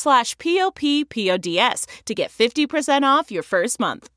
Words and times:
slash 0.00 0.36
p-o-p-p-o-d-s 0.38 1.86
to 2.04 2.14
get 2.14 2.30
50% 2.30 3.02
off 3.04 3.30
your 3.30 3.44
first 3.44 3.78
month. 3.78 4.08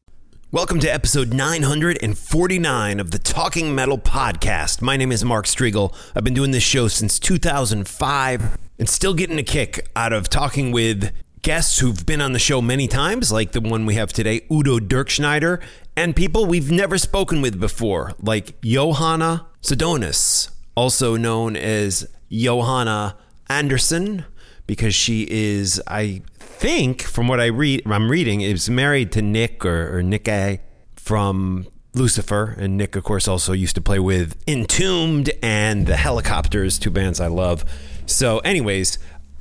Welcome 0.54 0.80
to 0.82 0.88
episode 0.88 1.34
949 1.34 3.00
of 3.00 3.10
the 3.10 3.18
Talking 3.18 3.74
Metal 3.74 3.98
Podcast. 3.98 4.84
My 4.84 4.98
name 4.98 5.12
is 5.12 5.26
Mark 5.26 5.46
Strigl. 5.46 5.96
I've 6.16 6.24
been 6.24 6.36
doing 6.36 6.52
this 6.52 6.62
show 6.62 6.88
since 6.88 7.18
2005 7.18 8.58
and 8.78 8.88
still 8.88 9.16
getting 9.16 9.40
a 9.40 9.44
kick 9.44 9.90
out 9.96 10.14
of 10.14 10.30
talking 10.30 10.72
with 10.72 11.12
guests 11.42 11.80
who've 11.80 12.06
been 12.06 12.22
on 12.22 12.34
the 12.34 12.40
show 12.40 12.62
many 12.62 12.88
times, 12.88 13.32
like 13.32 13.52
the 13.52 13.62
one 13.62 13.88
we 13.88 13.96
have 13.96 14.14
today, 14.14 14.42
Udo 14.52 14.78
Dirkschneider, 14.78 15.60
and 15.98 16.16
people 16.16 16.46
we've 16.46 16.70
never 16.72 17.00
spoken 17.00 17.42
with 17.42 17.60
before, 17.60 18.14
like 18.20 18.62
Johanna 18.62 19.48
Sadonis, 19.64 20.52
also 20.76 21.18
known 21.18 21.56
as 21.56 22.08
Johanna 22.32 23.18
Andersson, 23.50 24.26
because 24.68 24.96
she 24.96 25.28
is, 25.30 25.82
I 25.88 26.22
think, 26.40 27.02
from 27.02 27.28
what 27.28 27.40
I 27.40 27.48
read, 27.48 27.84
I'm 27.86 28.10
reading, 28.10 28.42
is 28.42 28.70
married 28.70 29.12
to 29.14 29.22
Nick 29.22 29.66
or, 29.66 29.98
or 29.98 30.02
Nicke 30.02 30.60
from 30.96 31.68
Lucifer, 31.94 32.56
and 32.58 32.78
Nick, 32.78 32.96
of 32.96 33.04
course, 33.04 33.28
also 33.28 33.54
used 33.54 33.76
to 33.76 33.82
play 33.82 34.00
with 34.00 34.36
Entombed 34.48 35.32
and 35.44 35.86
the 35.86 35.94
Hellacopters, 35.94 36.80
two 36.80 36.90
bands 36.90 37.20
I 37.20 37.28
love. 37.28 37.64
So, 38.06 38.40
anyways, 38.40 38.98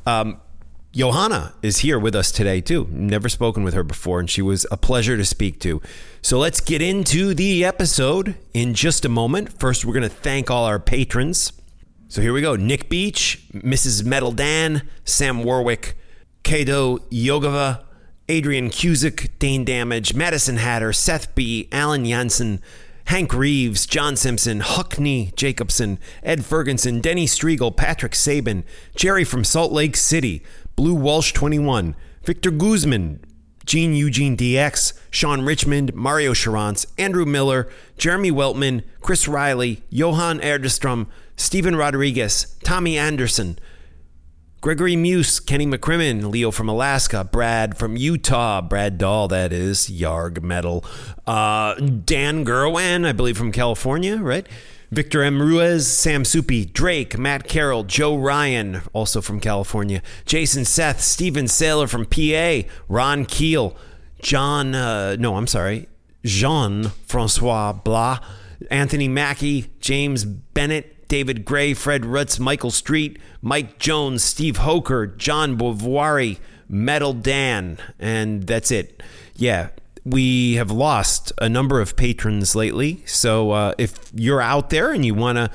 um, 0.07 0.41
Johanna 0.93 1.55
is 1.63 1.79
here 1.79 1.99
with 1.99 2.15
us 2.15 2.31
today, 2.31 2.61
too. 2.61 2.87
Never 2.91 3.31
spoken 3.31 3.63
with 3.63 3.73
her 3.73 3.83
before, 3.83 4.21
and 4.21 4.29
she 4.29 4.43
was 4.43 4.67
a 4.71 4.77
pleasure 4.77 5.17
to 5.17 5.25
speak 5.25 5.59
to. 5.61 5.81
So 6.21 6.39
let's 6.39 6.61
get 6.61 6.83
into 6.83 7.33
the 7.33 7.65
episode 7.65 8.35
in 8.53 8.75
just 8.75 9.07
a 9.07 9.09
moment. 9.09 9.59
First, 9.59 9.87
we're 9.87 9.95
going 9.95 10.03
to 10.03 10.15
thank 10.15 10.51
all 10.51 10.67
our 10.67 10.79
patrons. 10.79 11.53
So 12.13 12.21
here 12.21 12.35
we 12.35 12.43
go 12.43 12.57
Nick 12.57 12.91
Beach, 12.91 13.43
Mrs. 13.55 14.05
Metal 14.05 14.33
Dan, 14.33 14.87
Sam 15.03 15.43
Warwick, 15.45 15.97
Kato 16.43 16.99
Yogava, 17.11 17.85
Adrian 18.29 18.69
Cusick, 18.69 19.31
Dane 19.39 19.65
Damage, 19.65 20.13
Madison 20.13 20.59
Hatter, 20.59 20.93
Seth 20.93 21.35
B., 21.35 21.71
Alan 21.73 22.05
Jansen, 22.05 22.61
Hank 23.07 23.33
Reeves, 23.33 23.87
John 23.87 24.17
Simpson, 24.17 24.61
Huckney 24.61 25.35
Jacobson, 25.37 25.99
Ed 26.23 26.45
Ferguson, 26.45 27.01
Denny 27.01 27.25
Strigl, 27.25 27.75
Patrick 27.75 28.15
Sabin, 28.15 28.65
Jerry 28.95 29.25
from 29.25 29.43
Salt 29.43 29.73
Lake 29.73 29.97
City, 29.97 30.43
Blue 30.77 30.95
Walsh 30.95 31.33
21, 31.33 31.97
Victor 32.25 32.51
Guzman, 32.51 33.25
Gene 33.65 33.95
Eugene 33.95 34.37
DX, 34.37 34.93
Sean 35.11 35.43
Richmond, 35.43 35.95
Mario 35.95 36.35
Charance, 36.35 36.87
Andrew 36.99 37.25
Miller, 37.25 37.69
Jeremy 37.99 38.31
Weltman, 38.31 38.83
Chris 39.01 39.29
Riley, 39.29 39.83
Johan 39.91 40.41
Erdestrom, 40.41 41.07
Stephen 41.37 41.77
Rodriguez, 41.77 42.57
Tommy 42.65 42.99
Anderson, 42.99 43.59
Gregory 44.63 44.95
Muse, 44.95 45.41
Kenny 45.41 45.67
McCrimmon, 45.67 46.31
Leo 46.31 46.53
from 46.53 46.69
Alaska, 46.69 47.25
Brad 47.25 47.77
from 47.77 47.97
Utah, 47.97 48.61
Brad 48.61 48.97
Dahl, 48.97 49.27
that 49.27 49.53
is, 49.53 49.89
Yarg 49.89 50.41
Metal, 50.41 50.85
uh, 51.27 51.75
Dan 51.75 52.45
Gerwan, 52.45 53.05
I 53.05 53.11
believe 53.11 53.37
from 53.37 53.51
California, 53.51 54.19
right? 54.19 54.47
Victor 54.93 55.23
M. 55.23 55.41
Ruiz, 55.41 55.91
Sam 55.91 56.23
Soupy, 56.23 56.67
Drake, 56.67 57.17
Matt 57.17 57.49
Carroll, 57.49 57.83
Joe 57.83 58.15
Ryan, 58.15 58.83
also 58.93 59.23
from 59.23 59.41
California, 59.41 60.03
Jason 60.27 60.67
Seth, 60.67 61.01
Steven 61.01 61.47
Saylor 61.47 61.89
from 61.89 62.05
PA, 62.05 62.69
Ron 62.91 63.25
Keel, 63.25 63.75
John, 64.21 64.75
uh, 64.75 65.17
no, 65.19 65.37
I'm 65.37 65.47
sorry, 65.47 65.89
Jean 66.27 66.91
Francois 67.07 67.73
Blah, 67.73 68.19
Anthony 68.71 69.09
Mackey, 69.09 69.71
James 69.81 70.27
Bennett, 70.27 71.09
David 71.09 71.47
Gray, 71.47 71.73
Fred 71.73 72.03
Rutz, 72.03 72.39
Michael 72.39 72.71
Street, 72.71 73.19
Mike 73.41 73.79
Jones, 73.79 74.23
Steve 74.23 74.59
Hoker, 74.59 75.07
John 75.07 75.57
Bovari, 75.57 76.39
Metal 76.69 77.15
Dan, 77.15 77.79
and 77.99 78.43
that's 78.43 78.71
it. 78.71 79.03
Yeah, 79.37 79.71
we 80.05 80.55
have 80.55 80.71
lost 80.71 81.33
a 81.39 81.49
number 81.49 81.81
of 81.81 81.97
patrons 81.97 82.55
lately. 82.55 83.03
So 83.07 83.53
uh, 83.53 83.75
if 83.79 84.11
you're 84.15 84.41
out 84.41 84.71
there 84.71 84.93
and 84.93 85.05
you 85.05 85.15
want 85.15 85.37
to 85.39 85.51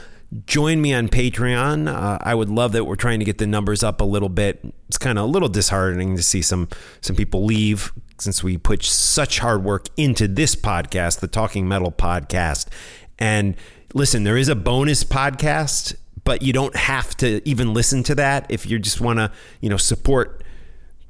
join 0.46 0.82
me 0.82 0.94
on 0.94 1.10
Patreon, 1.10 1.88
uh, 1.88 2.18
I 2.22 2.34
would 2.34 2.50
love 2.50 2.72
that 2.74 2.86
we're 2.86 2.96
trying 2.96 3.20
to 3.20 3.26
get 3.26 3.38
the 3.38 3.48
numbers 3.48 3.84
up 3.84 4.02
a 4.02 4.06
little 4.06 4.30
bit. 4.30 4.62
It's 4.88 4.98
kind 4.98 5.18
of 5.18 5.26
a 5.26 5.28
little 5.28 5.50
disheartening 5.50 6.16
to 6.16 6.24
see 6.24 6.42
some 6.42 6.70
some 7.02 7.16
people 7.16 7.46
leave 7.46 7.92
since 8.20 8.44
we 8.44 8.58
put 8.58 8.84
such 8.84 9.40
hard 9.40 9.64
work 9.64 9.88
into 9.96 10.28
this 10.28 10.56
podcast, 10.56 11.20
the 11.20 11.28
Talking 11.28 11.68
Metal 11.68 11.92
podcast. 11.92 12.68
And 13.20 13.56
listen, 13.94 14.24
there 14.24 14.38
is 14.38 14.50
a 14.50 14.56
bonus 14.56 15.04
podcast, 15.04 15.96
but 16.24 16.42
you 16.42 16.52
don't 16.52 16.76
have 16.76 17.16
to 17.18 17.48
even 17.48 17.74
listen 17.74 18.04
to 18.04 18.16
that 18.16 18.46
if 18.50 18.66
you 18.66 18.80
just 18.80 19.00
want 19.00 19.20
to, 19.20 19.32
you 19.62 19.70
know, 19.70 19.78
support 19.78 20.44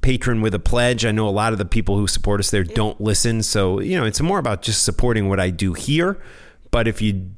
patron 0.02 0.42
with 0.42 0.54
a 0.54 0.60
pledge. 0.60 1.06
I 1.06 1.12
know 1.12 1.28
a 1.28 1.32
lot 1.32 1.54
of 1.54 1.60
the 1.60 1.66
people 1.66 1.98
who 1.98 2.08
support 2.08 2.40
us 2.40 2.52
there 2.52 2.64
don't 2.64 3.00
listen. 3.02 3.44
So, 3.44 3.80
you 3.80 3.98
know, 3.98 4.06
it's 4.06 4.22
more 4.22 4.40
about 4.40 4.62
just 4.62 4.84
supporting 4.84 5.30
what 5.30 5.40
I 5.40 5.50
do 5.50 5.74
here. 5.74 6.22
But 6.72 6.88
if 6.88 7.02
you 7.02 7.32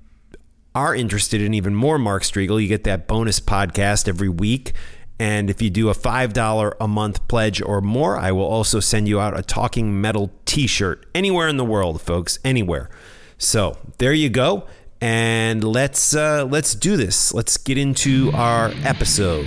are 0.76 0.94
interested 0.94 1.42
in 1.42 1.54
even 1.54 1.76
more 1.76 1.98
Mark 1.98 2.24
Strigl, 2.24 2.62
you 2.62 2.68
get 2.68 2.84
that 2.84 3.08
bonus 3.08 3.40
podcast 3.40 4.08
every 4.08 4.30
week. 4.30 4.74
And 5.20 5.50
if 5.50 5.62
you 5.62 5.70
do 5.70 5.90
a 5.90 5.94
$5 5.94 6.74
a 6.80 6.88
month 6.88 7.28
pledge 7.28 7.62
or 7.62 7.82
more, 7.82 8.18
I 8.18 8.32
will 8.32 8.46
also 8.46 8.80
send 8.80 9.08
you 9.08 9.20
out 9.20 9.38
a 9.38 9.44
Talking 9.44 10.00
Metal 10.00 10.32
t 10.46 10.66
shirt 10.66 11.06
anywhere 11.14 11.50
in 11.50 11.58
the 11.58 11.66
world, 11.66 12.02
folks, 12.02 12.40
anywhere. 12.46 12.90
So 13.38 13.78
there 13.98 14.14
you 14.14 14.30
go. 14.30 14.68
And 15.02 15.64
let's 15.64 16.14
uh, 16.14 16.46
let's 16.46 16.76
do 16.76 16.98
this. 16.98 17.34
Let's 17.34 17.56
get 17.58 17.78
into 17.78 18.32
our 18.34 18.72
episode. 18.84 19.46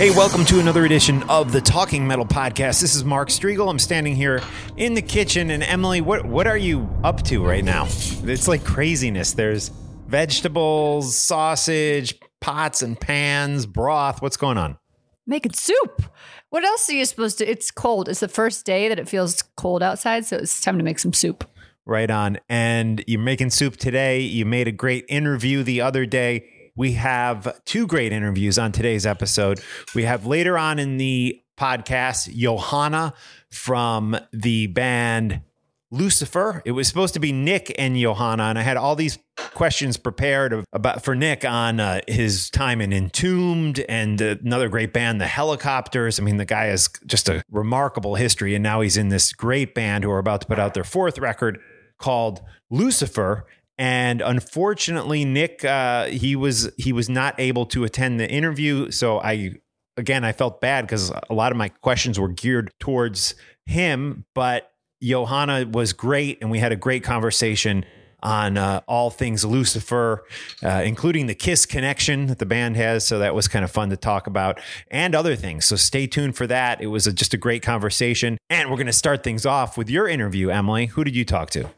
Hey, 0.00 0.08
welcome 0.08 0.46
to 0.46 0.60
another 0.60 0.86
edition 0.86 1.22
of 1.24 1.52
the 1.52 1.60
Talking 1.60 2.06
Metal 2.06 2.24
Podcast. 2.24 2.80
This 2.80 2.94
is 2.94 3.04
Mark 3.04 3.28
Strigl. 3.28 3.68
I'm 3.68 3.78
standing 3.78 4.16
here 4.16 4.40
in 4.78 4.94
the 4.94 5.02
kitchen, 5.02 5.50
and 5.50 5.62
Emily, 5.62 6.00
what 6.00 6.24
what 6.24 6.46
are 6.46 6.56
you 6.56 6.88
up 7.04 7.20
to 7.24 7.44
right 7.44 7.62
now? 7.62 7.84
It's 7.84 8.48
like 8.48 8.64
craziness. 8.64 9.34
There's 9.34 9.68
vegetables, 10.06 11.14
sausage, 11.14 12.18
pots 12.40 12.80
and 12.80 12.98
pans, 12.98 13.66
broth. 13.66 14.22
What's 14.22 14.38
going 14.38 14.56
on? 14.56 14.78
Making 15.26 15.52
soup. 15.52 16.00
What 16.48 16.64
else 16.64 16.88
are 16.88 16.94
you 16.94 17.04
supposed 17.04 17.36
to? 17.36 17.46
It's 17.46 17.70
cold. 17.70 18.08
It's 18.08 18.20
the 18.20 18.28
first 18.28 18.64
day 18.64 18.88
that 18.88 18.98
it 18.98 19.06
feels 19.06 19.42
cold 19.58 19.82
outside, 19.82 20.24
so 20.24 20.38
it's 20.38 20.62
time 20.62 20.78
to 20.78 20.82
make 20.82 20.98
some 20.98 21.12
soup. 21.12 21.44
Right 21.84 22.10
on. 22.10 22.38
And 22.48 23.04
you're 23.06 23.20
making 23.20 23.50
soup 23.50 23.76
today. 23.76 24.20
You 24.20 24.46
made 24.46 24.66
a 24.66 24.72
great 24.72 25.04
interview 25.10 25.62
the 25.62 25.82
other 25.82 26.06
day. 26.06 26.46
We 26.80 26.92
have 26.92 27.60
two 27.66 27.86
great 27.86 28.10
interviews 28.10 28.58
on 28.58 28.72
today's 28.72 29.04
episode. 29.04 29.60
We 29.94 30.04
have 30.04 30.24
later 30.24 30.56
on 30.56 30.78
in 30.78 30.96
the 30.96 31.42
podcast 31.58 32.34
Johanna 32.34 33.12
from 33.50 34.16
the 34.32 34.66
band 34.68 35.42
Lucifer. 35.90 36.62
It 36.64 36.72
was 36.72 36.88
supposed 36.88 37.12
to 37.12 37.20
be 37.20 37.32
Nick 37.32 37.70
and 37.78 37.98
Johanna, 37.98 38.44
and 38.44 38.58
I 38.58 38.62
had 38.62 38.78
all 38.78 38.96
these 38.96 39.18
questions 39.36 39.98
prepared 39.98 40.64
about 40.72 41.04
for 41.04 41.14
Nick 41.14 41.44
on 41.44 41.80
uh, 41.80 42.00
his 42.08 42.48
time 42.48 42.80
in 42.80 42.94
Entombed 42.94 43.80
and 43.86 44.22
uh, 44.22 44.36
another 44.42 44.70
great 44.70 44.94
band, 44.94 45.20
the 45.20 45.26
Hellacopters. 45.26 46.18
I 46.18 46.24
mean, 46.24 46.38
the 46.38 46.46
guy 46.46 46.68
has 46.68 46.88
just 47.04 47.28
a 47.28 47.44
remarkable 47.50 48.14
history, 48.14 48.54
and 48.54 48.62
now 48.62 48.80
he's 48.80 48.96
in 48.96 49.10
this 49.10 49.34
great 49.34 49.74
band 49.74 50.02
who 50.02 50.10
are 50.10 50.18
about 50.18 50.40
to 50.40 50.46
put 50.46 50.58
out 50.58 50.72
their 50.72 50.84
fourth 50.84 51.18
record 51.18 51.60
called 51.98 52.40
Lucifer. 52.70 53.44
And 53.80 54.20
unfortunately, 54.20 55.24
Nick 55.24 55.64
uh, 55.64 56.04
he 56.04 56.36
was 56.36 56.70
he 56.76 56.92
was 56.92 57.08
not 57.08 57.34
able 57.40 57.64
to 57.66 57.82
attend 57.84 58.20
the 58.20 58.30
interview, 58.30 58.90
so 58.90 59.18
I 59.20 59.52
again 59.96 60.22
I 60.22 60.32
felt 60.32 60.60
bad 60.60 60.82
because 60.82 61.10
a 61.10 61.34
lot 61.34 61.50
of 61.50 61.56
my 61.56 61.70
questions 61.70 62.20
were 62.20 62.28
geared 62.28 62.70
towards 62.78 63.34
him, 63.64 64.26
but 64.34 64.70
Johanna 65.02 65.66
was 65.66 65.94
great, 65.94 66.42
and 66.42 66.50
we 66.50 66.58
had 66.58 66.72
a 66.72 66.76
great 66.76 67.02
conversation 67.02 67.86
on 68.22 68.58
uh, 68.58 68.82
all 68.86 69.08
things 69.08 69.46
Lucifer, 69.46 70.24
uh, 70.62 70.82
including 70.84 71.26
the 71.26 71.34
Kiss 71.34 71.64
connection 71.64 72.26
that 72.26 72.38
the 72.38 72.44
band 72.44 72.76
has. 72.76 73.06
So 73.06 73.18
that 73.20 73.34
was 73.34 73.48
kind 73.48 73.64
of 73.64 73.70
fun 73.70 73.88
to 73.88 73.96
talk 73.96 74.26
about 74.26 74.60
and 74.90 75.14
other 75.14 75.34
things. 75.36 75.64
So 75.64 75.76
stay 75.76 76.06
tuned 76.06 76.36
for 76.36 76.46
that. 76.48 76.82
It 76.82 76.88
was 76.88 77.06
a, 77.06 77.14
just 77.14 77.32
a 77.32 77.38
great 77.38 77.62
conversation. 77.62 78.36
And 78.50 78.68
we're 78.68 78.76
going 78.76 78.88
to 78.88 78.92
start 78.92 79.24
things 79.24 79.46
off 79.46 79.78
with 79.78 79.88
your 79.88 80.06
interview, 80.06 80.50
Emily. 80.50 80.84
Who 80.84 81.02
did 81.02 81.16
you 81.16 81.24
talk 81.24 81.48
to? 81.52 81.70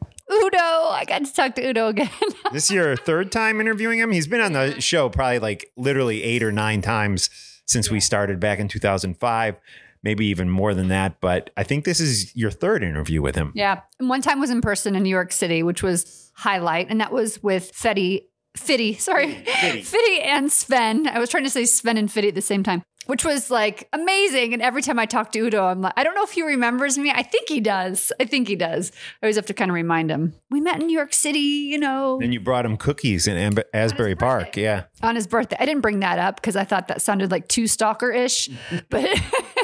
I 0.93 1.05
got 1.05 1.25
to 1.25 1.33
talk 1.33 1.55
to 1.55 1.67
Udo 1.67 1.87
again. 1.87 2.09
this 2.51 2.65
is 2.65 2.71
your 2.71 2.95
third 2.95 3.31
time 3.31 3.59
interviewing 3.59 3.99
him. 3.99 4.11
He's 4.11 4.27
been 4.27 4.41
on 4.41 4.53
the 4.53 4.79
show 4.79 5.09
probably 5.09 5.39
like 5.39 5.71
literally 5.75 6.23
eight 6.23 6.43
or 6.43 6.51
nine 6.51 6.81
times 6.81 7.29
since 7.65 7.89
we 7.89 7.99
started 7.99 8.39
back 8.39 8.59
in 8.59 8.67
2005 8.67 9.55
maybe 10.03 10.25
even 10.27 10.49
more 10.49 10.73
than 10.73 10.89
that. 10.89 11.19
But 11.21 11.49
I 11.57 11.63
think 11.63 11.85
this 11.85 11.99
is 11.99 12.35
your 12.35 12.51
third 12.51 12.83
interview 12.83 13.21
with 13.21 13.35
him. 13.35 13.51
Yeah. 13.55 13.81
And 13.99 14.09
one 14.09 14.21
time 14.21 14.39
was 14.39 14.49
in 14.49 14.61
person 14.61 14.95
in 14.95 15.03
New 15.03 15.09
York 15.09 15.31
City, 15.31 15.63
which 15.63 15.81
was 15.81 16.31
highlight. 16.35 16.89
And 16.89 16.99
that 17.01 17.11
was 17.11 17.41
with 17.41 17.71
Fetty, 17.73 18.25
Fitty, 18.55 18.95
sorry, 18.95 19.33
Fitty. 19.45 19.81
Fitty 19.83 20.21
and 20.21 20.51
Sven. 20.51 21.07
I 21.07 21.19
was 21.19 21.29
trying 21.29 21.45
to 21.45 21.49
say 21.49 21.65
Sven 21.65 21.97
and 21.97 22.11
Fitty 22.11 22.27
at 22.27 22.35
the 22.35 22.41
same 22.41 22.63
time. 22.63 22.83
Which 23.05 23.25
was 23.25 23.51
like 23.51 23.89
amazing. 23.93 24.53
And 24.53 24.61
every 24.61 24.81
time 24.81 24.97
I 24.97 25.05
talk 25.05 25.31
to 25.33 25.39
Udo, 25.39 25.65
I'm 25.65 25.81
like, 25.81 25.93
I 25.97 26.03
don't 26.03 26.15
know 26.15 26.23
if 26.23 26.31
he 26.31 26.41
remembers 26.41 26.97
me. 26.97 27.11
I 27.11 27.23
think 27.23 27.49
he 27.49 27.59
does. 27.59 28.11
I 28.19 28.25
think 28.25 28.47
he 28.47 28.55
does. 28.55 28.91
I 29.21 29.25
always 29.25 29.35
have 29.35 29.45
to 29.47 29.53
kind 29.53 29.69
of 29.69 29.75
remind 29.75 30.09
him. 30.09 30.33
We 30.49 30.61
met 30.61 30.79
in 30.79 30.87
New 30.87 30.95
York 30.95 31.13
City, 31.13 31.39
you 31.39 31.77
know. 31.77 32.19
And 32.21 32.33
you 32.33 32.39
brought 32.39 32.65
him 32.65 32.77
cookies 32.77 33.27
in 33.27 33.35
Amb- 33.35 33.63
Asbury 33.73 34.15
Park. 34.15 34.55
Yeah. 34.55 34.83
On 35.01 35.15
his 35.15 35.27
birthday. 35.27 35.57
I 35.59 35.65
didn't 35.65 35.81
bring 35.81 35.99
that 35.99 36.19
up 36.19 36.37
because 36.37 36.55
I 36.55 36.63
thought 36.63 36.87
that 36.87 37.01
sounded 37.01 37.31
like 37.31 37.47
too 37.47 37.67
stalker 37.67 38.11
ish. 38.11 38.49
but 38.89 39.09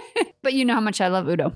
but 0.42 0.54
you 0.54 0.66
know 0.66 0.76
how 0.76 0.82
much 0.82 1.02
I 1.02 1.08
love 1.08 1.28
Udo. 1.28 1.54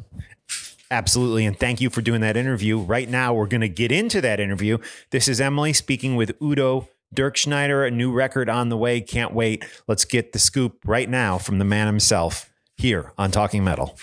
Absolutely. 0.91 1.45
And 1.45 1.59
thank 1.59 1.81
you 1.81 1.89
for 1.89 2.01
doing 2.01 2.21
that 2.21 2.37
interview. 2.37 2.77
Right 2.77 3.09
now, 3.09 3.33
we're 3.33 3.47
going 3.47 3.61
to 3.61 3.69
get 3.69 3.91
into 3.91 4.21
that 4.21 4.39
interview. 4.39 4.77
This 5.09 5.27
is 5.27 5.41
Emily 5.41 5.73
speaking 5.73 6.15
with 6.15 6.39
Udo 6.39 6.87
Dirkschneider, 7.13 7.87
a 7.87 7.91
new 7.91 8.11
record 8.11 8.49
on 8.49 8.69
the 8.69 8.77
way. 8.77 9.01
Can't 9.01 9.33
wait. 9.33 9.65
Let's 9.87 10.05
get 10.05 10.33
the 10.33 10.39
scoop 10.39 10.79
right 10.85 11.09
now 11.09 11.37
from 11.37 11.59
the 11.59 11.65
man 11.65 11.87
himself 11.87 12.51
here 12.77 13.13
on 13.17 13.31
Talking 13.31 13.63
Metal. 13.63 13.97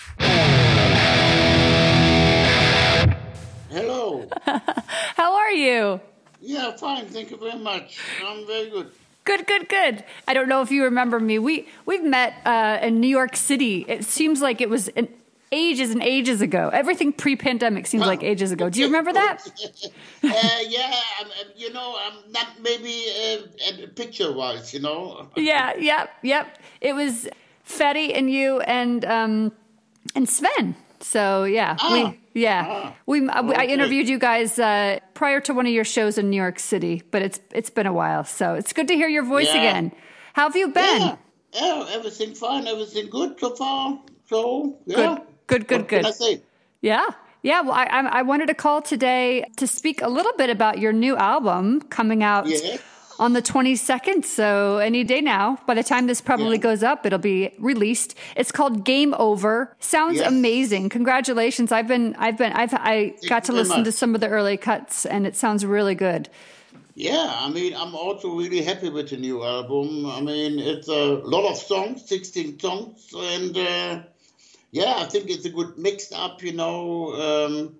Hello. 3.69 4.27
How 4.45 5.35
are 5.35 5.51
you? 5.51 6.01
Yeah, 6.39 6.75
fine. 6.75 7.05
Thank 7.05 7.31
you 7.31 7.37
very 7.37 7.59
much. 7.59 7.99
I'm 8.25 8.47
very 8.47 8.69
good. 8.69 8.91
Good, 9.23 9.45
good, 9.45 9.69
good. 9.69 10.03
I 10.27 10.33
don't 10.33 10.49
know 10.49 10.61
if 10.61 10.71
you 10.71 10.83
remember 10.83 11.19
me. 11.19 11.37
We 11.37 11.67
we've 11.85 12.03
met 12.03 12.33
uh, 12.43 12.79
in 12.81 12.99
New 12.99 13.07
York 13.07 13.35
City. 13.35 13.85
It 13.87 14.03
seems 14.03 14.41
like 14.41 14.61
it 14.61 14.69
was 14.69 14.87
an, 14.89 15.07
ages 15.51 15.91
and 15.91 16.01
ages 16.01 16.41
ago. 16.41 16.69
Everything 16.69 17.11
pre-pandemic 17.11 17.85
seems 17.85 18.05
like 18.05 18.23
ages 18.23 18.51
ago. 18.51 18.69
Do 18.69 18.79
you 18.79 18.85
remember 18.85 19.11
that? 19.13 19.45
uh, 20.23 20.29
yeah, 20.67 20.93
um, 21.21 21.27
you 21.55 21.73
know, 21.73 21.97
I'm 21.99 22.31
not 22.31 22.47
maybe 22.61 23.05
uh, 23.09 23.87
picture-wise, 23.95 24.73
you 24.73 24.79
know. 24.79 25.27
yeah, 25.35 25.75
yep, 25.77 26.11
yep. 26.21 26.57
It 26.79 26.93
was 26.93 27.27
Fetty 27.67 28.15
and 28.15 28.31
you 28.31 28.61
and 28.61 29.03
um, 29.05 29.51
and 30.15 30.27
Sven. 30.27 30.75
So 30.99 31.45
yeah, 31.45 31.77
ah, 31.79 31.93
we 31.93 32.41
yeah 32.41 32.65
ah, 32.67 32.95
we, 33.05 33.27
okay. 33.27 33.55
I 33.55 33.65
interviewed 33.65 34.07
you 34.07 34.19
guys 34.19 34.59
uh, 34.59 34.99
prior 35.13 35.41
to 35.41 35.53
one 35.53 35.65
of 35.65 35.71
your 35.71 35.83
shows 35.83 36.17
in 36.17 36.29
New 36.29 36.37
York 36.37 36.59
City, 36.59 37.01
but 37.11 37.21
it's 37.21 37.39
it's 37.53 37.69
been 37.69 37.87
a 37.87 37.93
while, 37.93 38.23
so 38.23 38.53
it's 38.53 38.71
good 38.71 38.87
to 38.87 38.93
hear 38.93 39.09
your 39.09 39.23
voice 39.23 39.47
yeah. 39.47 39.57
again. 39.57 39.91
How 40.33 40.43
have 40.43 40.55
you 40.55 40.69
been? 40.69 41.01
Yeah. 41.01 41.15
yeah, 41.53 41.85
everything 41.91 42.35
fine, 42.35 42.67
everything 42.67 43.09
good 43.09 43.39
so 43.39 43.55
far. 43.55 43.99
So 44.27 44.79
yeah, 44.85 44.95
good, 44.95 45.21
good, 45.51 45.67
good, 45.67 45.87
good. 45.87 46.03
Can 46.03 46.05
I 46.05 46.11
say? 46.11 46.41
Yeah. 46.81 47.05
Yeah, 47.43 47.61
well, 47.61 47.73
I, 47.73 47.85
I 47.85 48.21
wanted 48.21 48.47
to 48.47 48.53
call 48.53 48.83
today 48.83 49.45
to 49.57 49.65
speak 49.65 50.03
a 50.03 50.07
little 50.07 50.33
bit 50.37 50.51
about 50.51 50.77
your 50.77 50.93
new 50.93 51.17
album 51.17 51.81
coming 51.81 52.23
out 52.23 52.47
yeah 52.47 52.77
on 53.21 53.33
the 53.33 53.41
22nd. 53.41 54.25
So 54.25 54.79
any 54.79 55.03
day 55.03 55.21
now, 55.21 55.59
by 55.67 55.75
the 55.75 55.83
time 55.83 56.07
this 56.07 56.19
probably 56.19 56.57
yeah. 56.57 56.63
goes 56.63 56.81
up, 56.81 57.05
it'll 57.05 57.19
be 57.19 57.53
released. 57.59 58.17
It's 58.35 58.51
called 58.51 58.83
Game 58.83 59.13
Over. 59.13 59.75
Sounds 59.79 60.17
yes. 60.17 60.27
amazing. 60.27 60.89
Congratulations. 60.89 61.71
I've 61.71 61.87
been, 61.87 62.15
I've 62.15 62.37
been, 62.37 62.51
I've, 62.51 62.73
I 62.73 63.09
Thank 63.09 63.29
got 63.29 63.43
to 63.45 63.53
listen 63.53 63.77
much. 63.77 63.85
to 63.85 63.91
some 63.91 64.15
of 64.15 64.21
the 64.21 64.27
early 64.27 64.57
cuts 64.57 65.05
and 65.05 65.27
it 65.27 65.35
sounds 65.35 65.63
really 65.63 65.93
good. 65.93 66.29
Yeah, 66.95 67.31
I 67.31 67.49
mean, 67.49 67.75
I'm 67.75 67.95
also 67.95 68.35
really 68.35 68.63
happy 68.63 68.89
with 68.89 69.11
the 69.11 69.17
new 69.17 69.43
album. 69.43 70.07
I 70.07 70.19
mean, 70.19 70.59
it's 70.59 70.89
a 70.89 71.13
lot 71.23 71.49
of 71.49 71.57
songs, 71.57 72.07
16 72.09 72.59
songs, 72.59 73.13
and 73.15 73.57
uh, 73.57 74.01
yeah, 74.71 74.95
I 74.97 75.05
think 75.05 75.29
it's 75.29 75.45
a 75.45 75.49
good 75.49 75.77
mix 75.77 76.11
up, 76.11 76.41
you 76.43 76.53
know. 76.53 77.13
Um, 77.13 77.75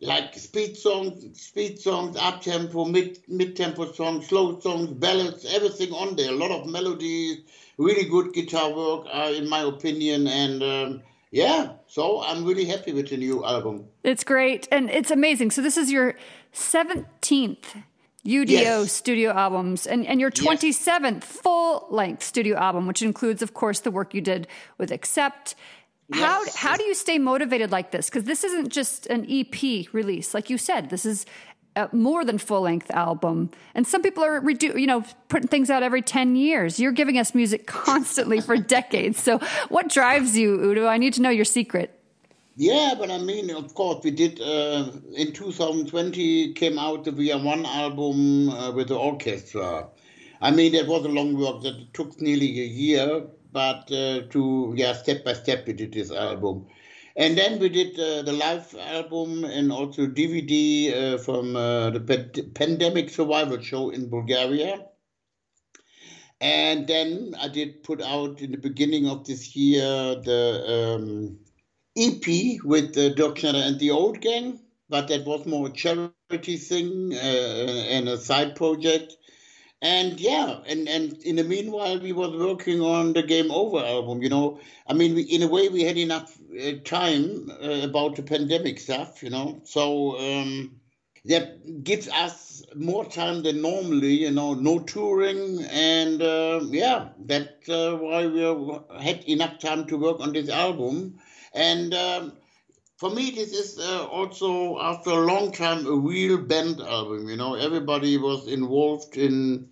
like 0.00 0.34
speed 0.34 0.76
songs, 0.76 1.40
speed 1.40 1.78
songs, 1.78 2.16
up 2.16 2.42
tempo, 2.42 2.84
mid 2.84 3.20
mid 3.28 3.56
tempo 3.56 3.90
songs, 3.92 4.26
slow 4.26 4.60
songs, 4.60 4.90
ballads, 4.90 5.46
everything 5.46 5.92
on 5.92 6.16
there. 6.16 6.30
A 6.30 6.36
lot 6.36 6.50
of 6.50 6.66
melodies, 6.66 7.38
really 7.78 8.08
good 8.08 8.32
guitar 8.34 8.70
work, 8.74 9.06
uh, 9.12 9.32
in 9.34 9.48
my 9.48 9.60
opinion, 9.60 10.26
and. 10.26 10.62
Um, 10.62 11.02
yeah, 11.30 11.72
so 11.88 12.22
I'm 12.22 12.44
really 12.44 12.64
happy 12.64 12.92
with 12.92 13.08
the 13.08 13.16
new 13.16 13.44
album. 13.44 13.86
It's 14.04 14.22
great 14.22 14.68
and 14.70 14.88
it's 14.88 15.10
amazing. 15.10 15.50
So 15.50 15.62
this 15.62 15.76
is 15.76 15.90
your 15.90 16.14
17th 16.52 17.82
UDO 18.24 18.48
yes. 18.48 18.92
studio 18.92 19.32
albums 19.32 19.84
and, 19.84 20.06
and 20.06 20.20
your 20.20 20.30
27th 20.30 21.14
yes. 21.14 21.24
full 21.24 21.88
length 21.90 22.22
studio 22.22 22.56
album, 22.56 22.86
which 22.86 23.02
includes, 23.02 23.42
of 23.42 23.52
course, 23.52 23.80
the 23.80 23.90
work 23.90 24.14
you 24.14 24.20
did 24.20 24.46
with 24.78 24.92
Accept 24.92 25.56
how 26.14 26.42
yes. 26.44 26.56
how 26.56 26.76
do 26.76 26.84
you 26.84 26.94
stay 26.94 27.18
motivated 27.18 27.70
like 27.70 27.90
this? 27.90 28.08
Because 28.08 28.24
this 28.24 28.44
isn't 28.44 28.70
just 28.70 29.06
an 29.06 29.26
EP 29.28 29.86
release, 29.92 30.34
like 30.34 30.50
you 30.50 30.58
said. 30.58 30.90
This 30.90 31.04
is 31.04 31.26
a 31.76 31.88
more 31.92 32.24
than 32.24 32.38
full 32.38 32.62
length 32.62 32.90
album, 32.90 33.50
and 33.74 33.86
some 33.86 34.02
people 34.02 34.24
are 34.24 34.40
redu- 34.40 34.78
you 34.78 34.86
know 34.86 35.04
putting 35.28 35.48
things 35.48 35.70
out 35.70 35.82
every 35.82 36.02
ten 36.02 36.36
years. 36.36 36.78
You're 36.78 36.92
giving 36.92 37.18
us 37.18 37.34
music 37.34 37.66
constantly 37.86 38.40
for 38.40 38.56
decades. 38.56 39.22
So, 39.22 39.38
what 39.68 39.88
drives 39.88 40.36
you, 40.36 40.60
Udo? 40.62 40.86
I 40.86 40.98
need 40.98 41.14
to 41.14 41.22
know 41.22 41.30
your 41.30 41.44
secret. 41.44 42.00
Yeah, 42.56 42.94
but 42.96 43.10
I 43.10 43.18
mean, 43.18 43.50
of 43.50 43.74
course, 43.74 44.04
we 44.04 44.12
did 44.12 44.40
uh, 44.40 44.92
in 45.16 45.32
2020 45.32 46.52
came 46.52 46.78
out 46.78 47.02
the 47.02 47.10
We 47.10 47.32
Are 47.32 47.42
One 47.42 47.66
album 47.66 48.48
uh, 48.48 48.70
with 48.70 48.88
the 48.88 48.96
orchestra. 48.96 49.88
I 50.40 50.50
mean, 50.52 50.72
that 50.72 50.86
was 50.86 51.04
a 51.04 51.08
long 51.08 51.36
work 51.36 51.62
that 51.62 51.92
took 51.94 52.20
nearly 52.20 52.60
a 52.60 52.64
year, 52.64 53.24
but 53.54 53.90
uh, 53.92 54.22
to 54.30 54.74
yeah 54.76 54.92
step 54.92 55.24
by 55.24 55.32
step 55.32 55.66
we 55.66 55.72
did 55.72 55.92
this 55.92 56.10
album. 56.10 56.66
And 57.16 57.38
then 57.38 57.60
we 57.60 57.68
did 57.68 57.98
uh, 57.98 58.22
the 58.22 58.32
live 58.32 58.74
album 58.74 59.44
and 59.44 59.70
also 59.70 60.08
dvd 60.08 60.54
uh, 60.92 61.18
from 61.18 61.54
uh, 61.54 61.90
the 61.90 62.50
pandemic 62.54 63.08
survival 63.10 63.60
show 63.62 63.90
in 63.90 64.10
bulgaria. 64.10 64.84
And 66.40 66.86
then 66.88 67.34
i 67.40 67.48
did 67.48 67.84
put 67.84 68.02
out 68.02 68.42
in 68.42 68.50
the 68.50 68.58
beginning 68.58 69.08
of 69.08 69.24
this 69.24 69.54
year 69.54 70.16
the 70.30 70.42
um, 70.76 71.38
ep 71.96 72.26
with 72.64 72.94
the 72.94 73.10
Dirk 73.10 73.44
and 73.44 73.78
the 73.78 73.92
old 73.92 74.20
gang 74.20 74.60
but 74.88 75.08
that 75.08 75.24
was 75.24 75.46
more 75.46 75.68
a 75.68 75.70
charity 75.70 76.56
thing 76.56 77.14
uh, 77.14 77.16
and 77.96 78.08
a 78.08 78.18
side 78.18 78.56
project 78.56 79.16
and 79.82 80.18
yeah, 80.20 80.60
and, 80.66 80.88
and 80.88 81.12
in 81.22 81.36
the 81.36 81.44
meanwhile, 81.44 81.98
we 82.00 82.12
was 82.12 82.30
working 82.36 82.80
on 82.80 83.12
the 83.12 83.22
Game 83.22 83.50
Over 83.50 83.78
album. 83.78 84.22
You 84.22 84.30
know, 84.30 84.60
I 84.86 84.94
mean, 84.94 85.14
we, 85.14 85.22
in 85.22 85.42
a 85.42 85.48
way, 85.48 85.68
we 85.68 85.82
had 85.82 85.98
enough 85.98 86.38
uh, 86.58 86.72
time 86.84 87.50
uh, 87.62 87.80
about 87.82 88.16
the 88.16 88.22
pandemic 88.22 88.78
stuff. 88.80 89.22
You 89.22 89.30
know, 89.30 89.60
so 89.64 90.18
um, 90.18 90.80
that 91.26 91.84
gives 91.84 92.08
us 92.08 92.62
more 92.74 93.04
time 93.04 93.42
than 93.42 93.60
normally. 93.62 94.14
You 94.14 94.30
know, 94.30 94.54
no 94.54 94.78
touring, 94.80 95.62
and 95.70 96.22
uh, 96.22 96.60
yeah, 96.70 97.08
that's 97.18 97.68
uh, 97.68 97.96
why 98.00 98.26
we 98.26 98.40
had 99.02 99.24
enough 99.28 99.58
time 99.58 99.86
to 99.88 99.96
work 99.98 100.20
on 100.20 100.32
this 100.32 100.48
album. 100.48 101.18
And 101.52 101.94
um, 101.94 102.32
for 102.96 103.10
me, 103.10 103.30
this 103.30 103.52
is 103.52 103.78
uh, 103.78 104.06
also 104.06 104.80
after 104.80 105.10
a 105.10 105.26
long 105.26 105.52
time 105.52 105.86
a 105.86 105.94
real 105.94 106.38
band 106.38 106.80
album. 106.80 107.28
You 107.28 107.36
know, 107.36 107.54
everybody 107.54 108.18
was 108.18 108.46
involved 108.46 109.16
in 109.16 109.68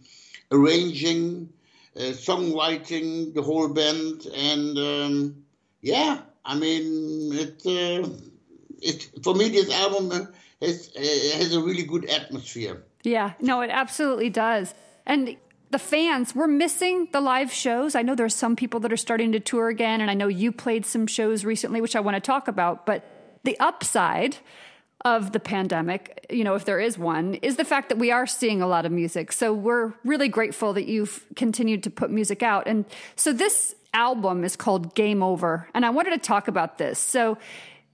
arranging, 0.51 1.53
uh, 1.97 2.13
songwriting, 2.13 3.33
the 3.35 3.43
whole 3.43 3.69
band, 3.69 4.27
and 4.35 4.79
um, 4.79 5.45
yeah, 5.81 6.23
I 6.45 6.57
mean, 6.57 7.33
it, 7.33 7.63
uh, 7.65 8.09
it 8.81 9.09
for 9.23 9.35
me 9.35 9.49
this 9.49 9.73
album 9.73 10.11
uh, 10.11 10.27
has 10.61 10.91
uh, 10.97 11.39
has 11.39 11.55
a 11.55 11.61
really 11.63 11.85
good 11.85 12.07
atmosphere. 12.07 12.83
Yeah, 13.05 13.33
no, 13.41 13.61
it 13.63 13.71
absolutely 13.71 14.31
does, 14.31 14.75
and 15.07 15.37
the 15.73 15.79
fans, 15.79 16.35
we're 16.35 16.47
missing 16.47 17.09
the 17.13 17.21
live 17.21 17.51
shows. 17.51 17.95
I 17.95 18.03
know 18.03 18.15
there's 18.15 18.35
some 18.35 18.57
people 18.57 18.79
that 18.81 18.93
are 18.93 18.97
starting 18.97 19.33
to 19.33 19.41
tour 19.41 19.69
again, 19.69 20.03
and 20.03 20.11
I 20.11 20.15
know 20.15 20.29
you 20.29 20.53
played 20.53 20.85
some 20.85 21.07
shows 21.07 21.47
recently, 21.47 21.81
which 21.81 21.97
I 21.97 22.01
want 22.01 22.15
to 22.15 22.21
talk 22.21 22.47
about. 22.47 22.85
But 22.85 23.05
the 23.45 23.59
upside 23.61 24.37
of 25.05 25.33
the 25.33 25.41
pandemic, 25.41 26.27
you 26.31 26.45
know, 26.45 26.55
if 26.55 26.65
there 26.65 26.79
is 26.79 26.97
one, 26.97 27.35
is 27.35 27.57
the 27.57 27.65
fact 27.65 27.89
that 27.89 27.99
we 27.99 28.11
are 28.11 28.27
seeing 28.27 28.63
a 28.63 28.67
lot 28.67 28.87
of 28.87 28.93
music. 28.93 29.33
So 29.33 29.53
we're 29.53 29.93
really 30.05 30.29
grateful 30.29 30.73
that 30.75 30.87
you've 30.87 31.27
continued 31.35 31.83
to 31.85 31.91
put 31.91 32.11
music 32.11 32.43
out. 32.43 32.69
And 32.69 32.85
so 33.17 33.33
this 33.33 33.75
album 33.95 34.45
is 34.45 34.57
called 34.57 34.95
Game 34.95 35.23
Over. 35.23 35.69
And 35.75 35.85
I 35.85 35.91
wanted 35.91 36.11
to 36.11 36.19
talk 36.19 36.47
about 36.47 36.79
this. 36.79 36.99
So 36.99 37.37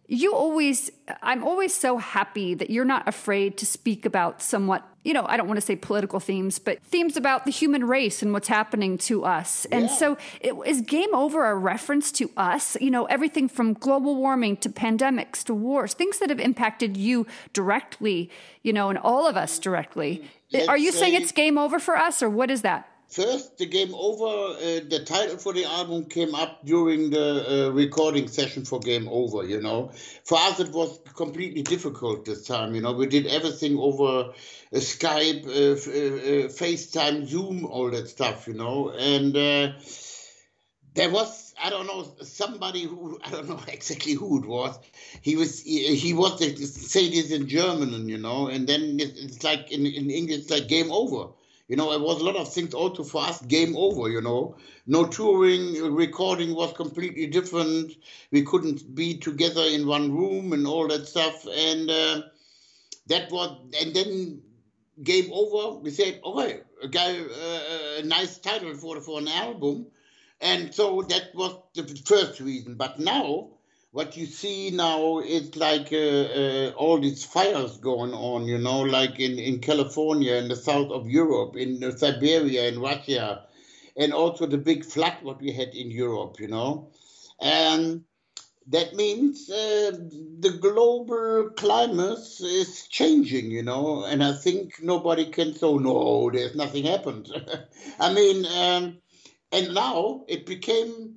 you 0.09 0.35
always 0.35 0.91
i'm 1.23 1.45
always 1.45 1.75
so 1.75 1.99
happy 1.99 2.55
that 2.55 2.71
you're 2.71 2.85
not 2.85 3.07
afraid 3.07 3.59
to 3.59 3.67
speak 3.67 4.07
about 4.07 4.41
somewhat 4.41 4.83
you 5.05 5.13
know 5.13 5.25
i 5.29 5.37
don't 5.37 5.47
want 5.47 5.59
to 5.59 5.65
say 5.65 5.77
political 5.77 6.19
themes 6.19 6.59
but 6.59 6.83
themes 6.83 7.17
about 7.17 7.45
the 7.45 7.51
human 7.51 7.85
race 7.85 8.23
and 8.23 8.33
what's 8.33 8.49
happening 8.49 8.99
to 8.99 9.25
us. 9.25 9.67
And 9.67 9.91
so 9.91 10.17
it, 10.41 10.55
is 10.67 10.81
game 10.81 11.15
over 11.15 11.47
a 11.47 11.55
reference 11.55 12.11
to 12.13 12.31
us? 12.37 12.77
You 12.81 12.91
know 12.91 13.05
everything 13.07 13.49
from 13.49 13.75
global 13.75 14.17
warming 14.17 14.57
to 14.59 14.69
pandemics 14.69 15.45
to 15.45 15.55
wars 15.55 15.93
things 15.93 16.19
that 16.19 16.31
have 16.31 16.41
impacted 16.41 16.97
you 16.97 17.27
directly 17.53 18.31
you 18.63 18.73
know 18.73 18.89
and 18.89 18.99
all 18.99 19.27
of 19.27 19.37
us 19.37 19.59
directly. 19.59 20.25
Let's 20.53 20.69
are 20.69 20.79
you 20.79 20.93
saying 20.93 21.15
it's 21.15 21.33
game 21.33 21.59
over 21.59 21.79
for 21.79 21.97
us 21.97 22.23
or 22.23 22.31
what 22.31 22.51
is 22.51 22.63
that 22.63 22.89
First, 23.09 23.57
the 23.57 23.65
Game 23.65 23.95
Over, 23.95 24.59
uh, 24.59 24.81
the 24.87 25.03
title 25.03 25.39
for 25.39 25.55
the 25.55 25.65
album 25.65 26.05
came 26.05 26.35
up 26.35 26.67
during 26.67 27.09
the 27.09 27.69
uh, 27.69 27.71
recording 27.71 28.29
session 28.29 28.67
for 28.67 28.81
Game 28.81 29.09
Over, 29.09 29.45
you 29.45 29.63
know. 29.63 29.93
For 30.25 30.37
us, 30.37 30.61
it 30.61 30.73
was 30.73 31.01
completely 31.17 31.63
difficult 31.63 32.27
this 32.27 32.47
time, 32.47 32.75
you 32.75 32.83
know. 32.83 32.93
We 32.93 33.07
did 33.07 33.27
everything 33.27 33.79
over 33.79 34.31
uh, 34.31 34.33
Skype, 34.75 35.47
uh, 35.47 35.73
uh, 35.73 36.45
uh, 36.45 36.49
FaceTime, 36.49 37.27
Zoom, 37.27 37.65
all 37.65 37.91
that 37.91 38.09
stuff, 38.09 38.47
you 38.47 38.53
know. 38.53 38.91
And 38.91 39.35
there 40.95 41.11
was, 41.11 41.55
I 41.59 41.71
don't 41.71 41.87
know, 41.87 42.13
somebody 42.21 42.83
who, 42.83 43.19
I 43.25 43.31
don't 43.31 43.49
know 43.49 43.61
exactly 43.69 44.13
who 44.13 44.43
it 44.43 44.47
was. 44.47 44.79
He 45.23 45.35
was, 45.35 45.63
he, 45.63 45.97
he 45.97 46.13
was, 46.13 46.39
say 46.91 47.09
this 47.09 47.31
in 47.31 47.49
German, 47.49 48.07
you 48.11 48.19
know, 48.19 48.49
and 48.49 48.69
then 48.69 48.99
it's 49.01 49.43
like 49.43 49.73
in, 49.73 49.87
in 49.87 50.11
English, 50.11 50.41
it's 50.41 50.51
like 50.51 50.69
Game 50.69 50.93
Over 50.93 51.29
you 51.69 51.77
know, 51.77 51.93
it 51.93 52.01
was 52.01 52.21
a 52.21 52.25
lot 52.25 52.37
of 52.37 52.53
things 52.53 52.73
also 52.73 53.05
for 53.05 53.23
us, 53.23 53.43
game 53.43 53.77
over, 53.77 54.09
you 54.09 54.23
know. 54.23 54.57
No 54.87 55.05
touring, 55.07 55.75
recording 55.95 56.55
was 56.55 56.73
completely 56.73 57.27
different. 57.27 57.93
We 58.33 58.43
couldn't 58.43 58.95
be 58.95 59.19
together 59.19 59.63
in 59.63 59.87
one 59.87 60.17
room 60.17 60.55
and 60.55 60.67
all 60.67 60.89
that 60.89 61.07
stuff. 61.07 61.47
And 61.47 61.91
uh, 61.91 62.23
that 63.09 63.31
was, 63.31 63.61
and 63.79 63.95
then 63.95 64.41
game 65.03 65.31
over, 65.31 65.79
we 65.79 65.91
said, 65.91 66.21
okay, 66.25 66.61
a 66.83 66.89
guy, 66.89 67.19
uh, 67.19 68.01
a 68.01 68.03
nice 68.03 68.39
title 68.39 68.75
for, 68.75 69.01
for 69.03 69.21
an 69.21 69.29
album. 69.29 69.87
And 70.41 70.75
so 70.75 71.03
that 71.03 71.35
was 71.35 71.61
the 71.75 71.85
first 72.07 72.41
reason. 72.41 72.77
But 72.77 72.99
now, 72.99 73.51
what 73.91 74.17
you 74.17 74.27
see 74.27 74.71
now 74.71 75.19
is 75.21 75.57
like 75.57 75.93
uh, 75.93 75.97
uh, 75.97 76.73
all 76.77 77.01
these 77.01 77.25
fires 77.25 77.79
going 77.79 78.13
on, 78.13 78.47
you 78.47 78.59
know, 78.59 78.81
like 78.81 79.19
in, 79.19 79.39
in 79.39 79.61
California, 79.61 80.35
in 80.35 80.49
the 80.49 80.57
south 80.57 80.91
of 80.91 81.09
Europe, 81.09 81.57
in 81.57 81.97
Siberia, 81.97 82.69
in 82.69 82.81
Russia, 82.81 83.47
and 83.97 84.13
also 84.13 84.47
the 84.47 84.59
big 84.59 84.85
flood 84.85 85.17
what 85.23 85.41
we 85.41 85.53
had 85.53 85.75
in 85.75 85.91
Europe, 85.91 86.39
you 86.39 86.49
know. 86.49 86.91
And 87.41 88.05
that 88.69 88.95
means 88.95 89.49
uh, 89.49 89.93
the 89.93 90.59
global 90.61 91.51
climate 91.57 92.19
is 92.41 92.87
changing, 92.89 93.51
you 93.51 93.63
know, 93.63 94.05
and 94.05 94.23
I 94.23 94.35
think 94.35 94.83
nobody 94.83 95.31
can 95.31 95.55
say, 95.55 95.73
no, 95.73 96.31
there's 96.31 96.55
nothing 96.55 96.85
happened. 96.85 97.31
I 98.01 98.13
mean, 98.13 98.45
um, 98.45 98.99
and 99.51 99.75
now 99.75 100.25
it 100.29 100.45
became 100.45 101.17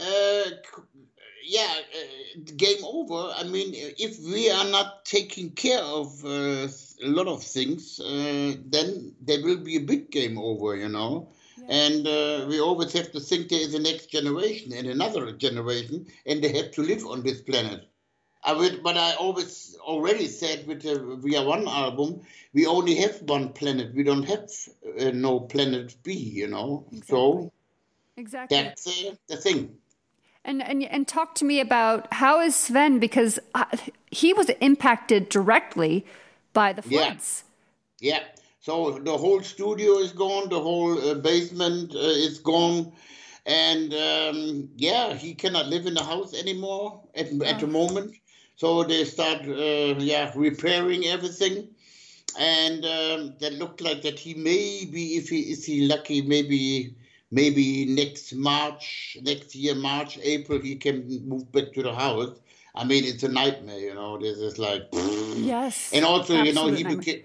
uh, 0.00 0.44
yeah, 1.48 1.74
uh, 1.98 2.40
game 2.56 2.84
over. 2.84 3.32
I 3.34 3.44
mean, 3.44 3.72
if 3.74 4.18
we 4.20 4.50
are 4.50 4.68
not 4.68 5.04
taking 5.06 5.50
care 5.52 5.80
of 5.80 6.24
uh, 6.24 6.68
a 7.02 7.08
lot 7.08 7.26
of 7.26 7.42
things, 7.42 7.98
uh, 8.00 8.54
then 8.66 9.14
there 9.22 9.42
will 9.42 9.56
be 9.56 9.76
a 9.76 9.80
big 9.80 10.10
game 10.10 10.38
over, 10.38 10.76
you 10.76 10.88
know. 10.88 11.28
Yeah. 11.56 11.64
And 11.70 12.06
uh, 12.06 12.46
we 12.48 12.60
always 12.60 12.92
have 12.92 13.10
to 13.12 13.20
think 13.20 13.48
there 13.48 13.60
is 13.60 13.74
a 13.74 13.78
next 13.80 14.10
generation 14.10 14.72
and 14.74 14.86
another 14.86 15.32
generation, 15.32 16.06
and 16.26 16.44
they 16.44 16.52
have 16.52 16.70
to 16.72 16.82
live 16.82 17.06
on 17.06 17.22
this 17.22 17.40
planet. 17.40 17.88
I 18.44 18.52
would, 18.52 18.82
but 18.82 18.96
I 18.96 19.14
always 19.14 19.76
already 19.80 20.28
said 20.28 20.66
with 20.66 20.82
the 20.82 21.18
We 21.22 21.36
Are 21.36 21.44
One 21.44 21.66
album, 21.66 22.20
we 22.52 22.66
only 22.66 22.94
have 22.96 23.22
one 23.22 23.52
planet. 23.52 23.94
We 23.94 24.04
don't 24.04 24.22
have 24.24 24.50
uh, 25.00 25.10
no 25.12 25.40
planet 25.40 25.96
B, 26.02 26.12
you 26.12 26.46
know. 26.46 26.86
Exactly. 26.92 27.08
So 27.08 27.52
exactly 28.16 28.56
that's 28.56 28.86
uh, 28.86 29.14
the 29.28 29.36
thing. 29.36 29.78
And, 30.44 30.62
and 30.62 30.82
and 30.84 31.06
talk 31.06 31.34
to 31.36 31.44
me 31.44 31.60
about 31.60 32.12
how 32.14 32.40
is 32.40 32.56
Sven 32.56 32.98
because 32.98 33.38
uh, 33.54 33.64
he 34.10 34.32
was 34.32 34.48
impacted 34.60 35.28
directly 35.28 36.06
by 36.54 36.72
the 36.72 36.82
floods. 36.82 37.44
Yeah. 38.00 38.14
yeah. 38.14 38.22
So 38.60 38.98
the 38.98 39.16
whole 39.16 39.42
studio 39.42 39.98
is 39.98 40.12
gone. 40.12 40.48
The 40.48 40.60
whole 40.60 40.98
uh, 41.10 41.14
basement 41.14 41.94
uh, 41.94 41.98
is 41.98 42.38
gone, 42.38 42.92
and 43.46 43.94
um, 43.94 44.68
yeah, 44.76 45.14
he 45.14 45.34
cannot 45.34 45.66
live 45.66 45.86
in 45.86 45.94
the 45.94 46.02
house 46.02 46.34
anymore 46.34 47.00
at, 47.14 47.28
oh. 47.32 47.44
at 47.44 47.60
the 47.60 47.66
moment. 47.66 48.14
So 48.56 48.82
they 48.82 49.04
start 49.04 49.42
uh, 49.48 49.94
yeah 49.98 50.32
repairing 50.34 51.04
everything, 51.06 51.68
and 52.38 52.84
um, 52.84 53.34
that 53.40 53.54
looked 53.54 53.80
like 53.80 54.02
that 54.02 54.18
he 54.18 54.34
maybe 54.34 55.16
if 55.16 55.28
he 55.28 55.40
is 55.52 55.64
he 55.64 55.86
lucky 55.86 56.22
maybe 56.22 56.94
maybe 57.30 57.84
next 57.86 58.34
March, 58.34 59.16
next 59.22 59.54
year, 59.54 59.74
March, 59.74 60.18
April, 60.22 60.60
he 60.60 60.76
can 60.76 61.06
move 61.26 61.50
back 61.52 61.72
to 61.74 61.82
the 61.82 61.94
house. 61.94 62.38
I 62.74 62.84
mean, 62.84 63.04
it's 63.04 63.22
a 63.22 63.28
nightmare, 63.28 63.78
you 63.78 63.94
know. 63.94 64.18
This 64.18 64.38
is 64.38 64.58
like 64.58 64.82
yes, 64.92 65.92
and 65.92 66.04
also, 66.04 66.42
you 66.42 66.52
know, 66.52 66.68
he 66.68 66.84
became 66.84 67.22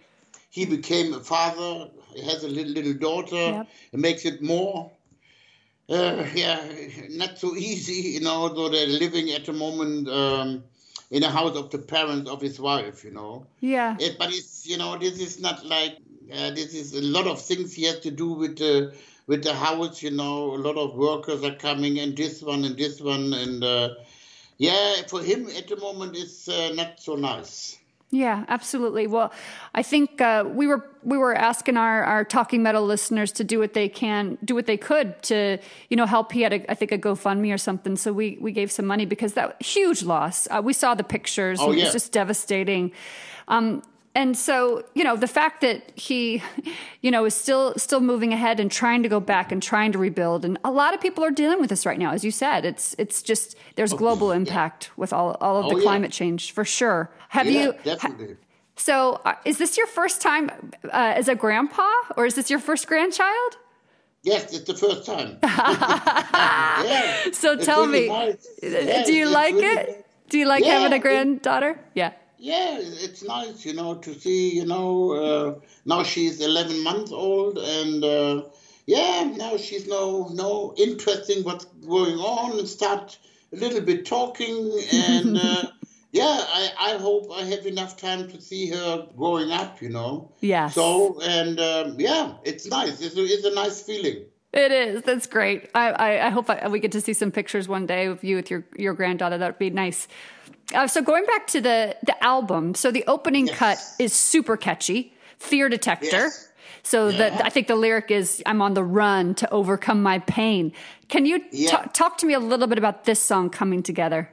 he 0.50 0.66
became 0.66 1.14
a 1.14 1.20
father. 1.20 1.90
He 2.16 2.22
has 2.24 2.44
a 2.44 2.48
little 2.48 2.74
little 2.74 2.94
daughter. 2.94 3.36
Yep. 3.36 3.68
It 3.92 4.00
makes 4.00 4.26
it 4.26 4.42
more, 4.42 4.92
uh, 5.90 6.26
yeah, 6.34 6.60
not 7.10 7.38
so 7.38 7.56
easy, 7.56 8.12
you 8.12 8.22
know. 8.22 8.50
Though 8.50 8.70
they're 8.70 8.88
living 8.88 9.32
at 9.32 9.46
the 9.46 9.54
moment 9.54 10.10
um, 10.10 10.64
in 11.12 11.22
the 11.22 11.30
house 11.30 11.56
of 11.56 11.70
the 11.70 11.78
parents 11.78 12.30
of 12.30 12.42
his 12.42 12.60
wife, 12.60 13.04
you 13.04 13.12
know. 13.12 13.46
Yeah. 13.60 13.96
It, 14.00 14.18
but 14.18 14.30
it's 14.30 14.66
you 14.66 14.78
know, 14.78 14.98
this 14.98 15.20
is 15.20 15.40
not 15.40 15.64
like 15.66 15.98
uh, 16.34 16.50
this 16.52 16.74
is 16.74 16.96
a 16.96 17.02
lot 17.02 17.28
of 17.28 17.40
things 17.40 17.74
he 17.74 17.84
has 17.84 18.00
to 18.00 18.12
do 18.12 18.30
with 18.30 18.58
the 18.58 18.96
with 19.28 19.44
the 19.44 19.54
house, 19.54 20.02
you 20.04 20.12
know, 20.12 20.56
a 20.56 20.58
lot 20.58 20.78
of 20.78 20.96
workers 20.96 21.44
are 21.44 21.56
coming, 21.56 22.00
and 22.00 22.16
this 22.16 22.42
one 22.42 22.66
and 22.66 22.78
this 22.78 23.00
one, 23.02 23.34
and 23.34 23.64
uh, 23.64 23.90
yeah, 24.58 24.96
for 25.08 25.22
him 25.22 25.48
at 25.48 25.68
the 25.68 25.78
moment 25.78 26.16
it's 26.16 26.48
uh, 26.48 26.72
not 26.74 27.00
so 27.00 27.16
nice. 27.16 27.80
Yeah, 28.14 28.46
absolutely. 28.48 29.08
Well, 29.08 29.34
I 29.74 29.82
think 29.82 30.22
uh, 30.22 30.46
we 30.48 30.68
were 30.68 30.88
we 31.02 31.18
were 31.18 31.34
asking 31.34 31.78
our, 31.78 32.04
our 32.04 32.24
talking 32.24 32.62
metal 32.62 32.86
listeners 32.86 33.32
to 33.34 33.44
do 33.44 33.58
what 33.58 33.74
they 33.74 33.90
can, 33.90 34.38
do 34.46 34.54
what 34.54 34.68
they 34.68 34.78
could 34.78 35.20
to 35.24 35.58
you 35.90 35.98
know 35.98 36.06
help. 36.06 36.32
He 36.32 36.44
had 36.44 36.54
a, 36.54 36.72
I 36.72 36.76
think 36.76 36.92
a 36.92 37.00
GoFundMe 37.00 37.52
or 37.52 37.58
something, 37.58 37.96
so 37.96 38.14
we 38.14 38.38
we 38.40 38.52
gave 38.52 38.72
some 38.72 38.86
money 38.86 39.06
because 39.06 39.34
that 39.34 39.60
huge 39.64 40.04
loss. 40.04 40.48
Uh, 40.52 40.62
we 40.64 40.74
saw 40.74 40.94
the 40.94 41.04
pictures; 41.04 41.60
oh, 41.60 41.72
yeah. 41.72 41.82
it 41.82 41.84
was 41.86 41.94
just 41.94 42.12
devastating. 42.12 42.92
Um, 43.48 43.82
and 44.16 44.38
so 44.38 44.84
you 44.94 45.04
know 45.04 45.16
the 45.16 45.28
fact 45.28 45.62
that 45.62 45.92
he 45.96 46.42
you 47.02 47.12
know 47.12 47.26
is 47.26 47.34
still 47.34 47.74
still 47.78 48.00
moving 48.00 48.34
ahead 48.34 48.60
and 48.60 48.72
trying 48.72 49.04
to 49.04 49.10
go 49.10 49.20
back 49.20 49.52
and 49.52 49.62
trying 49.62 49.92
to 49.92 49.98
rebuild 49.98 50.46
and 50.46 50.58
a 50.64 50.72
lot 50.72 50.94
of 50.94 51.02
people 51.02 51.24
are 51.24 51.32
dealing 51.32 51.60
with 51.60 51.70
this 51.70 51.86
right 51.86 52.00
now 52.00 52.12
as 52.12 52.24
you 52.24 52.32
said 52.32 52.66
it's 52.66 52.96
it's 52.98 53.22
just 53.22 53.56
there's 53.76 53.94
oh, 53.94 53.98
global 53.98 54.32
impact 54.32 54.86
yeah. 54.86 54.94
with 54.98 55.14
all 55.14 55.36
all 55.42 55.58
of 55.58 55.66
oh, 55.66 55.70
the 55.70 55.76
yeah. 55.78 55.84
climate 55.84 56.12
change 56.12 56.52
for 56.52 56.66
sure 56.66 57.10
have 57.30 57.48
yeah, 57.48 57.64
you 57.64 57.74
definitely. 57.84 58.28
Ha, 58.28 58.40
so 58.76 59.22
uh, 59.26 59.36
is 59.46 59.58
this 59.58 59.78
your 59.78 59.88
first 59.88 60.22
time 60.22 60.50
uh, 60.86 61.14
as 61.16 61.28
a 61.28 61.36
grandpa 61.36 61.90
or 62.18 62.26
is 62.26 62.36
this 62.36 62.50
your 62.50 62.60
first 62.60 62.88
grandchild 62.88 63.58
Yes, 64.26 64.54
it's 64.54 64.64
the 64.64 64.74
first 64.74 65.06
time. 65.06 65.38
yeah, 65.44 67.26
so 67.34 67.58
tell 67.58 67.86
really 67.86 68.04
me, 68.04 68.08
nice. 68.08 69.06
do 69.06 69.14
you 69.14 69.28
like 69.28 69.54
really 69.54 69.68
it? 69.68 69.88
Nice. 69.90 69.98
Do 70.30 70.40
you 70.40 70.46
like 70.46 70.64
having 70.64 70.94
a 70.94 71.00
granddaughter? 71.00 71.78
Yeah 71.94 72.14
yeah, 72.44 72.78
it's 72.78 73.24
nice, 73.24 73.66
you 73.66 73.74
know, 73.74 73.96
to 73.96 74.14
see, 74.20 74.54
you 74.54 74.66
know, 74.66 75.12
uh, 75.14 75.66
now 75.86 76.04
she's 76.04 76.42
11 76.42 76.84
months 76.84 77.14
old 77.14 77.58
and, 77.58 78.04
uh, 78.04 78.44
yeah, 78.86 79.32
now 79.38 79.56
she's 79.56 79.88
no, 79.88 80.28
no 80.34 80.74
interesting 80.76 81.46
what's 81.46 81.64
going 81.64 82.16
on 82.16 82.60
and 82.60 82.68
start 82.68 83.18
a 83.54 83.56
little 83.56 83.80
bit 83.80 84.06
talking 84.06 84.78
and, 84.92 85.38
uh, 85.38 85.64
yeah, 86.12 86.38
I, 86.38 86.72
I 86.78 86.98
hope 86.98 87.32
I 87.32 87.44
have 87.44 87.66
enough 87.66 87.96
time 87.96 88.28
to 88.32 88.42
see 88.42 88.68
her 88.72 89.08
growing 89.16 89.52
up, 89.52 89.82
you 89.82 89.88
know. 89.88 90.34
Yeah. 90.42 90.68
So, 90.68 91.22
and 91.22 91.62
um, 91.62 91.96
yeah, 91.98 92.34
it's 92.44 92.68
nice. 92.68 93.02
It's 93.02 93.16
a, 93.16 93.24
it's 93.24 93.46
a 93.46 93.56
nice 93.56 93.82
feeling. 93.82 94.26
It 94.52 94.72
is. 94.72 95.02
That's 95.02 95.28
great. 95.28 95.70
I, 95.74 95.92
I, 95.92 96.28
I 96.28 96.30
hope 96.30 96.50
I, 96.50 96.68
we 96.68 96.80
get 96.80 96.92
to 96.92 97.02
see 97.02 97.14
some 97.14 97.32
pictures 97.32 97.70
one 97.70 97.86
day 97.86 98.06
of 98.06 98.22
you 98.24 98.36
with 98.36 98.52
your, 98.52 98.66
your 98.78 98.94
granddaughter. 98.94 99.38
That 99.38 99.54
would 99.54 99.60
be 99.60 99.70
nice. 99.70 100.10
Uh, 100.74 100.88
so 100.88 101.02
going 101.02 101.26
back 101.26 101.48
to 101.48 101.62
the, 101.62 101.96
the 102.06 102.24
album, 102.24 102.74
so 102.76 102.92
the 102.92 103.04
opening 103.08 103.48
Yes. 103.48 103.58
cut 103.58 103.78
is 104.00 104.14
super 104.14 104.58
catchy, 104.58 105.14
Fear 105.38 105.70
Detector. 105.70 106.08
Yes. 106.28 106.50
So 106.84 107.10
Yeah. 107.10 107.30
the, 107.30 107.46
I 107.46 107.50
think 107.50 107.68
the 107.68 107.76
lyric 107.76 108.12
is, 108.12 108.42
I'm 108.46 108.62
on 108.62 108.74
the 108.74 108.84
run 108.84 109.36
to 109.36 109.50
overcome 109.52 110.02
my 110.02 110.20
pain. 110.20 110.72
Can 111.10 111.26
you 111.26 111.42
Yeah. 111.52 111.72
ta- 111.72 111.90
talk 111.94 112.18
to 112.20 112.26
me 112.26 112.34
a 112.34 112.40
little 112.40 112.68
bit 112.68 112.78
about 112.78 113.04
this 113.06 113.20
song 113.22 113.50
coming 113.50 113.84
together? 113.84 114.32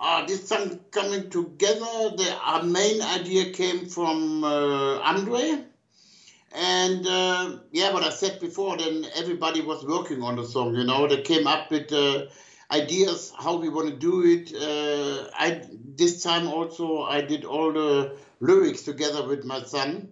Uh, 0.00 0.26
this 0.26 0.48
song 0.48 0.78
coming 0.90 1.30
together, 1.30 2.10
the 2.16 2.36
our 2.44 2.62
main 2.62 3.00
idea 3.00 3.52
came 3.52 3.86
from 3.86 4.44
uh, 4.44 4.98
Andre. 5.00 5.64
And 6.56 7.06
uh, 7.06 7.58
yeah, 7.72 7.92
what 7.92 8.04
I 8.04 8.10
said 8.10 8.38
before, 8.40 8.76
then 8.76 9.06
everybody 9.16 9.60
was 9.60 9.84
working 9.84 10.22
on 10.22 10.36
the 10.36 10.44
song, 10.44 10.74
you 10.74 10.84
know. 10.84 11.06
They 11.08 11.22
came 11.22 11.46
up 11.46 11.70
with 11.70 11.92
uh, 11.92 12.26
ideas 12.70 13.32
how 13.38 13.56
we 13.56 13.68
want 13.68 13.88
to 13.88 13.96
do 13.96 14.24
it. 14.24 14.52
Uh, 14.54 15.30
I 15.38 15.62
This 15.96 16.22
time 16.22 16.48
also, 16.48 17.02
I 17.02 17.20
did 17.20 17.44
all 17.44 17.72
the 17.72 18.16
lyrics 18.40 18.82
together 18.82 19.26
with 19.26 19.44
my 19.44 19.62
son. 19.62 20.10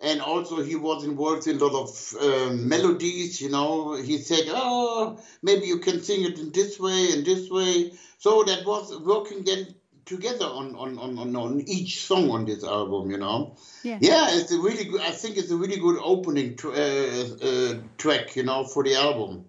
And 0.00 0.20
also, 0.20 0.62
he 0.62 0.76
was 0.76 1.04
involved 1.04 1.46
in 1.46 1.56
a 1.56 1.64
lot 1.64 1.74
of 1.82 2.14
uh, 2.20 2.52
melodies, 2.52 3.40
you 3.40 3.48
know. 3.48 3.94
He 3.94 4.18
said, 4.18 4.44
Oh, 4.48 5.18
maybe 5.42 5.66
you 5.66 5.78
can 5.78 6.02
sing 6.02 6.24
it 6.24 6.38
in 6.38 6.52
this 6.52 6.78
way 6.78 7.12
and 7.12 7.24
this 7.24 7.48
way. 7.48 7.92
So 8.18 8.42
that 8.42 8.66
was 8.66 8.98
working 9.00 9.44
then 9.44 9.74
together 10.04 10.44
on, 10.44 10.76
on, 10.76 10.98
on, 10.98 11.36
on, 11.36 11.60
each 11.66 12.04
song 12.04 12.30
on 12.30 12.44
this 12.44 12.64
album, 12.64 13.10
you 13.10 13.16
know. 13.16 13.56
Yeah. 13.82 13.98
Yeah, 14.00 14.26
it's 14.32 14.52
a 14.52 14.58
really 14.58 14.84
good, 14.84 15.00
I 15.00 15.12
think 15.12 15.38
it's 15.38 15.50
a 15.50 15.56
really 15.56 15.78
good 15.78 15.98
opening 16.02 16.56
tr- 16.56 16.72
uh, 16.72 17.24
uh, 17.42 17.74
track, 17.96 18.36
you 18.36 18.42
know, 18.42 18.64
for 18.64 18.82
the 18.82 18.96
album. 18.96 19.46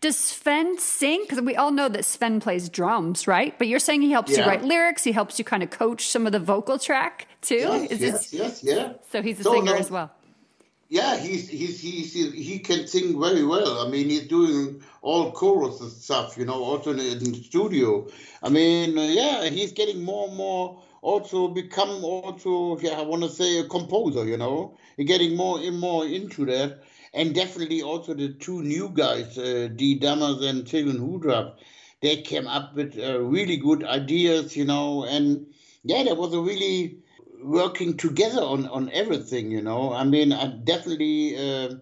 Does 0.00 0.16
Sven 0.16 0.78
sing? 0.78 1.22
Because 1.22 1.40
we 1.40 1.56
all 1.56 1.70
know 1.70 1.88
that 1.88 2.04
Sven 2.04 2.40
plays 2.40 2.68
drums, 2.68 3.26
right? 3.26 3.56
But 3.58 3.68
you're 3.68 3.78
saying 3.78 4.02
he 4.02 4.10
helps 4.10 4.36
you 4.36 4.44
write 4.44 4.62
lyrics. 4.64 5.04
He 5.04 5.12
helps 5.12 5.38
you 5.38 5.44
kind 5.44 5.62
of 5.62 5.70
coach 5.70 6.08
some 6.08 6.26
of 6.26 6.32
the 6.32 6.40
vocal 6.40 6.78
track 6.78 7.28
too. 7.42 7.56
Yes, 7.56 7.90
Is 7.90 8.00
yes, 8.00 8.12
this- 8.12 8.32
yes, 8.32 8.64
yeah. 8.64 8.92
so 9.10 9.22
he's 9.22 9.40
a 9.40 9.44
So, 9.44 9.52
singer 9.52 9.72
no, 9.72 9.78
as 9.78 9.90
well. 9.90 10.10
Yeah, 10.88 11.16
he's, 11.18 11.48
he's, 11.48 11.80
he's, 11.80 12.12
he 12.12 12.60
can 12.60 12.86
sing 12.86 13.20
very 13.20 13.44
well. 13.44 13.84
I 13.84 13.90
mean, 13.90 14.08
he's 14.08 14.28
doing 14.28 14.82
all 15.02 15.32
chorus 15.32 15.80
and 15.80 15.90
stuff, 15.90 16.38
you 16.38 16.44
know, 16.44 16.62
also 16.62 16.92
in, 16.92 17.00
in 17.00 17.18
the 17.18 17.42
studio. 17.42 18.06
I 18.40 18.50
mean, 18.50 18.96
uh, 18.96 19.02
yeah, 19.02 19.48
he's 19.48 19.72
getting 19.72 20.04
more 20.04 20.28
and 20.28 20.36
more 20.36 20.80
also 21.02 21.48
become 21.48 22.04
also, 22.04 22.78
yeah, 22.78 22.98
I 22.98 23.02
want 23.02 23.22
to 23.22 23.28
say 23.28 23.58
a 23.58 23.64
composer, 23.64 24.24
you 24.24 24.36
know, 24.36 24.76
he's 24.96 25.06
getting 25.06 25.36
more 25.36 25.58
and 25.60 25.78
more 25.78 26.04
into 26.06 26.44
that. 26.46 26.82
And 27.16 27.34
definitely 27.34 27.82
also 27.82 28.14
the 28.14 28.28
two 28.34 28.62
new 28.62 28.90
guys, 28.90 29.36
uh, 29.38 29.68
Dee 29.74 29.98
Dammers 29.98 30.42
and 30.48 30.64
Tilen 30.64 31.00
Hudrap, 31.00 31.56
they 32.00 32.22
came 32.22 32.46
up 32.46 32.74
with 32.76 32.96
uh, 32.98 33.20
really 33.20 33.56
good 33.56 33.82
ideas, 33.84 34.56
you 34.56 34.64
know, 34.66 35.04
and 35.04 35.46
yeah, 35.82 36.04
there 36.04 36.14
was 36.14 36.32
a 36.34 36.40
really 36.40 36.98
working 37.42 37.96
together 37.96 38.42
on, 38.42 38.66
on 38.68 38.90
everything, 38.92 39.50
you 39.50 39.62
know. 39.62 39.92
I 39.92 40.04
mean, 40.04 40.32
I 40.32 40.46
definitely 40.48 41.36
uh, 41.36 41.74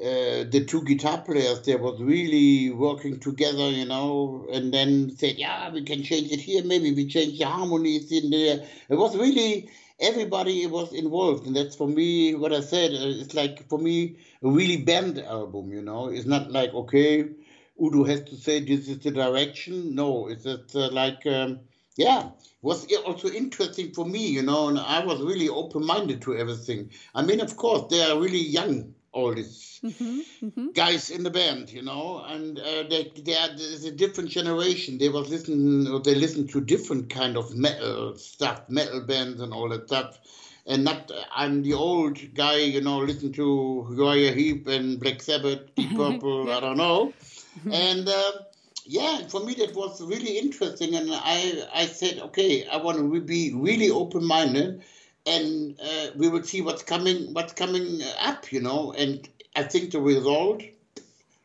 uh, 0.00 0.44
the 0.50 0.64
two 0.66 0.82
guitar 0.84 1.18
players 1.22 1.62
there 1.62 1.78
was 1.78 2.00
really 2.00 2.70
working 2.70 3.18
together, 3.20 3.68
you 3.70 3.84
know, 3.84 4.46
and 4.52 4.72
then 4.72 5.10
said, 5.16 5.36
yeah, 5.36 5.70
we 5.70 5.82
can 5.82 6.02
change 6.02 6.32
it 6.32 6.40
here. 6.40 6.64
Maybe 6.64 6.92
we 6.92 7.06
change 7.06 7.38
the 7.38 7.46
harmonies 7.46 8.10
in 8.12 8.30
there. 8.30 8.66
It 8.88 8.96
was 8.96 9.16
really 9.16 9.68
everybody 9.98 10.66
was 10.66 10.92
involved, 10.94 11.46
and 11.46 11.54
that's 11.54 11.76
for 11.76 11.88
me 11.88 12.34
what 12.34 12.52
I 12.52 12.60
said. 12.60 12.92
uh, 12.92 13.20
It's 13.22 13.34
like 13.34 13.68
for 13.68 13.78
me 13.78 14.16
a 14.42 14.48
really 14.48 14.78
band 14.78 15.18
album, 15.18 15.72
you 15.72 15.82
know. 15.82 16.08
It's 16.08 16.26
not 16.26 16.50
like 16.50 16.72
okay, 16.74 17.28
Udo 17.82 18.04
has 18.04 18.22
to 18.24 18.36
say 18.36 18.60
this 18.60 18.88
is 18.88 18.98
the 18.98 19.10
direction. 19.10 19.94
No, 19.94 20.28
it's 20.28 20.44
just 20.44 20.76
uh, 20.76 20.90
like. 20.90 21.26
Um, 21.26 21.60
yeah, 21.96 22.30
was 22.62 22.86
also 23.04 23.28
interesting 23.28 23.92
for 23.92 24.06
me, 24.06 24.26
you 24.28 24.42
know, 24.42 24.68
and 24.68 24.78
I 24.78 25.04
was 25.04 25.20
really 25.20 25.48
open 25.48 25.84
minded 25.84 26.22
to 26.22 26.36
everything. 26.36 26.90
I 27.14 27.22
mean, 27.22 27.40
of 27.40 27.56
course, 27.56 27.90
they 27.90 28.02
are 28.02 28.18
really 28.18 28.40
young, 28.40 28.94
all 29.12 29.34
these 29.34 29.80
guys 30.74 31.10
in 31.10 31.22
the 31.22 31.30
band, 31.30 31.70
you 31.70 31.82
know, 31.82 32.24
and 32.26 32.58
uh, 32.58 32.84
they 32.88 33.12
they 33.22 33.34
are 33.34 33.48
there's 33.48 33.84
a 33.84 33.90
different 33.90 34.30
generation. 34.30 34.98
They 34.98 35.08
was 35.08 35.28
listening, 35.28 35.92
or 35.92 36.00
they 36.00 36.14
listen 36.14 36.46
to 36.48 36.60
different 36.60 37.10
kind 37.10 37.36
of 37.36 37.54
metal 37.54 38.16
stuff, 38.16 38.62
metal 38.68 39.00
bands 39.00 39.40
and 39.40 39.52
all 39.52 39.68
that 39.70 39.88
stuff. 39.88 40.18
And 40.66 40.84
not, 40.84 41.10
I'm 41.34 41.62
the 41.62 41.74
old 41.74 42.34
guy, 42.34 42.58
you 42.58 42.80
know, 42.80 42.98
listen 42.98 43.32
to 43.32 43.86
Uriah 43.96 44.32
Heep 44.32 44.66
and 44.66 45.00
Black 45.00 45.22
Sabbath, 45.22 45.74
Deep 45.74 45.90
Purple, 45.96 46.50
I 46.50 46.60
don't 46.60 46.76
know. 46.76 47.12
And 47.72 48.08
uh, 48.08 48.32
yeah, 48.84 49.26
for 49.28 49.44
me 49.44 49.54
that 49.54 49.74
was 49.74 50.00
really 50.02 50.38
interesting, 50.38 50.94
and 50.94 51.10
I 51.12 51.64
I 51.74 51.86
said, 51.86 52.18
okay, 52.18 52.66
I 52.66 52.76
want 52.78 52.98
to 52.98 53.20
be 53.20 53.52
really 53.52 53.90
open 53.90 54.24
minded, 54.24 54.82
and 55.26 55.78
uh, 55.80 56.06
we 56.16 56.28
will 56.28 56.42
see 56.42 56.60
what's 56.60 56.82
coming 56.82 57.34
what's 57.34 57.52
coming 57.52 58.02
up, 58.20 58.52
you 58.52 58.60
know. 58.60 58.92
And 58.92 59.28
I 59.54 59.64
think 59.64 59.90
the 59.90 60.00
result, 60.00 60.62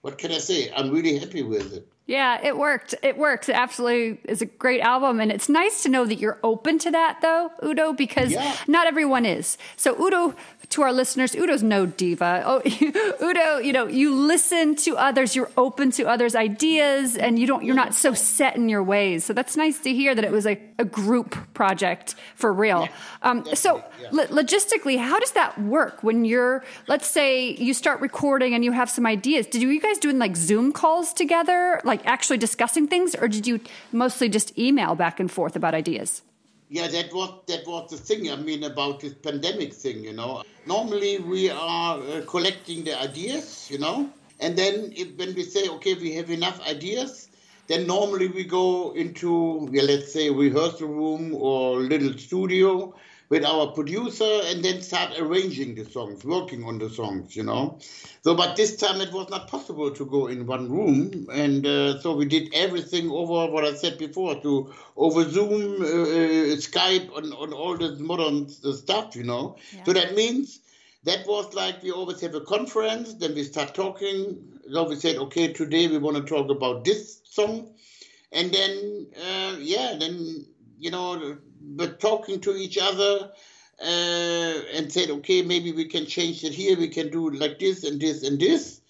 what 0.01 0.17
can 0.17 0.31
I 0.31 0.37
say? 0.37 0.71
I'm 0.71 0.91
really 0.91 1.17
happy 1.17 1.43
with 1.43 1.73
it. 1.73 1.87
Yeah, 2.07 2.39
it 2.43 2.55
worked. 2.55 2.93
It 3.01 3.17
works. 3.17 3.49
It 3.49 3.55
absolutely 3.55 4.19
is 4.29 4.41
a 4.43 4.45
great 4.45 4.81
album. 4.81 5.19
And 5.19 5.31
it's 5.31 5.49
nice 5.49 5.81
to 5.83 5.89
know 5.89 6.05
that 6.05 6.19
you're 6.19 6.37
open 6.43 6.77
to 6.79 6.91
that, 6.91 7.19
though, 7.21 7.49
Udo, 7.65 7.93
because 7.93 8.31
Yeah. 8.31 8.55
not 8.67 8.85
everyone 8.85 9.25
is. 9.25 9.57
So, 9.75 9.99
Udo, 9.99 10.35
to 10.69 10.81
our 10.83 10.93
listeners, 10.93 11.33
Udo's 11.33 11.63
no 11.63 11.87
diva. 11.87 12.43
Oh, 12.45 12.61
Udo, 13.23 13.57
you 13.57 13.73
know, 13.73 13.87
you 13.87 14.13
listen 14.13 14.75
to 14.77 14.97
others, 14.97 15.35
you're 15.35 15.49
open 15.57 15.89
to 15.91 16.03
others' 16.07 16.35
ideas, 16.35 17.17
and 17.17 17.39
you 17.39 17.47
don't, 17.47 17.63
you're 17.63 17.75
not 17.75 17.95
so 17.95 18.13
set 18.13 18.55
in 18.55 18.69
your 18.69 18.83
ways. 18.83 19.23
So, 19.25 19.33
that's 19.33 19.57
nice 19.57 19.79
to 19.79 19.91
hear 19.93 20.13
that 20.13 20.23
it 20.23 20.31
was 20.31 20.45
a, 20.45 20.59
a 20.77 20.85
group 20.85 21.35
project 21.55 22.13
for 22.35 22.53
real. 22.53 22.87
Um, 23.23 23.45
so, 23.55 23.83
lo- 24.11 24.25
logistically, 24.27 24.99
how 24.99 25.19
does 25.19 25.31
that 25.31 25.59
work 25.59 26.03
when 26.03 26.23
you're, 26.25 26.63
let's 26.87 27.07
say 27.07 27.49
you 27.55 27.73
start 27.73 27.99
recording 28.01 28.53
and 28.53 28.63
you 28.63 28.71
have 28.73 28.91
some 28.91 29.07
ideas? 29.07 29.47
Did 29.47 29.63
you 29.63 29.79
guys 29.81 29.97
doing 29.97 30.19
like 30.19 30.35
Zoom 30.35 30.71
calls 30.71 31.13
together, 31.13 31.81
like 31.83 31.94
actually 32.05 32.37
discussing 32.37 32.87
things, 32.87 33.15
or 33.15 33.27
did 33.27 33.47
you 33.47 33.59
mostly 33.91 34.29
just 34.29 34.57
email 34.57 34.95
back 34.95 35.19
and 35.19 35.31
forth 35.31 35.55
about 35.55 35.73
ideas? 35.73 36.21
Yeah, 36.69 36.87
that 36.87 37.13
was 37.13 37.43
that 37.47 37.65
was 37.67 37.91
the 37.91 37.97
thing. 37.97 38.31
I 38.31 38.35
mean, 38.35 38.63
about 38.63 38.99
this 38.99 39.13
pandemic 39.13 39.73
thing, 39.73 40.03
you 40.03 40.13
know. 40.13 40.43
Normally, 40.65 41.19
we 41.19 41.49
are 41.51 41.99
uh, 41.99 42.21
collecting 42.25 42.83
the 42.83 42.99
ideas, 42.99 43.69
you 43.69 43.77
know, 43.77 44.09
and 44.39 44.57
then 44.57 44.91
if, 44.95 45.15
when 45.17 45.35
we 45.35 45.43
say, 45.43 45.69
okay, 45.69 45.93
we 45.93 46.13
have 46.13 46.29
enough 46.29 46.59
ideas, 46.67 47.29
then 47.67 47.87
normally 47.87 48.27
we 48.27 48.43
go 48.43 48.91
into, 48.93 49.69
yeah, 49.71 49.83
let's 49.83 50.11
say, 50.11 50.29
rehearsal 50.29 50.87
room 50.87 51.35
or 51.35 51.79
little 51.79 52.17
studio 52.17 52.93
with 53.35 53.43
our 53.43 53.67
producer, 53.67 54.39
and 54.45 54.63
then 54.63 54.81
start 54.81 55.19
arranging 55.19 55.75
the 55.75 55.83
songs, 55.83 56.23
working 56.23 56.63
on 56.63 56.79
the 56.79 56.89
songs, 56.89 57.35
you 57.35 57.43
know. 57.43 57.77
So, 58.23 58.33
but 58.33 58.55
this 58.55 58.77
time 58.77 59.01
it 59.01 59.11
was 59.11 59.29
not 59.29 59.49
possible 59.49 59.91
to 59.91 60.05
go 60.05 60.27
in 60.27 60.45
one 60.47 60.71
room, 60.71 61.27
and 61.33 61.67
uh, 61.67 61.99
so 61.99 62.15
we 62.15 62.23
did 62.23 62.53
everything 62.53 63.11
over 63.11 63.51
what 63.51 63.65
I 63.65 63.73
said 63.73 63.97
before, 63.97 64.39
to 64.41 64.73
over 64.95 65.29
Zoom, 65.29 65.81
uh, 65.81 65.85
uh, 65.85 66.55
Skype, 66.67 67.11
and 67.17 67.33
on 67.33 67.51
all 67.51 67.75
this 67.77 67.99
modern 67.99 68.47
uh, 68.63 68.71
stuff, 68.71 69.17
you 69.17 69.25
know. 69.25 69.57
So 69.85 69.91
that 69.91 70.15
means 70.15 70.61
that 71.03 71.27
was 71.27 71.53
like 71.53 71.83
we 71.83 71.91
always 71.91 72.21
have 72.21 72.35
a 72.35 72.41
conference, 72.41 73.15
then 73.15 73.35
we 73.35 73.43
start 73.43 73.75
talking. 73.75 74.37
So 74.71 74.87
we 74.87 74.95
said, 74.95 75.17
okay, 75.17 75.51
today 75.51 75.89
we 75.89 75.97
want 75.97 76.15
to 76.15 76.23
talk 76.23 76.49
about 76.49 76.85
this 76.85 77.19
song, 77.25 77.67
and 78.31 78.53
then 78.53 79.07
uh, 79.27 79.57
yeah, 79.59 79.97
then 79.99 80.45
you 80.77 80.91
know, 80.91 81.37
but 81.61 81.99
talking 81.99 82.39
to 82.41 82.55
each 82.55 82.77
other 82.77 83.31
uh, 83.81 84.61
and 84.73 84.91
said, 84.91 85.09
okay, 85.09 85.41
maybe 85.41 85.71
we 85.71 85.85
can 85.85 86.05
change 86.05 86.43
it 86.43 86.53
here, 86.53 86.77
we 86.77 86.87
can 86.89 87.09
do 87.09 87.29
like 87.29 87.59
this 87.59 87.83
and 87.83 87.99
this 87.99 88.23
and 88.23 88.39
this. 88.39 88.81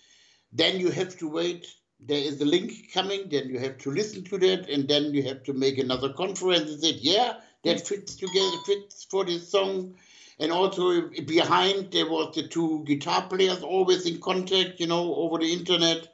Then 0.52 0.80
you 0.80 0.92
have 0.92 1.18
to 1.18 1.30
wait. 1.30 1.68
There 2.00 2.18
is 2.18 2.40
a 2.42 2.46
link 2.46 2.92
coming. 2.94 3.30
Then 3.30 3.50
you 3.50 3.60
have 3.60 3.78
to 3.80 3.92
listen 3.92 4.24
to 4.26 4.38
that, 4.38 4.70
and 4.70 4.88
then 4.88 5.14
you 5.14 5.24
have 5.24 5.44
to 5.44 5.54
make 5.54 5.78
another 5.78 6.14
conference 6.14 6.72
and 6.72 6.82
say, 6.82 6.92
yeah, 6.92 7.34
that 7.64 7.88
fits 7.88 8.16
together, 8.16 8.58
fits 8.66 9.06
for 9.10 9.26
this 9.26 9.50
song. 9.50 9.96
And 10.40 10.52
also 10.52 11.10
behind 11.26 11.92
there 11.92 12.10
was 12.10 12.36
the 12.36 12.48
two 12.48 12.84
guitar 12.86 13.28
players 13.28 13.64
always 13.64 14.06
in 14.06 14.20
contact, 14.20 14.80
you 14.80 14.88
know, 14.88 15.16
over 15.16 15.38
the 15.40 15.52
internet. 15.52 16.14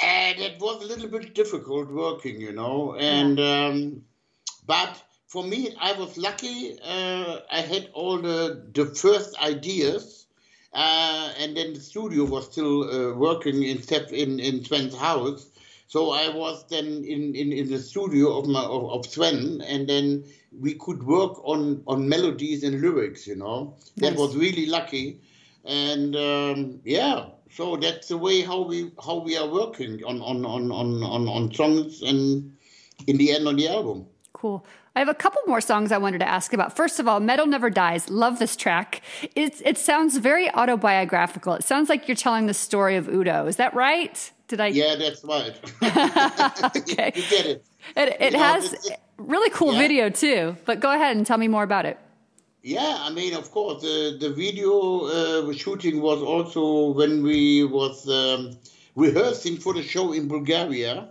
And 0.00 0.38
it 0.38 0.60
was 0.60 0.82
a 0.82 0.86
little 0.86 1.08
bit 1.08 1.34
difficult 1.34 1.90
working, 1.90 2.40
you 2.40 2.52
know. 2.52 2.94
And 2.96 3.40
um, 3.40 4.02
but 4.68 5.02
for 5.26 5.42
me, 5.42 5.74
I 5.80 5.92
was 5.94 6.16
lucky. 6.16 6.78
Uh, 6.80 7.40
I 7.50 7.60
had 7.60 7.88
all 7.94 8.18
the 8.18 8.62
the 8.72 8.86
first 8.86 9.36
ideas, 9.42 10.26
uh, 10.72 11.32
and 11.38 11.56
then 11.56 11.72
the 11.74 11.80
studio 11.80 12.24
was 12.24 12.44
still 12.52 12.84
uh, 12.84 13.14
working 13.14 13.64
in 13.64 13.78
in 14.12 14.38
in 14.38 14.64
Sven's 14.64 14.96
house. 14.96 15.50
So 15.88 16.10
I 16.10 16.28
was 16.28 16.66
then 16.68 16.86
in, 16.86 17.34
in, 17.34 17.50
in 17.50 17.70
the 17.70 17.78
studio 17.78 18.38
of 18.38 18.46
my 18.46 18.62
of, 18.62 18.90
of 18.90 19.06
Sven, 19.06 19.62
and 19.62 19.88
then 19.88 20.24
we 20.52 20.74
could 20.74 21.02
work 21.02 21.42
on 21.44 21.82
on 21.86 22.08
melodies 22.08 22.62
and 22.62 22.80
lyrics. 22.80 23.26
You 23.26 23.36
know, 23.36 23.74
that 23.96 24.16
was 24.16 24.36
really 24.36 24.66
lucky, 24.66 25.20
and 25.64 26.14
um, 26.14 26.80
yeah. 26.84 27.30
So 27.50 27.76
that's 27.76 28.08
the 28.08 28.18
way 28.18 28.42
how 28.42 28.60
we 28.60 28.92
how 29.02 29.16
we 29.24 29.38
are 29.38 29.48
working 29.48 30.04
on 30.04 30.20
on 30.20 30.44
on 30.44 30.70
on 30.70 31.02
on, 31.02 31.26
on 31.26 31.54
songs 31.54 32.02
and 32.02 32.52
in 33.06 33.16
the 33.16 33.32
end 33.32 33.48
on 33.48 33.56
the 33.56 33.68
album. 33.68 34.06
Cool. 34.40 34.64
I 34.94 35.00
have 35.00 35.08
a 35.08 35.14
couple 35.14 35.40
more 35.48 35.60
songs 35.60 35.90
I 35.90 35.98
wanted 35.98 36.18
to 36.20 36.28
ask 36.28 36.52
about. 36.52 36.76
First 36.76 37.00
of 37.00 37.08
all, 37.08 37.18
Metal 37.18 37.44
Never 37.46 37.70
Dies. 37.70 38.08
Love 38.08 38.38
this 38.38 38.54
track. 38.54 39.02
It, 39.34 39.60
it 39.64 39.76
sounds 39.78 40.16
very 40.16 40.48
autobiographical. 40.54 41.54
It 41.54 41.64
sounds 41.64 41.88
like 41.88 42.06
you're 42.06 42.16
telling 42.16 42.46
the 42.46 42.54
story 42.54 42.94
of 42.96 43.08
Udo. 43.08 43.46
Is 43.46 43.56
that 43.56 43.74
right? 43.74 44.32
Did 44.46 44.60
I? 44.60 44.68
Yeah, 44.68 44.94
that's 44.96 45.24
right. 45.24 45.54
Okay. 46.76 47.12
you 47.16 47.22
get 47.28 47.46
it. 47.46 47.64
It, 47.96 48.16
it 48.20 48.32
You 48.34 48.38
has 48.38 48.72
is- 48.72 48.90
really 49.16 49.50
cool 49.50 49.72
Yeah. 49.72 49.78
video 49.80 50.08
too. 50.10 50.56
But 50.64 50.78
go 50.80 50.92
ahead 50.92 51.16
and 51.16 51.26
tell 51.26 51.38
me 51.38 51.48
more 51.48 51.64
about 51.64 51.84
it. 51.84 51.98
Yeah, 52.62 52.96
I 53.00 53.10
mean, 53.10 53.34
of 53.34 53.50
course, 53.50 53.82
the 53.82 54.16
the 54.20 54.30
video 54.30 54.72
uh, 55.06 55.52
shooting 55.52 56.00
was 56.00 56.20
also 56.22 56.90
when 56.90 57.22
we 57.22 57.64
was 57.64 58.08
um, 58.08 58.56
rehearsing 58.94 59.56
for 59.58 59.72
the 59.74 59.82
show 59.82 60.12
in 60.12 60.28
Bulgaria. 60.28 61.08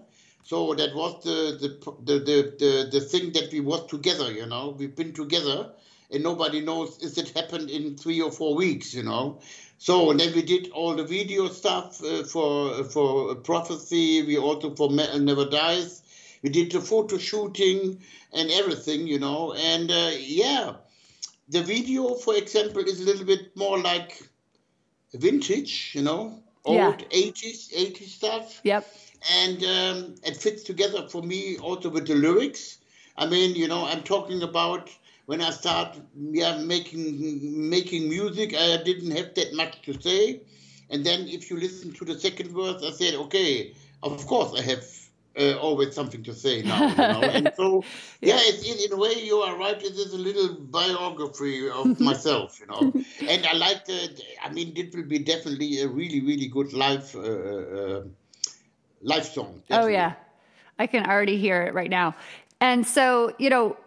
So 0.47 0.73
that 0.75 0.95
was 0.95 1.23
the 1.25 1.57
the, 1.60 1.69
the 2.05 2.19
the 2.19 2.38
the 2.57 2.89
the 2.89 3.01
thing 3.01 3.33
that 3.33 3.51
we 3.51 3.60
was 3.60 3.86
together. 3.88 4.31
You 4.31 4.45
know, 4.45 4.75
we've 4.79 4.95
been 4.95 5.12
together, 5.12 5.71
and 6.10 6.23
nobody 6.23 6.62
knows 6.62 6.99
if 7.01 7.17
it 7.17 7.38
happened 7.38 7.69
in 7.69 7.97
three 7.97 8.21
or 8.21 8.31
four 8.31 8.55
weeks. 8.55 8.93
You 8.93 9.03
know, 9.03 9.41
so 9.77 10.10
and 10.10 10.17
then 10.21 10.33
we 10.33 10.43
did 10.43 10.69
all 10.71 10.95
the 10.95 11.03
video 11.03 11.49
stuff 11.49 12.01
uh, 12.01 12.23
for 12.23 12.86
for 12.86 13.36
prophecy. 13.36 14.23
We 14.23 14.38
also 14.38 14.73
for 14.73 14.89
Metal 14.89 15.19
Never 15.19 15.49
Dies. 15.49 16.01
We 16.41 16.49
did 16.49 16.71
the 16.71 16.79
photo 16.79 17.17
shooting 17.17 17.99
and 18.31 18.49
everything. 18.49 19.05
You 19.05 19.19
know, 19.19 19.53
and 19.53 19.91
uh, 19.91 20.12
yeah 20.17 20.75
the 21.49 21.62
video, 21.63 22.15
for 22.15 22.36
example, 22.36 22.83
is 22.83 23.01
a 23.01 23.05
little 23.05 23.25
bit 23.25 23.55
more 23.55 23.79
like 23.79 24.21
vintage, 25.13 25.91
you 25.93 26.03
know, 26.03 26.41
old 26.65 27.01
Yeah. 27.01 27.07
80s, 27.12 27.73
80s 27.73 28.10
stuff. 28.10 28.62
Yep. 28.63 28.86
And 29.32 29.63
um, 29.63 30.15
it 30.23 30.38
fits 30.38 30.63
together 30.63 31.08
for 31.10 31.21
me 31.21 31.58
also 31.58 31.89
with 31.89 32.08
the 32.08 32.15
lyrics. 32.15 32.77
I 33.17 33.25
mean, 33.25 33.56
you 33.56 33.67
know, 33.67 33.86
I'm 33.86 34.03
talking 34.03 34.43
about 34.43 34.89
when 35.25 35.41
I 35.41 35.49
start 35.51 35.97
yeah, 36.15 36.58
making 36.58 37.69
making 37.69 38.10
music, 38.10 38.53
I 38.56 38.82
didn't 38.84 39.12
have 39.12 39.34
that 39.36 39.53
much 39.53 39.82
to 39.84 39.99
say. 40.01 40.41
And 40.89 41.06
then 41.06 41.27
if 41.27 41.49
you 41.49 41.60
listen 41.60 41.91
to 41.93 42.06
the 42.06 42.17
second 42.17 42.51
verse, 42.51 42.82
I 42.84 42.91
said, 42.91 43.15
okay, 43.15 43.73
of 44.03 44.25
course 44.25 44.58
I 44.58 44.62
have 44.62 44.86
uh, 45.38 45.58
always 45.60 45.93
something 45.93 46.23
to 46.23 46.34
say 46.34 46.62
now. 46.62 46.88
You 46.88 46.95
know? 46.95 47.21
and 47.34 47.51
so, 47.56 47.84
yeah, 48.21 48.39
it's, 48.39 48.63
in, 48.63 48.77
in 48.86 48.93
a 48.93 49.01
way, 49.01 49.13
you 49.13 49.38
are 49.38 49.58
right. 49.58 49.77
It 49.77 49.93
is 49.93 50.13
a 50.13 50.17
little 50.17 50.56
biography 50.56 51.69
of 51.69 51.99
myself, 52.10 52.60
you 52.60 52.67
know. 52.67 52.93
and 53.27 53.45
I 53.45 53.53
like 53.53 53.86
the, 53.86 54.21
I 54.43 54.49
mean, 54.51 54.73
it 54.75 54.95
will 54.95 55.03
be 55.03 55.19
definitely 55.19 55.82
a 55.82 55.88
really, 55.88 56.21
really 56.21 56.47
good 56.47 56.73
live, 56.73 57.15
uh, 57.15 57.19
uh, 57.19 58.03
live 59.01 59.25
song. 59.25 59.62
Oh 59.71 59.88
yeah, 59.88 60.13
I 60.79 60.88
can 60.88 61.05
already 61.05 61.38
hear 61.38 61.63
it 61.63 61.73
right 61.73 61.89
now. 61.89 62.15
And 62.60 62.88
so, 62.88 63.36
you 63.38 63.49
know, 63.49 63.77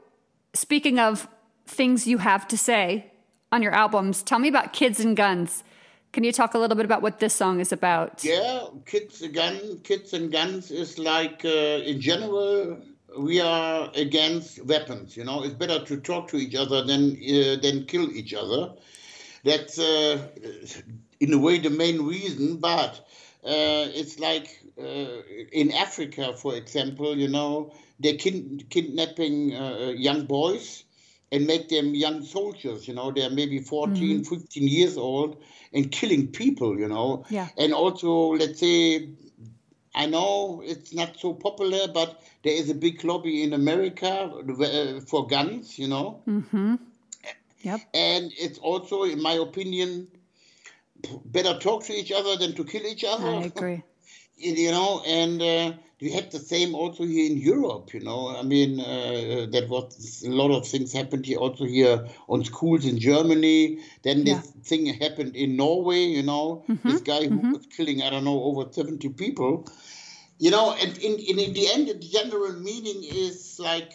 speaking 0.55 0.99
of 0.99 1.29
things 1.67 2.07
you 2.07 2.19
have 2.19 2.47
to 2.49 2.59
say 2.59 3.11
on 3.53 3.63
your 3.63 3.73
albums, 3.73 4.23
tell 4.23 4.39
me 4.39 4.49
about 4.49 4.73
Kids 4.73 5.01
and 5.01 5.17
Guns. 5.17 5.65
Can 6.13 6.25
you 6.25 6.33
talk 6.33 6.55
a 6.55 6.59
little 6.59 6.77
bit 6.77 6.85
about 6.85 7.03
what 7.03 7.21
this 7.21 7.35
song 7.35 7.61
is 7.61 7.71
about? 7.71 8.25
Yeah, 8.25 8.67
kids 8.85 9.23
and 9.23 9.33
gun, 9.33 9.81
kids 9.85 10.13
and 10.13 10.31
guns 10.33 10.73
is 10.73 10.99
like 10.99 11.45
uh, 11.45 11.49
in 11.49 12.01
general 12.01 12.79
we 13.19 13.41
are 13.41 13.91
against 13.95 14.65
weapons. 14.65 15.17
You 15.17 15.25
know, 15.25 15.43
it's 15.43 15.55
better 15.55 15.85
to 15.85 15.97
talk 15.99 16.29
to 16.29 16.37
each 16.37 16.55
other 16.55 16.85
than 16.85 17.13
uh, 17.13 17.57
than 17.63 17.87
kill 17.87 18.11
each 18.11 18.35
other. 18.35 18.73
That's 19.45 19.79
uh, 19.79 20.19
in 21.21 21.33
a 21.33 21.39
way 21.39 21.59
the 21.59 21.71
main 21.71 22.03
reason. 22.03 22.57
But 22.57 23.07
it's 23.45 24.19
like 24.19 24.63
uh, 24.79 25.23
in 25.53 25.73
Africa, 25.73 26.35
for 26.37 26.55
example, 26.55 27.17
you 27.17 27.29
know, 27.29 27.73
they're 27.99 28.17
kin- 28.17 28.65
kidnapping 28.71 29.55
uh, 29.55 29.93
young 29.97 30.27
boys 30.27 30.85
and 31.33 31.47
make 31.47 31.69
them 31.69 31.95
young 31.95 32.23
soldiers, 32.25 32.89
you 32.89 32.95
know, 32.95 33.11
they're 33.11 33.31
maybe 33.31 33.61
14, 33.61 34.25
15 34.25 34.69
years 34.69 34.97
old 34.97 35.37
and 35.73 35.91
killing 35.93 36.27
people, 36.29 36.79
you 36.79 36.89
know. 36.89 37.25
Yeah. 37.31 37.49
And 37.57 37.73
also, 37.73 38.35
let's 38.35 38.59
say, 38.59 39.11
I 39.95 40.07
know 40.07 40.63
it's 40.65 40.93
not 40.93 41.19
so 41.19 41.35
popular, 41.35 41.89
but 41.93 42.21
there 42.43 42.55
is 42.55 42.69
a 42.71 42.75
big 42.75 43.05
lobby 43.05 43.43
in 43.43 43.53
America 43.53 44.09
uh, 44.09 45.01
for 45.01 45.27
guns, 45.27 45.79
you 45.79 45.89
know. 45.89 46.23
Yep. 47.63 47.81
And 47.95 48.33
it's 48.39 48.59
also, 48.59 49.05
in 49.05 49.23
my 49.23 49.35
opinion, 49.35 50.09
better 51.25 51.59
talk 51.59 51.85
to 51.85 51.93
each 51.93 52.13
other 52.13 52.37
than 52.37 52.55
to 52.55 52.65
kill 52.65 52.87
each 52.87 53.05
other 53.05 53.27
I 53.27 53.45
agree. 53.45 53.83
you 54.37 54.71
know, 54.71 55.03
and 55.07 55.43
uh, 55.43 55.73
we 56.01 56.11
had 56.11 56.31
the 56.31 56.39
same 56.39 56.75
also 56.75 57.05
here 57.05 57.31
in 57.31 57.37
Europe, 57.37 57.93
you 57.93 58.01
know. 58.01 58.35
I 58.35 58.43
mean, 58.43 58.81
uh, 58.81 59.47
that 59.53 59.67
was 59.69 60.23
a 60.27 60.31
lot 60.31 60.51
of 60.51 60.67
things 60.67 60.93
happened 60.93 61.27
here 61.27 61.39
also 61.39 61.65
here 61.67 62.07
on 62.29 62.43
schools 62.45 62.87
in 62.87 62.99
Germany. 62.99 63.81
Then 64.03 64.25
this 64.25 64.47
Yeah. 64.47 64.63
thing 64.65 64.87
happened 64.87 65.37
in 65.37 65.57
Norway, 65.57 66.05
you 66.05 66.23
know, 66.23 66.65
this 66.87 67.03
guy 67.03 67.25
who 67.27 67.41
was 67.53 67.67
killing, 67.67 68.03
I 68.03 68.11
don't 68.11 68.25
know, 68.25 68.43
over 68.45 68.73
70 68.73 69.11
people. 69.11 69.67
You 70.39 70.51
know, 70.51 70.73
and 70.73 70.97
in, 70.99 71.19
in, 71.19 71.39
in 71.39 71.53
the 71.53 71.69
end, 71.71 71.89
the 71.89 71.95
general 71.95 72.53
meaning 72.55 73.05
is 73.05 73.59
like 73.59 73.93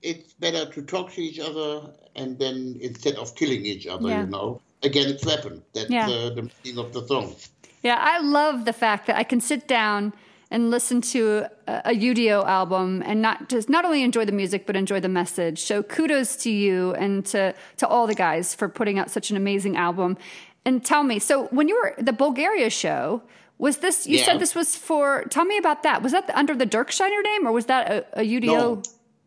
it's 0.00 0.32
better 0.34 0.66
to 0.72 0.82
talk 0.82 1.12
to 1.12 1.20
each 1.22 1.40
other 1.40 1.92
and 2.14 2.38
then 2.38 2.76
instead 2.80 3.16
of 3.16 3.34
killing 3.34 3.66
each 3.66 3.86
other, 3.88 4.10
Yeah. 4.10 4.20
you 4.20 4.26
know, 4.26 4.60
against 4.82 5.24
weapon. 5.26 5.62
That's 5.74 5.90
Yeah. 5.90 6.08
uh, 6.08 6.30
the 6.30 6.42
meaning 6.64 6.78
of 6.84 6.92
the 6.92 7.06
song. 7.06 7.34
Yeah, 7.82 7.96
I 8.00 8.20
love 8.20 8.64
the 8.64 8.72
fact 8.72 9.06
that 9.06 9.16
I 9.16 9.24
can 9.24 9.40
sit 9.40 9.66
down 9.66 10.12
and 10.50 10.70
listen 10.70 11.00
to 11.00 11.46
a, 11.66 11.82
a 11.86 11.90
UDO 11.94 12.44
album 12.46 13.02
and 13.06 13.22
not 13.22 13.48
just 13.48 13.68
not 13.68 13.84
only 13.84 14.02
enjoy 14.02 14.24
the 14.24 14.32
music 14.32 14.66
but 14.66 14.76
enjoy 14.76 15.00
the 15.00 15.08
message. 15.08 15.62
So 15.62 15.82
kudos 15.82 16.36
to 16.44 16.50
you 16.50 16.92
and 16.94 17.24
to 17.26 17.54
to 17.78 17.86
all 17.88 18.06
the 18.06 18.14
guys 18.14 18.54
for 18.54 18.68
putting 18.68 18.98
out 18.98 19.10
such 19.10 19.30
an 19.30 19.36
amazing 19.36 19.76
album. 19.76 20.16
And 20.64 20.84
tell 20.84 21.02
me, 21.02 21.18
so 21.18 21.46
when 21.46 21.66
you 21.68 21.76
were 21.82 21.94
the 21.98 22.12
Bulgaria 22.12 22.70
show, 22.70 23.22
was 23.58 23.78
this 23.78 24.06
you 24.06 24.18
Yeah. 24.18 24.24
said 24.26 24.38
this 24.40 24.54
was 24.54 24.76
for 24.76 25.24
tell 25.30 25.44
me 25.46 25.56
about 25.58 25.82
that. 25.84 26.02
Was 26.02 26.12
that 26.12 26.30
under 26.34 26.54
the 26.54 26.66
Dirkschneider 26.66 27.22
name 27.30 27.46
or 27.48 27.52
was 27.52 27.66
that 27.66 27.90
a, 27.90 28.20
a 28.20 28.22
UDO? 28.22 28.46
No, 28.46 28.82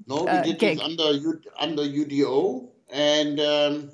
no, 0.08 0.24
we 0.24 0.30
uh, 0.30 0.44
did 0.44 0.60
gig. 0.60 0.78
this 0.78 0.86
under 0.86 1.10
under 1.60 1.82
UDO, 1.84 2.68
and 2.92 3.40
um, 3.40 3.90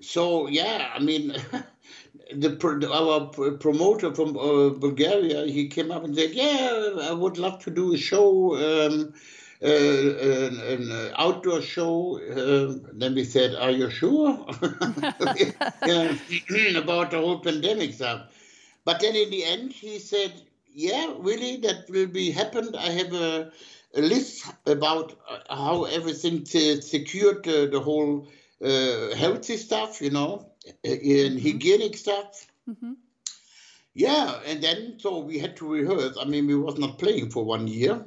so 0.00 0.48
yeah, 0.48 0.90
I 0.94 1.00
mean, 1.00 1.34
the 2.32 2.90
our 2.92 3.26
promoter 3.58 4.14
from 4.14 4.36
uh, 4.36 4.70
Bulgaria, 4.70 5.46
he 5.46 5.68
came 5.68 5.90
up 5.90 6.04
and 6.04 6.14
said, 6.14 6.32
"Yeah, 6.32 6.90
I 7.02 7.12
would 7.12 7.38
love 7.38 7.62
to 7.64 7.70
do 7.70 7.94
a 7.94 7.98
show." 7.98 8.56
Um, 8.56 9.14
uh, 9.60 9.66
an, 9.66 10.60
an 10.60 10.92
uh, 10.92 11.12
outdoor 11.18 11.60
show. 11.60 12.20
Um 12.30 12.86
then 13.00 13.14
we 13.14 13.24
said, 13.24 13.56
"Are 13.56 13.72
you 13.72 13.90
sure?" 13.90 14.28
about 16.76 17.10
the 17.10 17.18
whole 17.18 17.40
pandemic 17.40 17.94
stuff. 17.94 18.28
But 18.84 19.00
then 19.00 19.16
in 19.16 19.30
the 19.30 19.44
end, 19.44 19.72
he 19.72 19.98
said, 19.98 20.32
"Yeah, 20.72 21.14
really, 21.18 21.56
that 21.58 21.88
will 21.90 22.06
be 22.06 22.30
happened. 22.30 22.76
I 22.76 22.90
have 22.90 23.12
a, 23.12 23.52
a 23.94 24.00
list 24.00 24.46
about 24.66 25.14
uh, 25.28 25.54
how 25.54 25.84
everything 25.84 26.44
se- 26.44 26.80
secured 26.82 27.46
uh, 27.48 27.66
the 27.66 27.80
whole 27.80 28.28
uh, 28.64 29.14
healthy 29.16 29.56
stuff, 29.56 30.00
you 30.00 30.10
know, 30.10 30.52
uh, 30.84 30.90
and 30.90 31.40
hygienic 31.40 31.96
stuff." 31.96 32.46
Yeah, 33.94 34.40
and 34.46 34.62
then 34.62 34.98
so 34.98 35.18
we 35.18 35.38
had 35.38 35.56
to 35.56 35.66
rehearse. 35.66 36.16
I 36.20 36.24
mean, 36.24 36.46
we 36.46 36.54
was 36.54 36.78
not 36.78 36.98
playing 36.98 37.30
for 37.30 37.44
one 37.44 37.66
year, 37.66 38.04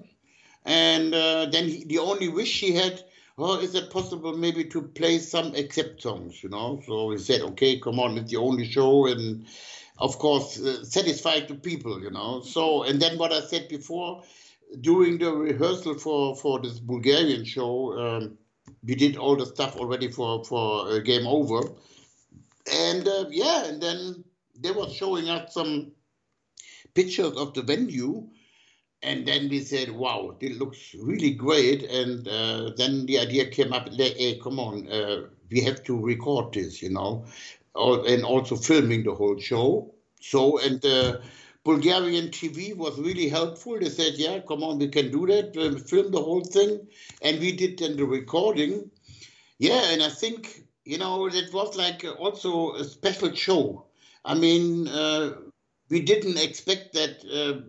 and 0.66 1.14
uh, 1.14 1.48
then 1.52 1.68
he, 1.68 1.84
the 1.84 2.00
only 2.00 2.30
wish 2.30 2.62
he 2.62 2.72
had, 2.74 3.04
oh, 3.38 3.60
is 3.60 3.76
it 3.76 3.90
possible 3.90 4.38
maybe 4.38 4.64
to 4.66 4.82
play 4.82 5.20
some 5.20 5.54
accept 5.56 6.02
songs, 6.02 6.44
you 6.44 6.50
know? 6.50 6.82
So 6.86 7.08
we 7.08 7.18
said, 7.18 7.42
okay, 7.42 7.80
come 7.80 8.00
on, 8.00 8.18
it's 8.18 8.32
the 8.32 8.38
only 8.38 8.70
show, 8.70 9.08
and 9.08 9.46
of 9.98 10.18
course, 10.18 10.60
uh, 10.60 10.84
satisfy 10.86 11.42
the 11.42 11.56
people, 11.56 12.02
you 12.02 12.12
know. 12.12 12.42
So, 12.42 12.84
and 12.84 13.02
then 13.02 13.18
what 13.18 13.34
I 13.34 13.42
said 13.42 13.68
before, 13.68 14.24
during 14.80 15.18
the 15.18 15.34
rehearsal 15.34 15.96
for 15.96 16.36
for 16.38 16.62
this 16.62 16.80
Bulgarian 16.80 17.44
show, 17.44 18.00
um, 18.00 18.38
we 18.84 18.96
did 18.96 19.18
all 19.18 19.36
the 19.36 19.46
stuff 19.46 19.76
already 19.78 20.10
for 20.10 20.44
for 20.46 20.88
uh, 20.88 21.00
Game 21.00 21.28
Over, 21.28 21.62
and 22.72 23.08
uh, 23.08 23.26
yeah, 23.30 23.66
and 23.66 23.82
then 23.82 24.24
they 24.60 24.72
were 24.72 24.90
showing 24.90 25.30
us 25.30 25.54
some 25.54 25.92
pictures 26.94 27.36
of 27.38 27.54
the 27.54 27.62
venue. 27.62 28.28
And 29.04 29.26
then 29.26 29.50
we 29.50 29.62
said, 29.62 29.90
wow, 29.90 30.38
it 30.42 30.60
looks 30.60 30.94
really 30.94 31.32
great. 31.32 31.82
And 31.90 32.28
uh, 32.28 32.70
then 32.78 33.08
the 33.08 33.18
idea 33.18 33.48
came 33.48 33.74
up, 33.74 33.90
hey, 33.90 34.40
come 34.44 34.60
on, 34.60 34.88
uh, 34.92 35.24
we 35.50 35.62
have 35.62 35.84
to 35.86 36.00
record 36.00 36.54
this, 36.54 36.84
you 36.84 36.92
know, 36.92 37.26
and 37.76 38.24
also 38.24 38.56
filming 38.56 39.04
the 39.04 39.16
whole 39.16 39.40
show. 39.40 39.92
So, 40.20 40.60
and 40.60 40.80
the 40.82 41.24
Bulgarian 41.64 42.30
TV 42.30 42.76
was 42.76 43.00
really 43.00 43.30
helpful. 43.30 43.80
They 43.80 43.90
said, 43.90 44.16
"Yeah, 44.18 44.40
come 44.40 44.64
on, 44.64 44.80
we 44.80 44.88
can 44.88 45.12
do 45.12 45.28
that. 45.28 45.54
Film 45.88 46.12
the 46.12 46.22
whole 46.22 46.44
thing," 46.44 46.88
and 47.22 47.40
we 47.40 47.52
did 47.52 47.78
then 47.80 47.98
the 47.98 48.06
recording. 48.06 48.90
Yeah, 49.60 49.92
and 49.92 50.02
I 50.02 50.10
think 50.10 50.64
you 50.86 50.98
know 50.98 51.28
it 51.28 51.54
was 51.54 51.76
like 51.76 52.04
also 52.20 52.74
a 52.76 52.84
special 52.84 53.34
show. 53.34 53.86
I 54.26 54.34
mean, 54.34 54.88
uh, 54.88 55.36
we 55.90 56.02
didn't 56.02 56.38
expect 56.38 56.94
that. 56.94 57.24
Uh, 57.26 57.62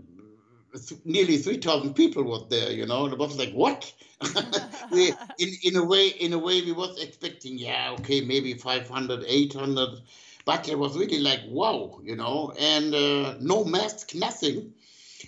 nearly 1.05 1.37
3000 1.37 1.93
people 1.95 2.23
was 2.23 2.49
there 2.49 2.73
you 2.73 2.87
know 2.87 3.05
and 3.05 3.13
it 3.13 3.19
was 3.19 3.37
like 3.37 3.53
what 3.53 3.93
we, 4.91 5.09
in, 5.39 5.49
in 5.65 5.77
a 5.77 5.85
way 5.85 6.09
in 6.09 6.33
a 6.33 6.39
way 6.39 6.63
we 6.63 6.73
was 6.73 6.99
expecting 6.99 7.59
yeah 7.59 7.91
okay 7.99 8.23
maybe 8.23 8.55
500 8.55 9.23
800 9.27 10.01
but 10.45 10.69
it 10.69 10.79
was 10.79 10.97
really 10.97 11.19
like 11.19 11.41
wow 11.49 12.01
you 12.03 12.17
know 12.17 12.53
and 12.59 12.95
uh, 12.95 13.35
no 13.41 13.65
mask 13.65 14.15
nothing. 14.15 14.73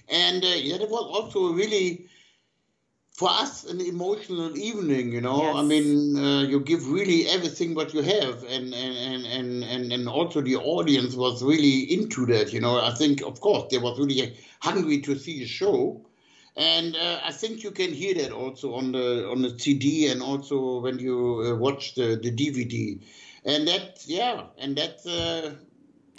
And 0.09 0.45
uh, 0.45 0.49
yeah 0.49 0.77
it 0.77 0.91
was 0.91 1.07
also 1.17 1.53
really 1.53 2.07
for 3.13 3.31
us 3.31 3.65
an 3.65 3.81
emotional 3.81 4.57
evening 4.59 5.13
you 5.13 5.21
know? 5.21 5.43
Yes. 5.43 5.57
i 5.57 5.63
mean 5.63 6.17
uh, 6.17 6.43
you 6.43 6.61
give 6.61 6.89
really 6.91 7.29
everything 7.29 7.75
what 7.75 7.95
you 7.95 8.03
have 8.03 8.43
and 8.45 8.75
and, 8.75 9.27
and 9.27 9.65
and 9.65 9.93
and 9.93 10.09
also 10.09 10.41
the 10.41 10.57
audience 10.57 11.15
was 11.15 11.43
really 11.43 11.93
into 11.95 12.27
that 12.27 12.53
you 12.53 12.61
know? 12.61 12.81
I 12.81 12.93
think 12.93 13.23
of 13.23 13.41
course 13.41 13.71
they 13.71 13.79
was 13.79 13.99
really 13.99 14.37
hungry 14.61 15.01
to 15.03 15.17
see 15.19 15.43
a 15.43 15.47
show. 15.47 16.01
And 16.57 16.95
uh, 16.95 17.19
I 17.25 17.33
think 17.33 17.65
you 17.65 17.73
can 17.73 17.93
hear 17.93 18.15
that 18.15 18.31
also 18.31 18.75
on 18.75 18.93
the 18.93 19.29
on 19.29 19.43
the 19.43 19.59
CD 19.59 20.07
and 20.09 20.23
also 20.23 20.81
when 20.81 21.01
you 21.01 21.17
uh, 21.47 21.57
watch 21.57 21.95
the, 21.97 22.15
the 22.23 22.31
DVD 22.31 23.01
and 23.45 23.67
that 23.69 24.03
yeah 24.07 24.45
and 24.59 24.77
that 24.77 25.01
uh, 25.07 25.55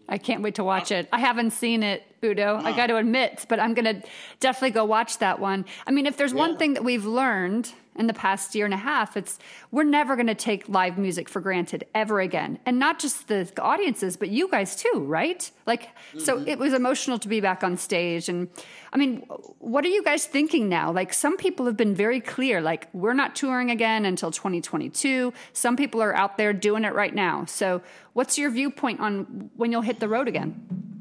I 0.07 0.17
can't 0.17 0.43
wait 0.43 0.55
to 0.55 0.63
watch 0.63 0.91
it. 0.91 1.09
I 1.11 1.19
haven't 1.19 1.51
seen 1.51 1.81
it, 1.81 2.03
Udo. 2.31 2.59
I 2.63 2.75
got 2.75 2.87
to 2.87 2.97
admit, 2.97 3.45
but 3.47 3.59
I'm 3.59 3.73
going 3.73 4.01
to 4.01 4.07
definitely 4.39 4.71
go 4.71 4.85
watch 4.85 5.19
that 5.19 5.39
one. 5.39 5.65
I 5.87 5.91
mean, 5.91 6.05
if 6.05 6.17
there's 6.17 6.33
yeah. 6.33 6.39
one 6.39 6.57
thing 6.57 6.73
that 6.73 6.83
we've 6.83 7.05
learned 7.05 7.71
in 7.97 8.07
the 8.07 8.13
past 8.13 8.53
year 8.55 8.65
and 8.65 8.73
a 8.73 8.77
half, 8.77 9.15
it's 9.15 9.39
we're 9.71 9.83
never 9.83 10.15
going 10.15 10.27
to 10.27 10.35
take 10.35 10.67
live 10.67 10.97
music 10.97 11.29
for 11.29 11.39
granted 11.39 11.85
ever 11.95 12.19
again. 12.19 12.59
And 12.65 12.77
not 12.77 12.99
just 12.99 13.27
the 13.29 13.49
audiences, 13.61 14.17
but 14.17 14.29
you 14.29 14.49
guys 14.49 14.75
too, 14.75 15.05
right? 15.07 15.49
Like, 15.65 15.83
mm-hmm. 15.83 16.19
so 16.19 16.43
it 16.45 16.59
was 16.59 16.73
emotional 16.73 17.17
to 17.19 17.27
be 17.29 17.39
back 17.39 17.63
on 17.63 17.77
stage. 17.77 18.27
And 18.27 18.49
I 18.91 18.97
mean, 18.97 19.19
what 19.59 19.85
are 19.85 19.89
you 19.89 20.03
guys 20.03 20.25
thinking 20.25 20.67
now? 20.67 20.91
Like, 20.91 21.13
some 21.13 21.37
people 21.37 21.65
have 21.65 21.77
been 21.77 21.95
very 21.95 22.19
clear, 22.19 22.61
like, 22.61 22.89
we're 22.93 23.13
not 23.13 23.35
touring 23.35 23.71
again 23.71 24.05
until 24.05 24.31
2022. 24.31 25.31
Some 25.53 25.77
people 25.77 26.01
are 26.01 26.15
out 26.15 26.37
there 26.37 26.51
doing 26.51 26.83
it 26.83 26.93
right 26.93 27.15
now. 27.15 27.45
So, 27.45 27.81
what's 28.13 28.37
your 28.37 28.49
viewpoint 28.49 28.99
on 28.99 29.49
when 29.55 29.71
you'll 29.71 29.81
hit 29.81 29.99
the 29.99 30.09
road 30.09 30.27
again? 30.27 30.94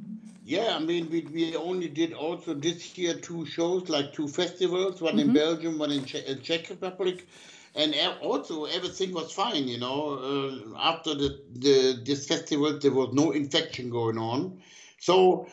Yeah, 0.47 0.77
I 0.77 0.79
mean, 0.79 1.09
we, 1.11 1.23
we 1.33 1.57
only 1.57 1.89
did 1.89 2.13
also 2.13 2.53
this 2.53 2.99
year 2.99 3.15
two 3.15 3.47
shows, 3.47 3.89
like 3.89 4.13
two 4.13 4.29
festivals, 4.29 5.01
one 5.01 5.17
mm-hmm. 5.17 5.31
in 5.31 5.35
Belgium, 5.35 5.79
one 5.79 5.91
in, 5.91 6.05
che- 6.05 6.39
Czech 6.43 6.69
Republic. 6.69 7.27
And 7.75 7.95
also 8.21 8.67
everything 8.67 9.15
was 9.15 9.33
fine, 9.33 9.67
you 9.67 9.79
know. 9.79 10.19
Uh, 10.19 10.79
after 10.79 11.15
the, 11.15 11.41
the 11.55 12.03
this 12.05 12.29
festival, 12.29 12.79
there 12.79 12.93
was 12.93 13.15
no 13.15 13.33
infection 13.33 13.89
going 13.91 14.19
on. 14.19 14.61
So, 15.01 15.49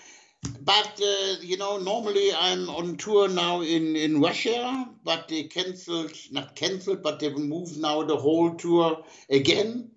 but 0.59 1.01
uh, 1.01 1.35
you 1.41 1.57
know, 1.57 1.77
normally 1.77 2.31
I'm 2.33 2.69
on 2.69 2.97
tour 2.97 3.27
now 3.27 3.61
in 3.61 3.95
in 3.95 4.21
Russia, 4.21 4.87
but 5.03 5.29
they 5.29 5.43
cancelled, 5.43 6.13
not 6.31 6.55
cancelled, 6.55 7.01
but 7.01 7.19
they've 7.19 7.35
moved 7.35 7.79
now 7.79 8.03
the 8.03 8.17
whole 8.17 8.53
tour 8.53 9.03
again. 9.29 9.89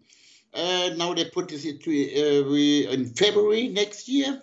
Uh, 0.54 0.90
now 0.96 1.12
they 1.12 1.24
put 1.24 1.48
this 1.48 1.64
into 1.64 1.90
uh, 1.90 2.48
we, 2.48 2.86
in 2.86 3.06
February 3.06 3.68
next 3.68 4.08
year. 4.08 4.40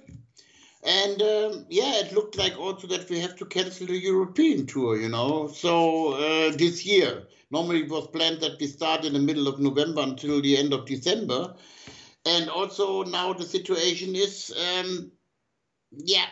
And 0.83 1.21
um, 1.21 1.65
yeah, 1.69 1.99
it 1.99 2.13
looked 2.13 2.37
like 2.37 2.57
also 2.57 2.87
that 2.87 3.09
we 3.09 3.19
have 3.19 3.35
to 3.37 3.45
cancel 3.45 3.87
the 3.87 3.97
European 3.97 4.65
tour, 4.65 4.99
you 4.99 5.09
know. 5.09 5.47
So 5.47 6.13
uh, 6.13 6.55
this 6.55 6.85
year, 6.85 7.27
normally 7.51 7.83
it 7.83 7.89
was 7.89 8.07
planned 8.07 8.41
that 8.41 8.59
we 8.59 8.67
start 8.67 9.05
in 9.05 9.13
the 9.13 9.19
middle 9.19 9.47
of 9.47 9.59
November 9.59 10.01
until 10.01 10.41
the 10.41 10.57
end 10.57 10.73
of 10.73 10.87
December. 10.87 11.55
And 12.25 12.49
also 12.49 13.03
now 13.03 13.33
the 13.33 13.45
situation 13.45 14.15
is, 14.15 14.53
um, 14.57 15.11
yeah, 15.91 16.27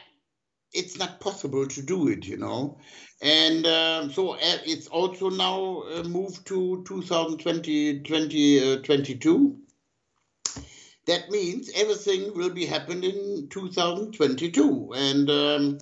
it's 0.73 0.97
not 0.97 1.19
possible 1.19 1.67
to 1.67 1.81
do 1.81 2.07
it, 2.07 2.25
you 2.25 2.37
know. 2.37 2.79
And 3.21 3.65
um, 3.67 4.11
so 4.11 4.33
uh, 4.33 4.57
it's 4.65 4.87
also 4.87 5.29
now 5.29 5.83
uh, 5.93 6.03
moved 6.03 6.47
to 6.47 6.83
2020, 6.87 8.01
2022. 8.01 9.57
That 11.09 11.31
means 11.31 11.71
everything 11.73 12.35
will 12.35 12.51
be 12.51 12.67
happening 12.67 13.03
in 13.03 13.47
2022. 13.49 14.93
And 14.95 15.27
um, 15.27 15.79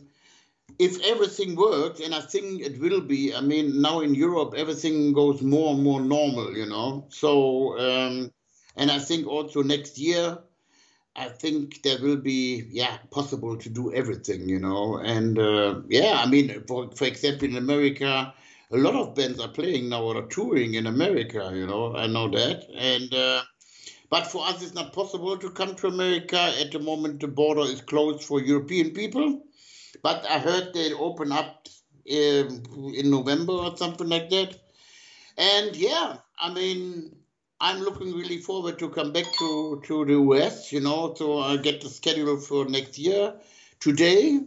if 0.79 1.03
everything 1.03 1.57
works, 1.57 1.99
and 1.99 2.15
I 2.15 2.21
think 2.21 2.61
it 2.61 2.79
will 2.79 3.01
be, 3.01 3.35
I 3.35 3.41
mean, 3.41 3.81
now 3.81 3.99
in 3.99 4.15
Europe, 4.15 4.53
everything 4.55 5.11
goes 5.11 5.41
more 5.41 5.73
and 5.73 5.83
more 5.83 5.99
normal, 5.99 6.55
you 6.55 6.65
know. 6.65 7.07
So, 7.09 7.77
um, 7.77 8.31
and 8.77 8.89
I 8.89 8.99
think 8.99 9.27
also 9.27 9.61
next 9.61 9.97
year, 9.97 10.37
I 11.17 11.27
think 11.27 11.83
there 11.83 11.99
will 12.01 12.21
be, 12.21 12.65
yeah, 12.69 12.97
possible 13.11 13.57
to 13.57 13.69
do 13.69 13.93
everything, 13.93 14.47
you 14.47 14.59
know. 14.59 14.99
And 14.99 15.37
uh, 15.37 15.81
yeah, 15.89 16.21
I 16.23 16.29
mean, 16.29 16.63
for, 16.67 16.89
for 16.91 17.03
example, 17.03 17.49
in 17.49 17.57
America, 17.57 18.33
a 18.71 18.77
lot 18.77 18.95
of 18.95 19.13
bands 19.13 19.41
are 19.41 19.49
playing 19.49 19.89
now 19.89 20.03
or 20.03 20.21
touring 20.27 20.75
in 20.75 20.87
America, 20.87 21.51
you 21.53 21.67
know. 21.67 21.97
I 21.97 22.07
know 22.07 22.29
that. 22.29 22.63
And, 22.73 23.13
uh, 23.13 23.41
but 24.09 24.27
for 24.27 24.45
us, 24.45 24.61
it's 24.63 24.73
not 24.73 24.93
possible 24.93 25.37
to 25.37 25.49
come 25.49 25.75
to 25.75 25.87
America. 25.87 26.37
At 26.37 26.71
the 26.71 26.79
moment, 26.79 27.19
the 27.19 27.27
border 27.27 27.61
is 27.61 27.81
closed 27.81 28.23
for 28.23 28.41
European 28.41 28.91
people. 28.91 29.43
But 30.01 30.25
I 30.29 30.39
heard 30.39 30.73
they 30.73 30.93
open 30.93 31.31
up 31.31 31.67
um, 32.09 32.93
in 32.95 33.11
November 33.11 33.53
or 33.53 33.77
something 33.77 34.07
like 34.07 34.29
that. 34.29 34.55
And 35.37 35.75
yeah, 35.75 36.17
I 36.39 36.53
mean, 36.53 37.15
I'm 37.59 37.81
looking 37.81 38.13
really 38.13 38.37
forward 38.37 38.79
to 38.79 38.89
come 38.89 39.11
back 39.11 39.25
to, 39.39 39.81
to 39.85 40.05
the 40.05 40.13
US, 40.13 40.71
you 40.71 40.79
know, 40.79 41.13
so 41.15 41.39
I 41.39 41.57
get 41.57 41.81
the 41.81 41.89
schedule 41.89 42.37
for 42.37 42.65
next 42.65 42.97
year 42.97 43.33
today. 43.79 44.39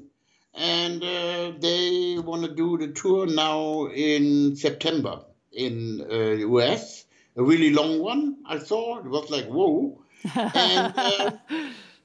And 0.55 1.03
uh, 1.03 1.53
they 1.59 2.19
want 2.19 2.45
to 2.45 2.55
do 2.55 2.79
the 2.79 2.89
tour 2.89 3.27
now 3.27 3.87
in 3.89 4.57
September 4.57 5.21
in 5.53 6.07
uh, 6.11 6.47
US 6.57 7.05
a 7.41 7.43
really 7.43 7.71
long 7.71 8.01
one. 8.01 8.37
I 8.47 8.59
saw 8.59 8.99
it 8.99 9.07
was 9.07 9.31
like 9.31 9.47
whoa, 9.47 9.99
and 10.35 10.95
uh, 10.97 11.33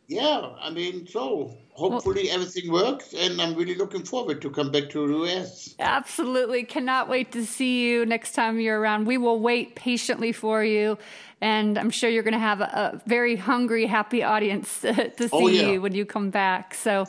yeah, 0.07 0.51
I 0.61 0.69
mean, 0.69 1.07
so 1.07 1.57
hopefully 1.73 2.29
everything 2.29 2.71
works, 2.71 3.13
and 3.13 3.41
I'm 3.41 3.53
really 3.55 3.75
looking 3.75 4.03
forward 4.03 4.41
to 4.43 4.49
come 4.49 4.71
back 4.71 4.89
to 4.91 5.07
the 5.07 5.13
US. 5.25 5.75
Absolutely, 5.77 6.63
cannot 6.63 7.09
wait 7.09 7.33
to 7.33 7.45
see 7.45 7.85
you 7.85 8.05
next 8.05 8.31
time 8.31 8.59
you're 8.59 8.79
around. 8.79 9.05
We 9.07 9.17
will 9.17 9.39
wait 9.41 9.75
patiently 9.75 10.31
for 10.31 10.63
you. 10.63 10.97
And 11.41 11.77
I'm 11.77 11.89
sure 11.89 12.09
you're 12.09 12.23
going 12.23 12.33
to 12.33 12.39
have 12.39 12.61
a, 12.61 12.63
a 12.93 13.01
very 13.05 13.35
hungry, 13.35 13.85
happy 13.85 14.23
audience 14.23 14.79
to, 14.81 14.93
to 15.09 15.29
oh, 15.33 15.39
see 15.39 15.43
oh, 15.43 15.47
yeah. 15.47 15.67
you 15.67 15.81
when 15.81 15.93
you 15.93 16.05
come 16.05 16.29
back. 16.29 16.73
So, 16.73 17.05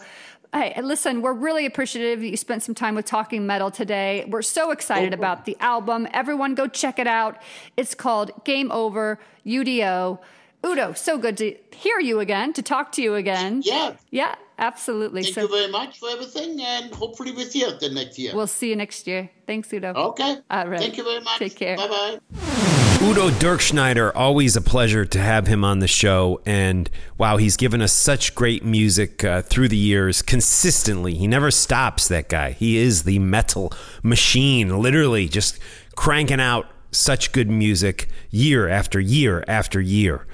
Hey, 0.57 0.81
listen, 0.81 1.21
we're 1.21 1.35
really 1.35 1.66
appreciative 1.66 2.21
that 2.21 2.29
you 2.29 2.37
spent 2.38 2.62
some 2.62 2.75
time 2.75 2.95
with 2.95 3.05
Talking 3.05 3.47
Metal 3.47 3.71
today. 3.71 4.25
We're 4.27 4.40
so 4.40 4.71
excited 4.71 5.12
oh, 5.12 5.19
about 5.19 5.45
the 5.45 5.55
album. 5.61 6.09
Everyone 6.14 6.55
go 6.55 6.66
check 6.66 6.99
it 6.99 7.07
out. 7.07 7.42
It's 7.77 7.95
called 7.95 8.31
Game 8.45 8.73
Over 8.73 9.19
UDO. 9.45 10.19
Udo, 10.64 10.95
so 10.95 11.19
good 11.19 11.37
to 11.37 11.55
hear 11.73 12.01
you 12.01 12.21
again, 12.21 12.55
to 12.55 12.62
talk 12.62 12.90
to 12.92 13.03
you 13.03 13.16
again. 13.16 13.61
Yeah. 13.66 13.97
Yeah, 14.11 14.35
absolutely. 14.59 15.25
Thank 15.25 15.35
so, 15.35 15.42
you 15.42 15.49
very 15.49 15.71
much 15.71 15.99
for 15.99 16.09
everything, 16.09 16.62
and 16.62 16.90
hopefully 16.95 17.33
we'll 17.33 17.45
see 17.45 17.61
you 17.61 17.79
the 17.79 17.90
next 17.90 18.19
year. 18.19 18.35
We'll 18.35 18.47
see 18.47 18.71
you 18.71 18.77
next 18.77 19.07
year. 19.07 19.29
Thanks, 19.47 19.71
Udo. 19.71 19.92
Okay. 19.92 20.38
All 20.51 20.69
right. 20.69 20.81
Thank 20.81 20.97
you 20.97 21.05
very 21.05 21.21
much. 21.21 21.38
Take 21.38 21.57
care. 21.57 21.77
Bye 21.77 22.19
bye. 22.33 22.62
Udo 23.03 23.29
Dirkschneider, 23.29 24.11
always 24.15 24.57
a 24.57 24.61
pleasure 24.61 25.05
to 25.05 25.19
have 25.19 25.47
him 25.47 25.65
on 25.65 25.81
the 25.81 25.87
show. 25.87 26.41
And 26.47 26.91
wow, 27.19 27.37
he's 27.37 27.57
given 27.57 27.83
us 27.83 27.93
such 27.93 28.35
great 28.35 28.65
music 28.65 29.23
uh, 29.23 29.43
through 29.43 29.69
the 29.69 29.77
years 29.77 30.23
consistently. 30.23 31.15
He 31.15 31.27
never 31.27 31.51
stops, 31.51 32.09
that 32.09 32.29
guy. 32.29 32.53
He 32.53 32.79
is 32.79 33.03
the 33.03 33.19
metal 33.19 33.73
machine, 34.03 34.81
literally 34.81 35.29
just 35.29 35.59
cranking 35.95 36.41
out 36.41 36.69
such 36.91 37.33
good 37.33 37.51
music 37.51 38.09
year 38.31 38.67
after 38.67 38.99
year 38.99 39.45
after 39.47 39.81
year. 39.81 40.27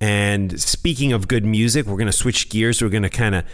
And 0.00 0.60
speaking 0.60 1.14
of 1.14 1.28
good 1.28 1.46
music, 1.46 1.86
we're 1.86 1.96
going 1.96 2.06
to 2.06 2.12
switch 2.12 2.50
gears. 2.50 2.82
We're 2.82 2.90
going 2.90 3.04
to 3.04 3.10
kind 3.10 3.34
of 3.34 3.44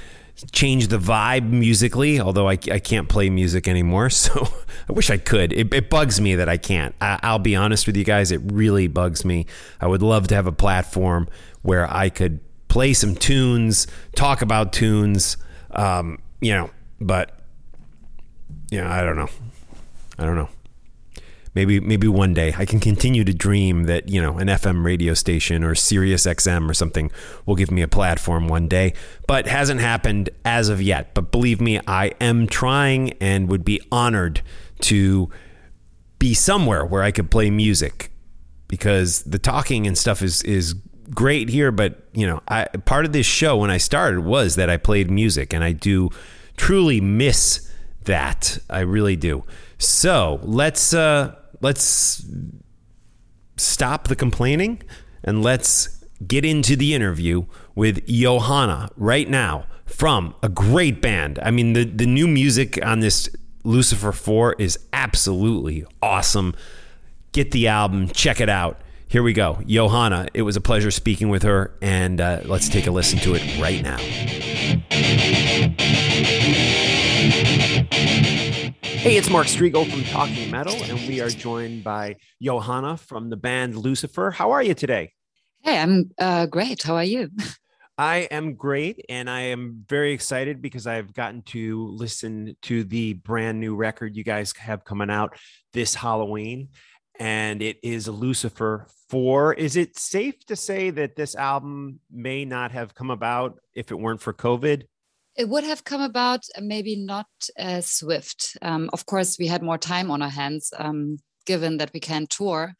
change 0.52 0.88
the 0.88 0.98
vibe 0.98 1.50
musically, 1.50 2.20
although 2.20 2.48
I, 2.48 2.52
I 2.70 2.78
can't 2.78 3.08
play 3.08 3.30
music 3.30 3.68
anymore. 3.68 4.10
So 4.20 4.48
I 4.88 4.92
wish 4.92 5.08
I 5.08 5.16
could. 5.16 5.52
It, 5.52 5.72
it 5.72 5.88
bugs 5.88 6.20
me 6.20 6.34
that 6.34 6.48
I 6.48 6.56
can't. 6.56 6.94
I, 7.00 7.32
will 7.32 7.38
be 7.38 7.56
honest 7.56 7.86
with 7.86 7.96
you 7.96 8.04
guys. 8.04 8.30
It 8.32 8.40
really 8.44 8.86
bugs 8.86 9.24
me. 9.24 9.46
I 9.80 9.86
would 9.86 10.02
love 10.02 10.28
to 10.28 10.34
have 10.34 10.46
a 10.46 10.52
platform 10.52 11.28
where 11.62 11.90
I 11.90 12.10
could 12.10 12.40
play 12.68 12.92
some 12.92 13.14
tunes, 13.14 13.86
talk 14.14 14.42
about 14.42 14.72
tunes, 14.72 15.36
um, 15.70 16.18
you 16.40 16.52
know, 16.52 16.70
but, 17.00 17.38
yeah, 18.70 18.92
I 18.92 19.02
don't 19.02 19.16
know. 19.16 19.28
I 20.18 20.24
don't 20.24 20.36
know. 20.36 20.48
Maybe 21.54 21.80
maybe 21.80 22.08
one 22.08 22.34
day 22.34 22.54
I 22.56 22.64
can 22.64 22.80
continue 22.80 23.24
to 23.24 23.34
dream 23.34 23.84
that 23.84 24.08
you 24.08 24.20
know 24.20 24.38
an 24.38 24.48
FM 24.48 24.84
radio 24.84 25.14
station 25.14 25.64
or 25.64 25.74
Sirius 25.74 26.26
XM 26.26 26.68
or 26.68 26.74
something 26.74 27.10
will 27.46 27.56
give 27.56 27.70
me 27.70 27.82
a 27.82 27.88
platform 27.88 28.48
one 28.48 28.68
day, 28.68 28.94
but 29.26 29.46
hasn't 29.46 29.80
happened 29.80 30.30
as 30.44 30.68
of 30.68 30.80
yet. 30.80 31.14
But 31.14 31.30
believe 31.30 31.60
me, 31.60 31.80
I 31.86 32.12
am 32.20 32.46
trying 32.46 33.12
and 33.20 33.48
would 33.48 33.64
be 33.64 33.80
honored 33.90 34.42
to 34.82 35.30
be 36.18 36.34
somewhere 36.34 36.84
where 36.84 37.02
I 37.02 37.10
could 37.10 37.30
play 37.30 37.50
music 37.50 38.12
because 38.68 39.22
the 39.22 39.38
talking 39.38 39.86
and 39.86 39.98
stuff 39.98 40.22
is 40.22 40.42
is 40.42 40.74
great 41.12 41.48
here, 41.48 41.72
but 41.72 42.04
you 42.12 42.26
know, 42.26 42.40
I 42.48 42.66
part 42.84 43.04
of 43.04 43.12
this 43.12 43.26
show 43.26 43.56
when 43.56 43.70
I 43.70 43.78
started 43.78 44.20
was 44.20 44.56
that 44.56 44.70
I 44.70 44.76
played 44.76 45.10
music 45.10 45.52
and 45.52 45.64
I 45.64 45.72
do 45.72 46.10
truly 46.56 47.00
miss 47.00 47.68
that. 48.04 48.58
I 48.68 48.80
really 48.80 49.16
do. 49.16 49.44
So, 49.78 50.40
let's 50.42 50.94
uh 50.94 51.34
let's 51.60 52.24
stop 53.56 54.08
the 54.08 54.16
complaining 54.16 54.82
and 55.22 55.42
let's 55.42 56.04
get 56.26 56.44
into 56.44 56.76
the 56.76 56.94
interview 56.94 57.44
with 57.74 58.06
Johanna 58.06 58.90
right 58.96 59.28
now 59.28 59.66
from 59.86 60.34
a 60.42 60.48
great 60.48 61.02
band. 61.02 61.38
I 61.42 61.50
mean, 61.50 61.72
the, 61.72 61.84
the 61.84 62.06
new 62.06 62.28
music 62.28 62.78
on 62.84 63.00
this 63.00 63.28
Lucifer 63.64 64.12
4 64.12 64.56
is 64.58 64.78
absolutely 64.92 65.84
awesome. 66.02 66.54
Get 67.32 67.50
the 67.50 67.68
album, 67.68 68.08
check 68.08 68.40
it 68.40 68.48
out. 68.48 68.80
Here 69.08 69.22
we 69.22 69.32
go. 69.32 69.60
Johanna, 69.66 70.28
it 70.34 70.42
was 70.42 70.56
a 70.56 70.60
pleasure 70.60 70.92
speaking 70.92 71.30
with 71.30 71.42
her, 71.42 71.76
and 71.82 72.20
uh, 72.20 72.42
let's 72.44 72.68
take 72.68 72.86
a 72.86 72.92
listen 72.92 73.18
to 73.20 73.34
it 73.34 73.60
right 73.60 73.82
now. 73.82 73.98
Hey, 79.00 79.16
it's 79.16 79.30
Mark 79.30 79.46
Strigl 79.46 79.90
from 79.90 80.04
Talking 80.04 80.50
Metal, 80.50 80.74
and 80.74 81.08
we 81.08 81.22
are 81.22 81.30
joined 81.30 81.82
by 81.82 82.16
Johanna 82.42 82.98
from 82.98 83.30
the 83.30 83.36
band 83.38 83.74
Lucifer. 83.74 84.30
How 84.30 84.50
are 84.50 84.62
you 84.62 84.74
today? 84.74 85.14
Hey, 85.62 85.78
I'm 85.78 86.10
uh, 86.18 86.44
great. 86.44 86.82
How 86.82 86.96
are 86.96 87.04
you? 87.04 87.30
I 87.98 88.28
am 88.30 88.56
great, 88.56 89.02
and 89.08 89.30
I 89.30 89.40
am 89.40 89.86
very 89.88 90.12
excited 90.12 90.60
because 90.60 90.86
I've 90.86 91.14
gotten 91.14 91.40
to 91.44 91.86
listen 91.86 92.58
to 92.64 92.84
the 92.84 93.14
brand 93.14 93.58
new 93.58 93.74
record 93.74 94.16
you 94.16 94.22
guys 94.22 94.52
have 94.58 94.84
coming 94.84 95.08
out 95.08 95.34
this 95.72 95.94
Halloween, 95.94 96.68
and 97.18 97.62
it 97.62 97.78
is 97.82 98.06
Lucifer 98.06 98.86
4. 99.08 99.54
Is 99.54 99.76
it 99.76 99.98
safe 99.98 100.44
to 100.44 100.56
say 100.56 100.90
that 100.90 101.16
this 101.16 101.34
album 101.34 102.00
may 102.12 102.44
not 102.44 102.72
have 102.72 102.94
come 102.94 103.10
about 103.10 103.60
if 103.74 103.90
it 103.90 103.98
weren't 103.98 104.20
for 104.20 104.34
COVID? 104.34 104.82
It 105.36 105.48
would 105.48 105.64
have 105.64 105.84
come 105.84 106.02
about, 106.02 106.44
uh, 106.56 106.60
maybe 106.60 106.96
not 106.96 107.26
as 107.56 107.88
swift. 107.88 108.56
Um, 108.62 108.90
of 108.92 109.06
course, 109.06 109.38
we 109.38 109.46
had 109.46 109.62
more 109.62 109.78
time 109.78 110.10
on 110.10 110.22
our 110.22 110.30
hands, 110.30 110.72
um, 110.78 111.18
given 111.46 111.78
that 111.78 111.92
we 111.94 112.00
can't 112.00 112.28
tour. 112.28 112.74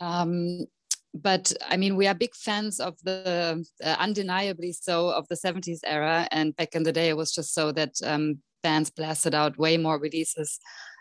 Um, 0.00 0.66
but 1.12 1.52
I 1.68 1.76
mean, 1.76 1.96
we 1.96 2.06
are 2.06 2.14
big 2.14 2.34
fans 2.34 2.78
of 2.78 2.94
the 3.02 3.64
uh, 3.82 3.96
undeniably 3.98 4.72
so 4.72 5.08
of 5.08 5.26
the 5.28 5.34
70s 5.34 5.80
era. 5.84 6.28
And 6.30 6.54
back 6.54 6.74
in 6.74 6.84
the 6.84 6.92
day, 6.92 7.08
it 7.08 7.16
was 7.16 7.32
just 7.32 7.52
so 7.52 7.72
that 7.72 7.94
um, 8.04 8.38
bands 8.62 8.90
blasted 8.90 9.34
out 9.34 9.58
way 9.58 9.76
more 9.76 9.98
releases 9.98 10.60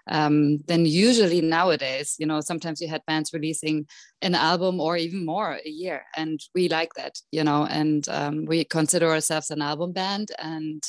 um, 0.09 0.57
than 0.67 0.85
usually 0.85 1.41
nowadays. 1.41 2.15
You 2.19 2.25
know, 2.25 2.41
sometimes 2.41 2.81
you 2.81 2.87
had 2.87 3.05
bands 3.05 3.31
releasing 3.33 3.87
an 4.21 4.35
album 4.35 4.79
or 4.79 4.97
even 4.97 5.25
more 5.25 5.59
a 5.65 5.69
year, 5.69 6.03
and 6.17 6.39
we 6.53 6.67
like 6.67 6.93
that. 6.95 7.15
You 7.31 7.43
know, 7.43 7.65
and 7.65 8.07
um, 8.09 8.45
we 8.45 8.63
consider 8.65 9.09
ourselves 9.09 9.51
an 9.51 9.61
album 9.61 9.93
band, 9.93 10.29
and 10.39 10.83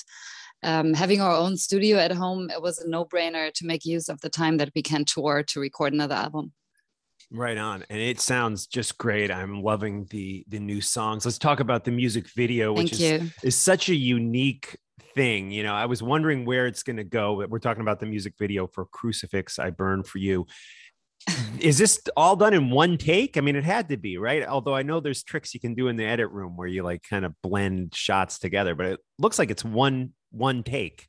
um, 0.63 0.95
having 0.95 1.21
our 1.21 1.37
own 1.37 1.57
studio 1.57 1.99
at 1.99 2.13
home, 2.13 2.51
it 2.51 2.61
was 2.61 2.81
a 2.81 2.89
no-brainer 2.89 3.53
to 3.53 3.67
make 3.67 3.85
use 3.85 4.09
of 4.09 4.21
the 4.21 4.29
time 4.29 4.59
that 4.59 4.73
we 4.75 4.83
can 4.83 5.05
tour 5.05 5.43
to 5.45 5.61
record 5.61 5.93
another 5.93 6.17
album. 6.17 6.53
Right 7.33 7.57
on, 7.57 7.85
and 7.89 8.01
it 8.01 8.19
sounds 8.19 8.67
just 8.67 8.99
great. 8.99 9.31
I'm 9.31 9.63
loving 9.63 10.07
the 10.11 10.45
the 10.49 10.59
new 10.59 10.81
songs. 10.81 11.25
Let's 11.25 11.39
talk 11.39 11.61
about 11.61 11.85
the 11.85 11.93
music 11.93 12.27
video, 12.31 12.73
which 12.73 12.91
Thank 12.91 13.01
is 13.01 13.23
you. 13.23 13.31
is 13.45 13.57
such 13.57 13.89
a 13.89 13.95
unique 13.95 14.77
thing. 15.15 15.51
You 15.51 15.63
know, 15.63 15.75
I 15.75 15.87
was 15.87 16.03
wondering 16.03 16.45
where 16.45 16.67
it's 16.67 16.83
going 16.83 16.97
to 16.97 17.05
go. 17.05 17.45
We're 17.49 17.59
talking 17.59 17.83
about 17.83 18.01
the 18.01 18.07
music 18.07 18.35
video 18.39 18.67
for 18.67 18.87
Crucifix 18.87 19.59
I 19.59 19.71
Burn 19.71 20.03
for 20.03 20.19
You. 20.19 20.47
Is 21.61 21.77
this 21.79 22.01
all 22.17 22.37
done 22.37 22.55
in 22.55 22.71
one 22.71 22.97
take? 22.97 23.37
I 23.37 23.41
mean, 23.41 23.57
it 23.57 23.65
had 23.65 23.89
to 23.91 23.97
be, 23.97 24.17
right? 24.17 24.47
Although 24.47 24.75
I 24.75 24.83
know 24.83 25.01
there's 25.01 25.23
tricks 25.23 25.53
you 25.53 25.61
can 25.61 25.75
do 25.75 25.89
in 25.89 25.97
the 25.97 26.05
edit 26.05 26.31
room 26.31 26.57
where 26.57 26.69
you 26.69 26.83
like 26.83 27.03
kind 27.03 27.25
of 27.25 27.35
blend 27.43 27.95
shots 27.95 28.39
together, 28.39 28.75
but 28.75 28.87
it 28.87 29.01
looks 29.19 29.39
like 29.39 29.51
it's 29.51 29.65
one 29.65 30.13
one 30.31 30.63
take. 30.63 31.07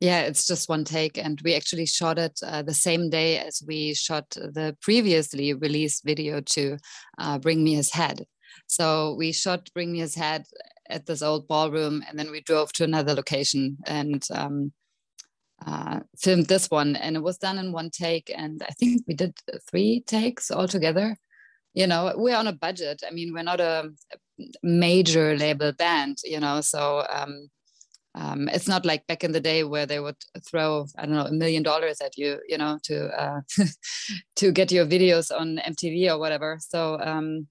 Yeah, 0.00 0.22
it's 0.22 0.46
just 0.46 0.68
one 0.68 0.84
take, 0.84 1.16
and 1.16 1.40
we 1.44 1.54
actually 1.54 1.86
shot 1.86 2.18
it 2.18 2.40
uh, 2.44 2.62
the 2.62 2.74
same 2.74 3.08
day 3.10 3.38
as 3.38 3.62
we 3.66 3.94
shot 3.94 4.28
the 4.30 4.76
previously 4.80 5.52
released 5.54 6.04
video 6.04 6.40
to 6.40 6.78
uh, 7.18 7.38
"Bring 7.38 7.62
Me 7.62 7.74
His 7.74 7.92
Head." 7.92 8.24
So 8.66 9.14
we 9.14 9.32
shot 9.32 9.68
"Bring 9.74 9.92
Me 9.92 10.00
His 10.00 10.14
Head" 10.14 10.44
at 10.92 11.06
this 11.06 11.22
old 11.22 11.48
ballroom, 11.48 12.04
and 12.08 12.18
then 12.18 12.30
we 12.30 12.40
drove 12.40 12.72
to 12.74 12.84
another 12.84 13.14
location 13.14 13.78
and 13.86 14.22
um, 14.34 14.72
uh, 15.66 16.00
filmed 16.18 16.46
this 16.46 16.70
one. 16.70 16.96
And 16.96 17.16
it 17.16 17.22
was 17.22 17.38
done 17.38 17.58
in 17.58 17.72
one 17.72 17.90
take, 17.90 18.30
and 18.34 18.62
I 18.62 18.72
think 18.78 19.02
we 19.06 19.14
did 19.14 19.34
three 19.70 20.02
takes 20.06 20.50
altogether. 20.50 21.16
You 21.74 21.86
know, 21.86 22.12
we're 22.16 22.36
on 22.36 22.46
a 22.46 22.52
budget. 22.52 23.02
I 23.06 23.12
mean, 23.12 23.32
we're 23.32 23.42
not 23.42 23.60
a 23.60 23.90
major 24.62 25.36
label 25.36 25.72
band, 25.72 26.18
you 26.24 26.40
know, 26.40 26.60
so. 26.60 27.06
Um, 27.10 27.48
um, 28.14 28.48
it's 28.50 28.68
not 28.68 28.84
like 28.84 29.06
back 29.06 29.24
in 29.24 29.32
the 29.32 29.40
day 29.40 29.64
where 29.64 29.86
they 29.86 29.98
would 29.98 30.16
throw 30.46 30.86
I 30.98 31.06
don't 31.06 31.14
know 31.14 31.24
a 31.24 31.32
million 31.32 31.62
dollars 31.62 32.02
at 32.02 32.18
you, 32.18 32.40
you 32.46 32.58
know, 32.58 32.78
to 32.82 33.06
uh, 33.06 33.40
to 34.36 34.52
get 34.52 34.70
your 34.70 34.84
videos 34.84 35.34
on 35.34 35.60
MTV 35.66 36.10
or 36.10 36.18
whatever. 36.18 36.58
So 36.60 36.98
um, 37.00 37.46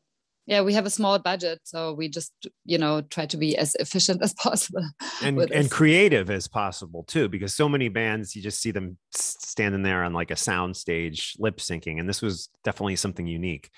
yeah, 0.47 0.62
we 0.62 0.73
have 0.73 0.86
a 0.86 0.89
small 0.89 1.19
budget, 1.19 1.60
so 1.63 1.93
we 1.93 2.10
just 2.10 2.34
you 2.65 2.77
know 2.77 3.01
try 3.01 3.25
to 3.27 3.38
be 3.38 3.58
as 3.58 3.75
efficient 3.75 4.21
as 4.21 4.34
possible 4.34 4.84
and 5.23 5.39
and 5.39 5.69
creative 5.69 6.30
as 6.30 6.47
possible 6.47 7.04
too, 7.04 7.30
because 7.30 7.54
so 7.54 7.69
many 7.69 7.89
bands 7.89 8.36
you 8.36 8.41
just 8.41 8.62
see 8.62 8.71
them 8.71 8.97
standing 9.12 9.84
there 9.84 10.04
on 10.04 10.13
like 10.13 10.32
a 10.32 10.36
sound 10.36 10.75
stage 10.75 11.36
lip 11.39 11.58
syncing, 11.58 11.99
and 11.99 12.10
this 12.10 12.21
was 12.21 12.49
definitely 12.63 12.95
something 12.95 13.27
unique. 13.27 13.69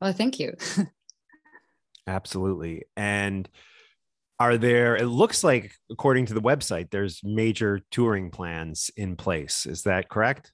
Well, 0.00 0.12
thank 0.12 0.38
you. 0.38 0.54
Absolutely, 2.06 2.84
and 2.96 3.48
are 4.38 4.56
there 4.56 4.96
it 4.96 5.06
looks 5.06 5.44
like 5.44 5.72
according 5.90 6.24
to 6.24 6.32
the 6.32 6.40
website 6.40 6.90
there's 6.90 7.20
major 7.22 7.82
touring 7.90 8.30
plans 8.30 8.90
in 8.96 9.14
place 9.14 9.66
is 9.66 9.82
that 9.82 10.08
correct 10.08 10.50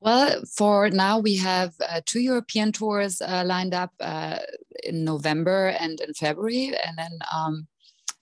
well 0.00 0.42
for 0.56 0.90
now 0.90 1.18
we 1.18 1.36
have 1.36 1.74
uh, 1.88 2.00
two 2.06 2.20
european 2.20 2.72
tours 2.72 3.20
uh, 3.20 3.42
lined 3.46 3.74
up 3.74 3.92
uh, 4.00 4.38
in 4.84 5.04
november 5.04 5.68
and 5.80 6.00
in 6.00 6.14
february. 6.14 6.72
And 6.86 6.98
then 6.98 7.18
um, 7.32 7.66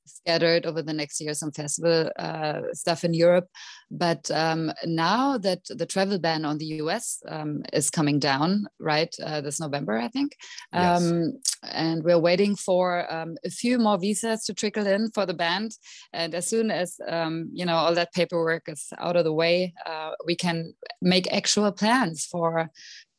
scattered 0.08 0.66
over 0.66 0.82
the 0.82 0.92
next 0.92 1.20
year 1.20 1.34
some 1.34 1.52
festival 1.52 2.10
uh, 2.18 2.60
stuff 2.72 3.04
in 3.04 3.14
Europe. 3.14 3.48
But 3.90 4.30
um, 4.30 4.72
now 4.84 5.38
that 5.38 5.60
the 5.68 5.86
travel 5.86 6.18
ban 6.18 6.44
on 6.44 6.58
the 6.58 6.66
US 6.82 7.22
um, 7.28 7.62
is 7.72 7.90
coming 7.90 8.18
down, 8.18 8.66
right, 8.78 9.14
uh, 9.24 9.40
this 9.40 9.60
November, 9.60 9.98
I 9.98 10.08
think, 10.08 10.36
Yes. 10.72 11.02
um, 11.02 11.38
and 11.62 12.02
we're 12.04 12.18
waiting 12.18 12.56
for 12.56 13.10
um, 13.12 13.36
a 13.44 13.50
few 13.50 13.78
more 13.78 13.98
visas 13.98 14.44
to 14.44 14.54
trickle 14.54 14.86
in 14.86 15.10
for 15.10 15.26
the 15.26 15.34
band. 15.34 15.72
And 16.12 16.34
as 16.34 16.46
soon 16.46 16.70
as 16.70 16.96
um, 17.08 17.50
you 17.52 17.64
know 17.64 17.76
all 17.76 17.94
that 17.94 18.12
paperwork 18.12 18.68
is 18.68 18.88
out 18.98 19.16
of 19.16 19.24
the 19.24 19.32
way, 19.32 19.74
uh, 19.86 20.12
we 20.26 20.36
can 20.36 20.74
make 21.00 21.32
actual 21.32 21.72
plans 21.72 22.26
for 22.26 22.70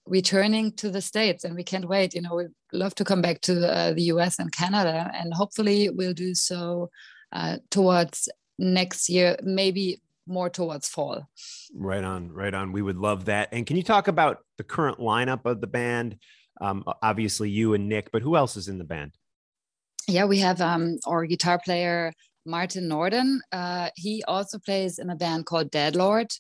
returning 0.10 0.72
to 0.74 0.90
the 0.90 1.02
states 1.02 1.44
and 1.44 1.56
we 1.56 1.64
can't 1.64 1.88
wait. 1.88 2.14
You 2.16 2.22
know 2.22 2.36
we 2.36 2.46
love 2.74 2.96
to 2.96 3.06
come 3.06 3.22
back 3.22 3.42
to 3.42 3.68
uh, 3.68 3.94
the 3.94 4.04
us 4.04 4.40
and 4.40 4.52
canada 4.52 5.10
and 5.14 5.34
hopefully 5.34 5.90
we'll 5.90 6.14
do 6.14 6.34
so 6.34 6.90
uh, 7.32 7.58
towards 7.70 8.28
next 8.58 9.10
year 9.10 9.38
maybe 9.44 10.02
more 10.28 10.50
towards 10.50 10.90
fall. 10.90 11.28
Right 11.74 12.04
on 12.04 12.32
right 12.32 12.54
on. 12.54 12.72
We 12.72 12.82
would 12.82 12.98
love 12.98 13.26
that. 13.26 13.50
And 13.52 13.66
can 13.66 13.78
you 13.78 13.84
talk 13.84 14.08
about 14.08 14.40
the 14.58 14.64
current 14.64 15.00
lineup 15.00 15.46
of 15.46 15.62
the 15.62 15.68
band? 15.68 16.18
Um, 16.62 16.84
obviously 17.02 17.50
you 17.50 17.74
and 17.74 17.90
Nicke 17.90 18.08
but 18.12 18.22
who 18.22 18.36
else 18.36 18.58
is 18.58 18.68
in 18.68 18.80
the 18.80 18.84
band? 18.84 19.12
Yeah 20.08 20.26
we 20.26 20.40
have 20.40 20.60
um, 20.60 20.98
our 21.06 21.26
guitar 21.26 21.60
player 21.64 22.14
Martin 22.46 22.90
Nordin. 22.90 23.38
Uh, 23.52 23.90
he 23.96 24.24
also 24.28 24.58
plays 24.58 24.98
in 24.98 25.10
a 25.12 25.16
band 25.16 25.46
called 25.46 25.70
dead 25.70 25.96
lord 25.96 26.32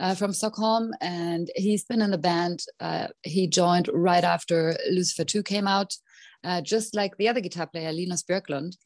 uh, 0.00 0.14
from 0.14 0.32
Stockholm, 0.32 0.92
and 1.00 1.50
he's 1.54 1.84
been 1.84 2.00
in 2.02 2.10
the 2.10 2.18
band. 2.18 2.64
Uh, 2.80 3.08
he 3.22 3.46
joined 3.46 3.88
right 3.92 4.24
after 4.24 4.76
Lucifer 4.90 5.24
2 5.24 5.42
came 5.42 5.68
out, 5.68 5.94
uh, 6.42 6.62
just 6.62 6.94
like 6.94 7.16
the 7.18 7.28
other 7.28 7.40
guitar 7.40 7.66
player, 7.66 7.92
Linus 7.92 8.24
Björklund. 8.24 8.76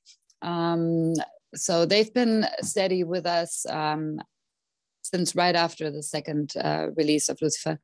Um, 0.43 1.15
so 1.55 1.87
they've 1.87 2.13
been 2.13 2.47
steady 2.63 3.05
with 3.05 3.27
us 3.27 3.65
um, 3.71 4.21
since 5.03 5.37
right 5.37 5.55
after 5.55 5.89
the 5.89 6.03
second 6.03 6.55
uh, 6.57 6.89
release 6.97 7.29
of 7.29 7.39
Lucifer, 7.41 7.79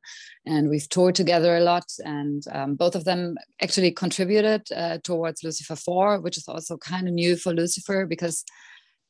and 0.45 0.69
we've 0.69 0.89
toured 0.89 1.15
together 1.15 1.55
a 1.55 1.61
lot. 1.61 1.85
And 2.03 2.43
um, 2.51 2.75
both 2.75 2.95
of 2.95 3.05
them 3.05 3.37
actually 3.61 3.91
contributed 3.91 4.63
uh, 4.75 4.97
towards 5.05 5.41
Lucifer 5.41 5.77
4, 5.77 6.19
which 6.19 6.37
is 6.37 6.49
also 6.49 6.77
kind 6.77 7.07
of 7.07 7.13
new 7.13 7.37
for 7.37 7.53
Lucifer 7.53 8.05
because 8.05 8.43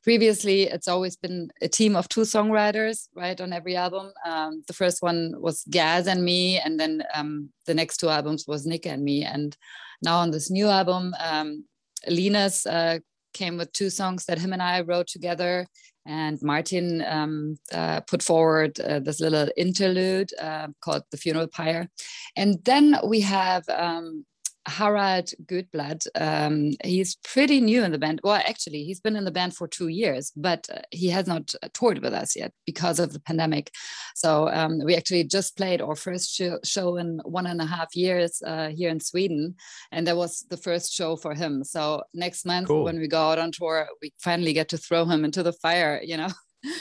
previously 0.03 0.63
it's 0.63 0.87
always 0.87 1.15
been 1.15 1.49
a 1.61 1.67
team 1.67 1.95
of 1.95 2.09
two 2.09 2.21
songwriters 2.21 3.07
right 3.15 3.39
on 3.39 3.53
every 3.53 3.75
album. 3.75 4.11
Um, 4.25 4.63
the 4.67 4.73
first 4.73 5.01
one 5.01 5.33
was 5.37 5.63
gaz 5.69 6.07
and 6.07 6.23
me 6.23 6.59
and 6.59 6.79
then 6.79 7.03
um, 7.13 7.49
the 7.67 7.73
next 7.73 7.97
two 7.97 8.09
albums 8.09 8.45
was 8.47 8.65
Nicke 8.65 8.87
and 8.87 9.03
me. 9.03 9.23
And 9.23 9.55
now 10.01 10.17
on 10.17 10.31
this 10.31 10.49
new 10.49 10.67
album 10.67 11.13
um, 11.19 11.65
uh, 12.07 12.99
came 13.33 13.57
with 13.57 13.71
two 13.73 13.89
songs 13.89 14.25
that 14.25 14.39
him 14.39 14.53
and 14.53 14.61
i 14.61 14.81
wrote 14.81 15.07
together. 15.07 15.67
And 16.05 16.41
martin 16.41 17.03
um, 17.07 17.59
uh, 17.71 18.01
put 18.01 18.23
forward 18.23 18.79
uh, 18.79 18.99
this 18.99 19.19
little 19.19 19.49
interlude 19.55 20.31
uh, 20.39 20.69
called 20.81 21.03
the 21.11 21.17
funeral 21.17 21.47
pyre. 21.47 21.89
And 22.35 22.57
then 22.65 22.97
we 23.05 23.21
have 23.21 23.63
um, 23.69 24.25
Harald 24.67 25.33
Göthblad, 25.45 26.05
um, 26.15 26.73
he's 26.83 27.15
pretty 27.23 27.59
new 27.59 27.83
in 27.83 27.91
the 27.91 27.97
band. 27.97 28.21
Well, 28.23 28.35
actually, 28.35 28.83
he's 28.83 28.99
been 28.99 29.15
in 29.15 29.25
the 29.25 29.31
band 29.31 29.55
for 29.55 29.67
two 29.67 29.87
years, 29.87 30.31
but 30.35 30.67
uh, 30.71 30.81
he 30.91 31.07
has 31.09 31.25
not 31.25 31.53
uh, 31.63 31.67
toured 31.73 32.01
with 32.01 32.13
us 32.13 32.35
yet 32.35 32.53
because 32.65 32.99
of 32.99 33.11
the 33.11 33.19
pandemic. 33.19 33.71
So 34.15 34.49
um, 34.49 34.79
we 34.83 34.95
actually 34.95 35.23
just 35.23 35.57
played 35.57 35.81
our 35.81 35.95
first 35.95 36.31
show, 36.31 36.59
show 36.63 36.97
in 36.97 37.21
one 37.23 37.47
and 37.47 37.59
a 37.59 37.65
half 37.65 37.95
years 37.95 38.41
uh, 38.45 38.69
here 38.69 38.89
in 38.89 38.99
Sweden, 38.99 39.55
and 39.91 40.05
that 40.07 40.17
was 40.17 40.45
the 40.49 40.57
first 40.57 40.93
show 40.93 41.15
for 41.15 41.33
him. 41.33 41.63
So 41.63 42.03
next 42.13 42.45
month, 42.45 42.67
cool. 42.67 42.83
when 42.83 42.99
we 42.99 43.07
go 43.07 43.31
out 43.31 43.39
on 43.39 43.51
tour, 43.51 43.87
we 44.01 44.13
finally 44.19 44.53
get 44.53 44.69
to 44.69 44.77
throw 44.77 45.05
him 45.05 45.25
into 45.25 45.41
the 45.41 45.53
fire. 45.53 45.99
You 46.03 46.17
know. 46.17 46.29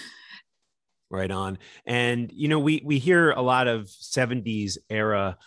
right 1.10 1.30
on, 1.30 1.58
and 1.86 2.30
you 2.32 2.48
know 2.48 2.58
we 2.58 2.82
we 2.84 2.98
hear 2.98 3.30
a 3.30 3.42
lot 3.42 3.68
of 3.68 3.86
'70s 3.86 4.76
era 4.90 5.38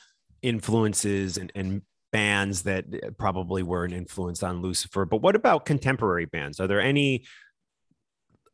influences 0.41 1.37
and, 1.37 1.51
and 1.55 1.81
bands 2.13 2.61
that 2.61 2.85
uh, 2.93 3.09
probably 3.17 3.63
were 3.63 3.83
an 3.83 3.91
influence 3.91 4.43
on 4.43 4.61
Lucifer. 4.61 5.03
But 5.03 5.21
what 5.21 5.35
about 5.35 5.65
contemporary 5.65 6.25
bands? 6.25 6.61
Are 6.61 6.67
there 6.67 6.79
any 6.79 7.25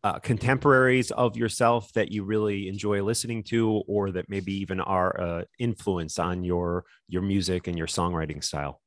uh, 0.04 0.18
contemporaries 0.18 1.12
of 1.12 1.36
yourself 1.36 1.92
that 1.94 2.10
you 2.10 2.24
really 2.24 2.70
enjoy 2.70 3.04
listening 3.04 3.44
to, 3.44 3.84
or 3.86 4.12
that 4.12 4.30
maybe 4.30 4.54
even 4.54 4.80
are 4.80 5.20
uh, 5.20 5.44
influence 5.60 6.18
on 6.18 6.44
your 6.44 6.86
your 7.10 7.22
music 7.22 7.68
and 7.68 7.78
your 7.78 7.88
songwriting 7.88 8.42
style? 8.42 8.82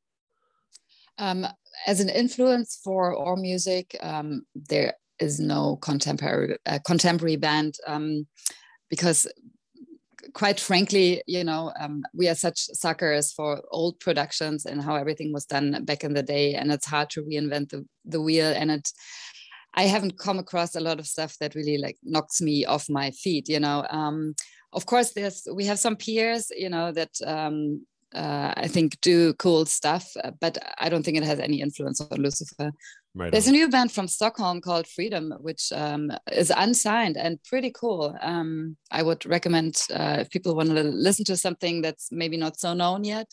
Um, 1.18 1.46
as 1.86 2.00
an 2.00 2.08
influence 2.08 2.80
for 2.82 3.16
our 3.16 3.36
music, 3.36 3.96
um, 4.00 4.46
there 4.54 4.94
is 5.18 5.38
no 5.38 5.76
contemporary 5.76 6.56
uh, 6.64 6.78
contemporary 6.84 7.36
band 7.36 7.74
um, 7.86 8.26
because 8.88 9.26
quite 10.34 10.60
frankly, 10.60 11.22
you 11.26 11.44
know, 11.44 11.72
um, 11.78 12.02
we 12.14 12.28
are 12.28 12.34
such 12.34 12.58
suckers 12.58 13.32
for 13.32 13.62
old 13.70 13.98
productions 14.00 14.66
and 14.66 14.82
how 14.82 14.94
everything 14.94 15.32
was 15.32 15.46
done 15.46 15.84
back 15.84 16.04
in 16.04 16.14
the 16.14 16.22
day, 16.22 16.54
and 16.54 16.72
it's 16.72 16.86
hard 16.86 17.10
to 17.10 17.22
reinvent 17.22 17.70
the, 17.70 17.86
the 18.04 18.20
wheel. 18.20 18.46
And 18.46 18.70
it, 18.70 18.88
I 19.74 19.84
haven't 19.84 20.18
come 20.18 20.38
across 20.38 20.76
a 20.76 20.80
lot 20.80 20.98
of 20.98 21.06
stuff 21.06 21.36
that 21.38 21.54
really 21.54 21.78
like 21.78 21.96
knocks 22.02 22.40
me 22.40 22.64
off 22.64 22.88
my 22.88 23.10
feet. 23.10 23.48
You 23.48 23.60
know, 23.60 23.86
um, 23.90 24.34
of 24.72 24.86
course, 24.86 25.12
there's 25.12 25.46
we 25.52 25.64
have 25.66 25.78
some 25.78 25.96
peers, 25.96 26.50
you 26.56 26.68
know, 26.68 26.92
that 26.92 27.10
um, 27.26 27.86
uh, 28.14 28.52
I 28.56 28.68
think 28.68 29.00
do 29.00 29.34
cool 29.34 29.66
stuff, 29.66 30.06
uh, 30.22 30.30
but 30.40 30.58
I 30.78 30.88
don't 30.88 31.02
think 31.02 31.16
it 31.16 31.24
has 31.24 31.40
any 31.40 31.60
influence 31.60 32.00
on 32.00 32.18
Lucifer. 32.18 32.72
Right 33.14 33.30
There's 33.30 33.48
on. 33.48 33.54
a 33.54 33.58
new 33.58 33.68
band 33.68 33.92
from 33.92 34.08
Stockholm 34.08 34.60
called 34.60 34.86
Freedom, 34.86 35.34
which 35.40 35.70
um, 35.72 36.10
is 36.30 36.52
unsigned 36.54 37.16
and 37.16 37.42
pretty 37.44 37.70
cool. 37.74 38.16
Um, 38.22 38.76
I 38.90 39.02
would 39.02 39.26
recommend 39.26 39.82
uh, 39.92 40.18
if 40.20 40.30
people 40.30 40.54
want 40.54 40.70
to 40.70 40.82
listen 40.82 41.24
to 41.26 41.36
something 41.36 41.82
that's 41.82 42.08
maybe 42.10 42.36
not 42.36 42.58
so 42.58 42.72
known 42.72 43.04
yet. 43.04 43.26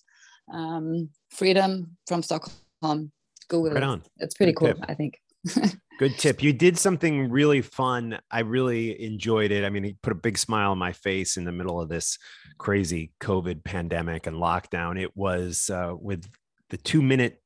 Um, 0.54 1.10
Freedom 1.30 1.98
from 2.08 2.24
Stockholm. 2.24 3.12
Google 3.50 3.72
right 3.72 3.84
on. 3.84 4.04
It's 4.18 4.36
pretty 4.36 4.52
Good 4.54 4.60
cool, 4.60 4.68
tip. 4.76 4.86
I 4.88 4.94
think. 4.94 5.20
Good 6.00 6.18
tip. 6.18 6.42
You 6.42 6.54
did 6.54 6.78
something 6.78 7.30
really 7.30 7.62
fun. 7.62 8.20
I 8.32 8.40
really 8.40 9.04
enjoyed 9.04 9.52
it. 9.52 9.66
I 9.66 9.70
mean, 9.70 9.84
it 9.84 10.02
put 10.02 10.14
a 10.14 10.16
big 10.16 10.38
smile 10.38 10.72
on 10.72 10.78
my 10.78 10.94
face 10.94 11.36
in 11.36 11.44
the 11.44 11.52
middle 11.52 11.82
of 11.82 11.90
this 11.90 12.18
crazy 12.58 13.12
COVID 13.20 13.66
pandemic 13.66 14.26
and 14.26 14.38
lockdown. 14.38 15.02
It 15.02 15.16
was 15.16 15.70
uh, 15.70 15.94
with 16.00 16.26
the 16.70 16.78
two 16.78 17.02
minute 17.02 17.42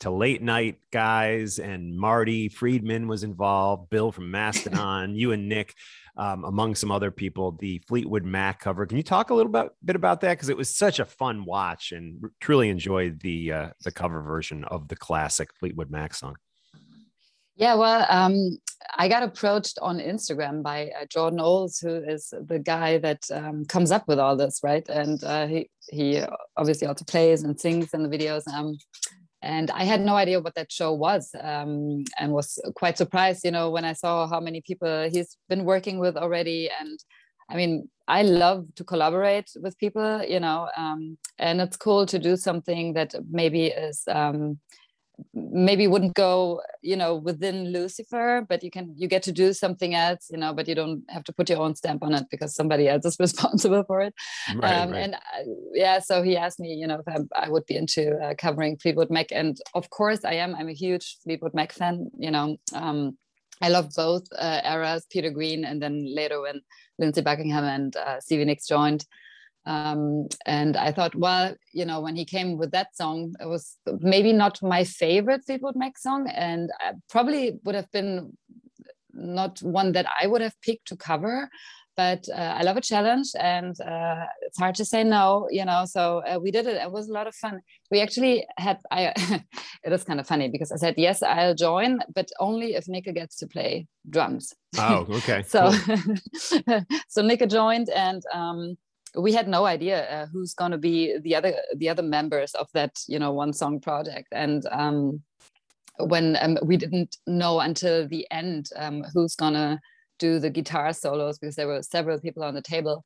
to 0.00 0.10
late 0.10 0.42
night 0.42 0.78
guys 0.90 1.58
and 1.58 1.96
Marty 1.96 2.48
Friedman 2.48 3.06
was 3.06 3.22
involved, 3.22 3.90
Bill 3.90 4.10
from 4.10 4.30
Mastodon, 4.30 5.14
you 5.14 5.32
and 5.32 5.48
Nick, 5.48 5.74
um, 6.16 6.44
among 6.44 6.74
some 6.74 6.90
other 6.90 7.10
people, 7.10 7.52
the 7.52 7.80
Fleetwood 7.86 8.24
Mac 8.24 8.60
cover. 8.60 8.86
Can 8.86 8.96
you 8.96 9.02
talk 9.02 9.30
a 9.30 9.34
little 9.34 9.52
bit, 9.52 9.68
bit 9.84 9.96
about 9.96 10.22
that? 10.22 10.30
Because 10.30 10.48
it 10.48 10.56
was 10.56 10.74
such 10.74 10.98
a 10.98 11.04
fun 11.04 11.44
watch 11.44 11.92
and 11.92 12.24
truly 12.40 12.68
enjoyed 12.68 13.20
the 13.20 13.52
uh, 13.52 13.68
the 13.84 13.92
cover 13.92 14.22
version 14.22 14.64
of 14.64 14.88
the 14.88 14.96
classic 14.96 15.50
Fleetwood 15.58 15.90
Mac 15.90 16.14
song. 16.14 16.36
Yeah, 17.60 17.74
well, 17.74 18.06
um, 18.08 18.58
I 18.96 19.06
got 19.08 19.22
approached 19.22 19.78
on 19.82 19.98
Instagram 19.98 20.62
by 20.62 20.92
uh, 20.98 21.04
Jordan 21.10 21.40
Olds, 21.40 21.78
who 21.78 21.94
is 21.94 22.32
the 22.46 22.58
guy 22.58 22.96
that 22.96 23.22
um, 23.30 23.66
comes 23.66 23.90
up 23.90 24.08
with 24.08 24.18
all 24.18 24.34
this, 24.34 24.60
right? 24.62 24.88
And 24.88 25.22
uh, 25.22 25.46
he 25.46 25.68
he 25.90 26.22
obviously 26.56 26.86
also 26.88 27.04
plays 27.04 27.42
and 27.42 27.60
sings 27.60 27.92
in 27.92 28.02
the 28.02 28.08
videos. 28.08 28.48
Um, 28.50 28.78
and 29.42 29.70
I 29.72 29.84
had 29.84 30.00
no 30.00 30.16
idea 30.16 30.40
what 30.40 30.54
that 30.54 30.72
show 30.72 30.94
was, 30.94 31.34
um, 31.38 32.04
and 32.18 32.32
was 32.32 32.58
quite 32.76 32.96
surprised, 32.96 33.44
you 33.44 33.50
know, 33.50 33.68
when 33.68 33.84
I 33.84 33.92
saw 33.92 34.26
how 34.26 34.40
many 34.40 34.62
people 34.62 35.10
he's 35.12 35.36
been 35.50 35.66
working 35.66 35.98
with 35.98 36.16
already. 36.16 36.70
And 36.80 36.98
I 37.50 37.56
mean, 37.56 37.90
I 38.08 38.22
love 38.22 38.74
to 38.76 38.84
collaborate 38.84 39.50
with 39.60 39.76
people, 39.76 40.24
you 40.24 40.40
know, 40.40 40.70
um, 40.78 41.18
and 41.38 41.60
it's 41.60 41.76
cool 41.76 42.06
to 42.06 42.18
do 42.18 42.38
something 42.38 42.94
that 42.94 43.14
maybe 43.30 43.66
is 43.66 44.02
um, 44.08 44.60
maybe 45.34 45.86
wouldn't 45.86 46.14
go 46.14 46.60
you 46.82 46.96
know 46.96 47.14
within 47.14 47.72
lucifer 47.72 48.44
but 48.48 48.62
you 48.62 48.70
can 48.70 48.94
you 48.96 49.08
get 49.08 49.22
to 49.22 49.32
do 49.32 49.52
something 49.52 49.94
else 49.94 50.28
you 50.30 50.36
know 50.36 50.52
but 50.52 50.68
you 50.68 50.74
don't 50.74 51.02
have 51.08 51.24
to 51.24 51.32
put 51.32 51.48
your 51.48 51.60
own 51.60 51.74
stamp 51.74 52.02
on 52.02 52.14
it 52.14 52.24
because 52.30 52.54
somebody 52.54 52.88
else 52.88 53.04
is 53.04 53.16
responsible 53.20 53.84
for 53.84 54.00
it 54.00 54.14
right, 54.56 54.72
um, 54.72 54.90
right. 54.90 54.98
and 54.98 55.14
uh, 55.14 55.44
yeah 55.72 55.98
so 55.98 56.22
he 56.22 56.36
asked 56.36 56.60
me 56.60 56.74
you 56.74 56.86
know 56.86 57.02
if 57.04 57.28
i, 57.34 57.44
I 57.44 57.48
would 57.48 57.66
be 57.66 57.76
into 57.76 58.16
uh, 58.18 58.34
covering 58.36 58.76
fleetwood 58.78 59.10
mac 59.10 59.32
and 59.32 59.56
of 59.74 59.90
course 59.90 60.24
i 60.24 60.34
am 60.34 60.54
i'm 60.54 60.68
a 60.68 60.74
huge 60.74 61.18
fleetwood 61.22 61.54
mac 61.54 61.72
fan 61.72 62.10
you 62.18 62.30
know 62.30 62.56
um, 62.74 63.16
I 63.62 63.68
love 63.68 63.90
both 63.94 64.26
uh, 64.38 64.62
eras, 64.64 65.06
Peter 65.10 65.30
Green, 65.30 65.66
and 65.66 65.82
then 65.82 66.06
later 66.14 66.40
when 66.40 66.62
Lindsey 66.98 67.20
Buckingham 67.20 67.64
and 67.64 67.94
uh, 67.94 68.18
Stevie 68.18 68.46
Nicks 68.46 68.66
joined. 68.66 69.04
Um, 69.70 70.28
and 70.46 70.76
I 70.76 70.90
thought, 70.90 71.14
well, 71.14 71.54
you 71.72 71.84
know, 71.84 72.00
when 72.00 72.16
he 72.16 72.24
came 72.24 72.58
with 72.58 72.72
that 72.72 72.96
song, 72.96 73.34
it 73.40 73.46
was 73.46 73.76
maybe 74.00 74.32
not 74.32 74.60
my 74.62 74.82
favorite 74.82 75.44
Fleetwood 75.46 75.76
Mac 75.76 75.96
song, 75.96 76.28
and 76.28 76.70
I 76.80 76.94
probably 77.08 77.60
would 77.62 77.76
have 77.76 77.90
been 77.92 78.36
not 79.12 79.60
one 79.62 79.92
that 79.92 80.06
I 80.20 80.26
would 80.26 80.40
have 80.40 80.60
picked 80.60 80.88
to 80.88 80.96
cover. 80.96 81.48
But 81.96 82.28
uh, 82.30 82.56
I 82.58 82.62
love 82.62 82.78
a 82.78 82.80
challenge, 82.80 83.28
and 83.38 83.78
uh, 83.80 84.24
it's 84.42 84.58
hard 84.58 84.74
to 84.76 84.84
say 84.84 85.04
no, 85.04 85.48
you 85.50 85.64
know. 85.64 85.84
So 85.84 86.22
uh, 86.26 86.38
we 86.38 86.50
did 86.50 86.66
it. 86.66 86.76
It 86.76 86.90
was 86.90 87.08
a 87.08 87.12
lot 87.12 87.26
of 87.26 87.34
fun. 87.34 87.60
We 87.90 88.00
actually 88.00 88.46
had. 88.56 88.78
I. 88.90 89.12
it 89.84 89.92
is 89.92 90.04
kind 90.04 90.18
of 90.18 90.26
funny 90.26 90.48
because 90.48 90.72
I 90.72 90.76
said 90.76 90.94
yes, 90.96 91.22
I'll 91.22 91.54
join, 91.54 92.00
but 92.14 92.28
only 92.38 92.74
if 92.74 92.86
Nicke 92.86 93.14
gets 93.14 93.36
to 93.36 93.46
play 93.46 93.86
drums. 94.08 94.54
Oh, 94.78 95.06
okay. 95.10 95.42
so, 95.46 95.70
so 97.08 97.22
Nicke 97.22 97.48
joined, 97.50 97.90
and 97.90 98.22
um, 98.32 98.78
we 99.16 99.32
had 99.32 99.48
no 99.48 99.64
idea 99.64 100.08
uh, 100.10 100.26
who's 100.26 100.54
going 100.54 100.70
to 100.70 100.78
be 100.78 101.18
the 101.18 101.34
other 101.34 101.54
the 101.76 101.88
other 101.88 102.02
members 102.02 102.54
of 102.54 102.68
that 102.74 102.98
you 103.08 103.18
know 103.18 103.32
one 103.32 103.52
song 103.52 103.80
project 103.80 104.28
and 104.32 104.66
um, 104.70 105.20
when 105.98 106.36
um, 106.40 106.58
we 106.62 106.76
didn't 106.76 107.16
know 107.26 107.60
until 107.60 108.06
the 108.08 108.26
end 108.30 108.68
um, 108.76 109.04
who's 109.12 109.34
going 109.34 109.54
to 109.54 109.78
do 110.18 110.38
the 110.38 110.50
guitar 110.50 110.92
solos 110.92 111.38
because 111.38 111.56
there 111.56 111.66
were 111.66 111.82
several 111.82 112.20
people 112.20 112.42
on 112.42 112.54
the 112.54 112.62
table 112.62 113.04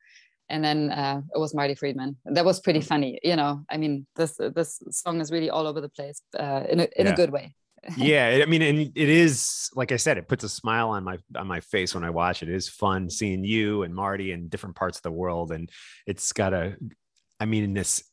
and 0.51 0.63
then 0.63 0.91
uh, 0.91 1.23
it 1.35 1.39
was 1.39 1.55
Marty 1.55 1.75
Friedman. 1.75 2.19
That 2.27 2.45
was 2.45 2.61
pretty 2.61 2.83
funny, 2.83 3.19
you 3.23 3.35
know. 3.35 3.65
I 3.71 3.79
mean, 3.79 4.07
this 4.15 4.37
this 4.37 4.79
song 4.91 5.23
is 5.23 5.33
really 5.33 5.49
all 5.49 5.67
over 5.67 5.81
the 5.81 5.89
place 5.89 6.21
uh, 6.39 6.65
in 6.69 6.81
a 6.81 6.89
in 6.97 7.07
yeah. 7.07 7.13
a 7.13 7.17
good 7.17 7.31
way 7.31 7.55
yeah, 7.97 8.41
I 8.43 8.47
mean, 8.47 8.63
and 8.63 8.79
it 8.81 9.09
is 9.09 9.71
like 9.75 9.93
I 9.93 9.97
said, 9.97 10.19
it 10.19 10.29
puts 10.29 10.45
a 10.45 10.49
smile 10.49 10.91
on 10.91 11.05
my 11.05 11.19
on 11.37 11.47
my 11.47 11.61
face 11.61 11.95
when 11.95 12.05
I 12.05 12.11
watch 12.11 12.43
it. 12.43 12.49
It 12.49 12.55
is 12.55 12.69
fun 12.69 13.11
seeing 13.11 13.45
you 13.45 13.83
and 13.83 13.95
Marty 13.95 14.33
in 14.33 14.49
different 14.49 14.77
parts 14.77 14.99
of 14.99 15.03
the 15.03 15.11
world, 15.13 15.53
and 15.53 15.71
it's 16.07 16.33
got 16.33 16.53
a, 16.53 16.77
I 17.41 17.45
mean, 17.47 17.65
in 17.65 17.75
this 17.75 18.05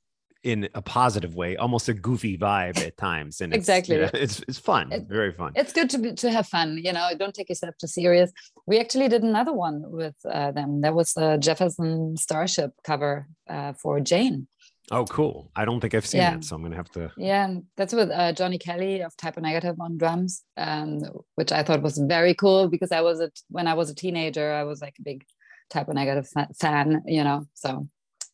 in 0.43 0.67
a 0.73 0.81
positive 0.81 1.35
way, 1.35 1.55
almost 1.55 1.87
a 1.87 1.93
goofy 1.93 2.37
vibe 2.37 2.79
at 2.85 2.97
times, 2.97 3.41
and 3.41 3.53
it's, 3.53 3.59
exactly, 3.59 3.95
you 3.95 4.01
know, 4.01 4.09
it's 4.13 4.43
it's 4.47 4.57
fun, 4.57 4.91
it, 4.91 5.07
very 5.07 5.31
fun. 5.31 5.51
It's 5.55 5.71
good 5.71 5.89
to 5.91 5.99
be, 5.99 6.13
to 6.13 6.31
have 6.31 6.47
fun, 6.47 6.79
you 6.83 6.91
know. 6.93 7.09
Don't 7.17 7.33
take 7.33 7.49
yourself 7.49 7.75
too 7.79 7.87
serious. 7.87 8.31
We 8.65 8.79
actually 8.79 9.07
did 9.07 9.23
another 9.23 9.53
one 9.53 9.83
with 9.85 10.15
uh, 10.25 10.51
them. 10.51 10.81
That 10.81 10.95
was 10.95 11.13
the 11.13 11.37
Jefferson 11.37 12.17
Starship 12.17 12.71
cover 12.83 13.27
uh, 13.47 13.73
for 13.73 13.99
Jane. 13.99 14.47
Oh, 14.91 15.05
cool. 15.05 15.49
I 15.55 15.63
don't 15.63 15.79
think 15.79 15.95
I've 15.95 16.05
seen 16.05 16.19
yeah. 16.19 16.35
that, 16.35 16.43
so 16.43 16.55
I'm 16.55 16.61
gonna 16.61 16.75
have 16.75 16.91
to. 16.91 17.11
Yeah, 17.17 17.55
that's 17.77 17.93
with 17.93 18.11
uh, 18.11 18.33
Johnny 18.33 18.57
Kelly 18.57 19.01
of 19.01 19.15
Type 19.15 19.37
O 19.37 19.41
Negative 19.41 19.75
on 19.79 19.97
drums, 19.97 20.43
um, 20.57 21.01
which 21.35 21.51
I 21.51 21.63
thought 21.63 21.81
was 21.81 21.97
very 21.97 22.33
cool 22.33 22.67
because 22.67 22.91
I 22.91 23.01
was 23.01 23.21
a, 23.21 23.31
when 23.49 23.67
I 23.67 23.73
was 23.73 23.89
a 23.89 23.95
teenager, 23.95 24.51
I 24.51 24.63
was 24.63 24.81
like 24.81 24.95
a 24.99 25.03
big 25.03 25.23
Type 25.69 25.87
O 25.87 25.93
Negative 25.93 26.27
fan, 26.59 27.03
you 27.05 27.23
know, 27.23 27.47
so 27.53 27.87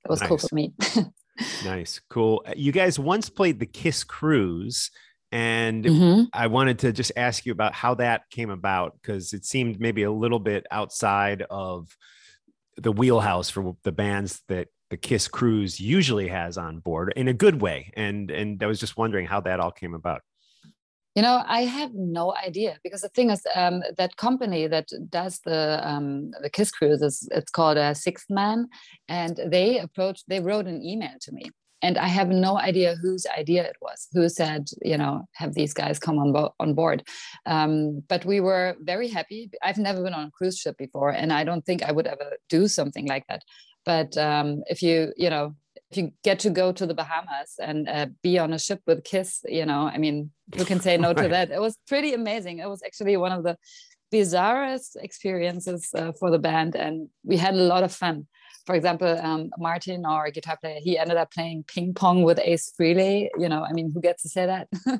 it 0.03 0.09
was 0.09 0.19
nice. 0.21 0.27
cool 0.27 0.37
for 0.39 0.55
me. 0.55 0.73
nice, 1.63 2.01
cool. 2.09 2.43
You 2.55 2.71
guys 2.71 2.97
once 2.97 3.29
played 3.29 3.59
the 3.59 3.67
Kiss 3.67 4.03
Cruise 4.03 4.89
And 5.31 5.83
mm-hmm. 5.83 6.23
I 6.33 6.47
wanted 6.47 6.79
to 6.79 6.93
just 6.93 7.11
ask 7.17 7.45
you 7.45 7.51
about 7.51 7.73
how 7.73 7.95
that 7.95 8.29
came 8.31 8.49
about 8.49 8.93
because 9.01 9.33
it 9.33 9.45
seemed 9.45 9.79
maybe 9.79 10.03
a 10.03 10.11
little 10.11 10.39
bit 10.39 10.65
outside 10.71 11.43
of 11.49 11.95
the 12.77 12.91
wheelhouse 12.91 13.49
for 13.49 13.75
the 13.83 13.91
bands 13.91 14.41
that 14.47 14.69
the 14.89 14.97
Kiss 14.97 15.27
cruise 15.27 15.79
usually 15.79 16.27
has 16.27 16.57
on 16.57 16.79
board 16.79 17.13
in 17.15 17.27
a 17.27 17.33
good 17.33 17.61
way. 17.61 17.91
And 17.95 18.31
and 18.31 18.61
I 18.63 18.67
was 18.67 18.79
just 18.79 18.97
wondering 18.97 19.27
how 19.27 19.41
that 19.41 19.59
all 19.59 19.71
came 19.71 19.93
about. 19.93 20.21
You 21.15 21.23
know, 21.23 21.43
I 21.47 21.61
have 21.61 21.95
no 21.95 22.35
idea 22.35 22.77
because 22.83 23.01
the 23.01 23.09
thing 23.09 23.31
is, 23.31 23.41
um, 23.55 23.81
that 23.97 24.17
company 24.17 24.67
that 24.67 24.89
does 25.09 25.39
the 25.43 25.81
um, 25.83 26.29
the 26.43 26.49
Kiss 26.49 26.69
cruises, 26.71 27.27
it's 27.31 27.49
called 27.49 27.77
a 27.77 27.81
uh, 27.81 27.93
Sixthman, 27.93 28.65
and 29.07 29.39
they 29.47 29.79
approached, 29.79 30.25
they 30.27 30.39
wrote 30.39 30.67
an 30.67 30.83
email 30.83 31.17
to 31.21 31.31
me, 31.31 31.49
and 31.81 31.97
I 31.97 32.07
have 32.07 32.29
no 32.29 32.57
idea 32.57 32.95
whose 32.95 33.25
idea 33.37 33.63
it 33.63 33.77
was, 33.81 34.07
who 34.13 34.27
said, 34.29 34.67
you 34.81 34.97
know, 34.97 35.27
have 35.33 35.53
these 35.53 35.73
guys 35.73 35.99
come 35.99 36.17
on, 36.17 36.33
bo- 36.33 36.55
on 36.59 36.73
board. 36.73 37.03
Um, 37.45 38.03
but 38.07 38.25
we 38.25 38.39
were 38.39 38.75
very 38.81 39.07
happy. 39.07 39.49
I've 39.61 39.77
never 39.77 40.01
been 40.01 40.13
on 40.13 40.27
a 40.27 40.31
cruise 40.31 40.57
ship 40.57 40.77
before, 40.77 41.09
and 41.09 41.31
I 41.31 41.43
don't 41.43 41.65
think 41.65 41.83
I 41.83 41.91
would 41.91 42.07
ever 42.07 42.37
do 42.49 42.67
something 42.67 43.07
like 43.07 43.25
that. 43.27 43.43
But 43.87 44.17
um, 44.17 44.63
if 44.67 44.83
you, 44.83 45.13
you 45.15 45.29
know, 45.29 45.55
if 45.89 45.95
you 45.97 46.11
get 46.21 46.39
to 46.39 46.49
go 46.49 46.73
to 46.73 46.85
the 46.85 46.93
Bahamas 46.93 47.53
and 47.57 47.87
uh, 47.87 48.07
be 48.21 48.37
on 48.37 48.51
a 48.51 48.59
ship 48.59 48.81
with 48.85 49.05
Kiss, 49.05 49.45
you 49.47 49.65
know, 49.65 49.87
I 49.87 49.97
mean, 49.97 50.29
who 50.57 50.65
can 50.65 50.81
say 50.81 50.97
no 50.97 51.13
to 51.13 51.27
that? 51.29 51.51
It 51.51 51.61
was 51.61 51.77
pretty 51.87 52.13
amazing. 52.13 52.59
It 52.59 52.67
was 52.67 52.83
actually 52.85 53.15
one 53.15 53.31
of 53.31 53.43
the 53.45 53.55
bizarrest 54.13 54.97
experiences 54.97 55.87
uh, 55.95 56.11
for 56.19 56.29
the 56.29 56.37
band, 56.37 56.75
and 56.75 57.07
we 57.23 57.37
had 57.37 57.53
a 57.53 57.69
lot 57.73 57.83
of 57.83 57.93
fun. 57.93 58.27
For 58.65 58.75
example, 58.75 59.07
um, 59.07 59.51
Martin, 59.57 60.05
our 60.05 60.31
guitar 60.31 60.57
player, 60.59 60.79
he 60.83 60.97
ended 60.97 61.15
up 61.15 61.31
playing 61.31 61.63
ping 61.73 61.93
pong 61.93 62.23
with 62.23 62.39
Ace 62.43 62.73
Frehley. 62.77 63.29
You 63.39 63.47
know, 63.47 63.63
I 63.63 63.71
mean, 63.71 63.93
who 63.93 64.01
gets 64.01 64.23
to 64.23 64.29
say 64.29 64.47
that? 64.47 64.67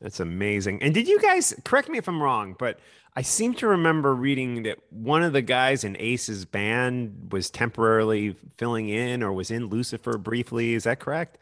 That's 0.00 0.20
amazing. 0.20 0.82
And 0.82 0.94
did 0.94 1.06
you 1.08 1.20
guys 1.20 1.54
correct 1.64 1.88
me 1.88 1.98
if 1.98 2.08
I'm 2.08 2.22
wrong, 2.22 2.56
but 2.58 2.78
I 3.16 3.22
seem 3.22 3.54
to 3.54 3.66
remember 3.66 4.14
reading 4.14 4.62
that 4.62 4.78
one 4.90 5.22
of 5.22 5.32
the 5.32 5.42
guys 5.42 5.84
in 5.84 5.96
Ace's 5.98 6.44
band 6.44 7.32
was 7.32 7.50
temporarily 7.50 8.36
filling 8.56 8.88
in 8.88 9.22
or 9.22 9.32
was 9.32 9.50
in 9.50 9.66
Lucifer 9.66 10.16
briefly. 10.16 10.74
Is 10.74 10.84
that 10.84 11.00
correct? 11.00 11.38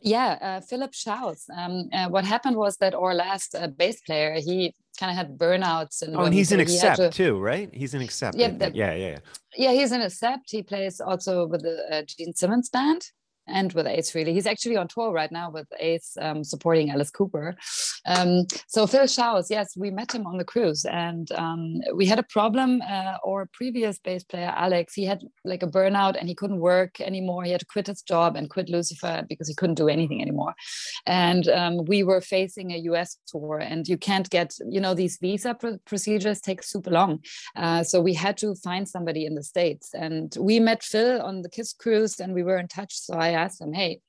Yeah, 0.00 0.38
uh, 0.40 0.60
Philip 0.62 0.92
Shouse. 0.94 1.44
Um, 1.54 1.90
uh, 1.92 2.08
what 2.08 2.24
happened 2.24 2.56
was 2.56 2.78
that 2.78 2.94
our 2.94 3.14
last 3.14 3.54
uh, 3.54 3.66
bass 3.66 4.00
player, 4.00 4.40
he 4.40 4.74
kind 4.98 5.10
of 5.10 5.16
had 5.16 5.36
burnouts. 5.36 6.00
And 6.00 6.16
oh, 6.16 6.24
and 6.24 6.34
he's 6.34 6.52
an 6.52 6.60
Accept 6.60 6.96
to, 6.96 7.10
too, 7.10 7.38
right? 7.38 7.68
He's 7.72 7.92
an 7.92 8.00
Accept. 8.00 8.36
Yeah, 8.36 8.52
yeah, 8.58 8.70
yeah, 8.72 8.94
yeah. 8.94 9.18
Yeah, 9.56 9.72
he's 9.72 9.92
an 9.92 10.00
Accept. 10.00 10.50
He 10.50 10.62
plays 10.62 11.02
also 11.02 11.46
with 11.46 11.62
the 11.62 11.84
uh, 11.90 12.02
Gene 12.06 12.34
Simmons 12.34 12.70
band 12.70 13.10
and 13.46 13.72
with 13.72 13.86
Ace 13.86 14.14
really. 14.14 14.32
He's 14.32 14.46
actually 14.46 14.76
on 14.76 14.88
tour 14.88 15.12
right 15.12 15.30
now 15.30 15.50
with 15.50 15.66
Ace 15.78 16.16
um, 16.20 16.44
supporting 16.44 16.90
Alice 16.90 17.10
Cooper. 17.10 17.56
Um, 18.06 18.46
so 18.68 18.86
Phil 18.86 19.06
Shouse, 19.06 19.50
yes, 19.50 19.76
we 19.76 19.90
met 19.90 20.14
him 20.14 20.26
on 20.26 20.38
the 20.38 20.44
cruise 20.44 20.84
and 20.84 21.30
um, 21.32 21.80
we 21.94 22.06
had 22.06 22.18
a 22.18 22.24
problem. 22.24 22.82
Uh, 22.82 23.16
our 23.26 23.48
previous 23.52 23.98
bass 23.98 24.24
player, 24.24 24.52
Alex, 24.56 24.94
he 24.94 25.04
had 25.04 25.22
like 25.44 25.62
a 25.62 25.66
burnout 25.66 26.18
and 26.18 26.28
he 26.28 26.34
couldn't 26.34 26.60
work 26.60 27.00
anymore. 27.00 27.44
He 27.44 27.50
had 27.50 27.60
to 27.60 27.66
quit 27.66 27.86
his 27.86 28.02
job 28.02 28.36
and 28.36 28.48
quit 28.48 28.68
Lucifer 28.68 29.24
because 29.28 29.48
he 29.48 29.54
couldn't 29.54 29.76
do 29.76 29.88
anything 29.88 30.22
anymore. 30.22 30.54
And 31.06 31.48
um, 31.48 31.84
we 31.84 32.02
were 32.02 32.20
facing 32.20 32.72
a 32.72 32.78
US 32.90 33.18
tour 33.26 33.58
and 33.58 33.86
you 33.86 33.98
can't 33.98 34.28
get, 34.30 34.54
you 34.68 34.80
know, 34.80 34.94
these 34.94 35.18
visa 35.20 35.54
pr- 35.54 35.80
procedures 35.84 36.40
take 36.40 36.62
super 36.62 36.90
long. 36.90 37.20
Uh, 37.56 37.82
so 37.82 38.00
we 38.00 38.14
had 38.14 38.36
to 38.38 38.54
find 38.56 38.88
somebody 38.88 39.26
in 39.26 39.34
the 39.34 39.42
States 39.42 39.90
and 39.94 40.36
we 40.38 40.60
met 40.60 40.82
Phil 40.82 41.20
on 41.20 41.42
the 41.42 41.48
KISS 41.48 41.72
cruise 41.74 42.20
and 42.20 42.34
we 42.34 42.42
were 42.42 42.58
in 42.58 42.68
touch. 42.68 42.98
So 42.98 43.14
I 43.14 43.28
asked 43.42 43.60
him, 43.60 43.72
hey, 43.72 44.00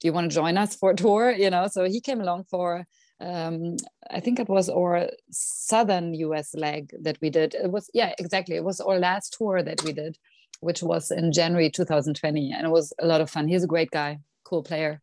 do 0.00 0.08
you 0.08 0.12
want 0.12 0.30
to 0.30 0.34
join 0.34 0.56
us 0.58 0.74
for 0.74 0.90
a 0.90 0.96
tour? 0.96 1.30
You 1.30 1.50
know, 1.50 1.68
so 1.68 1.84
he 1.84 2.00
came 2.00 2.20
along 2.20 2.44
for 2.50 2.84
um, 3.22 3.76
I 4.10 4.20
think 4.20 4.40
it 4.40 4.48
was 4.48 4.68
our 4.68 5.08
southern 5.30 6.12
US 6.14 6.54
leg 6.54 6.92
that 7.02 7.18
we 7.20 7.30
did. 7.30 7.54
It 7.54 7.70
was, 7.70 7.88
yeah, 7.94 8.12
exactly. 8.18 8.56
It 8.56 8.64
was 8.64 8.80
our 8.80 8.98
last 8.98 9.36
tour 9.38 9.62
that 9.62 9.82
we 9.84 9.92
did, 9.92 10.18
which 10.60 10.82
was 10.82 11.10
in 11.10 11.32
January 11.32 11.70
2020. 11.70 12.52
And 12.52 12.66
it 12.66 12.70
was 12.70 12.92
a 13.00 13.06
lot 13.06 13.20
of 13.20 13.30
fun. 13.30 13.48
He's 13.48 13.64
a 13.64 13.68
great 13.68 13.90
guy, 13.90 14.18
cool 14.44 14.62
player. 14.62 15.00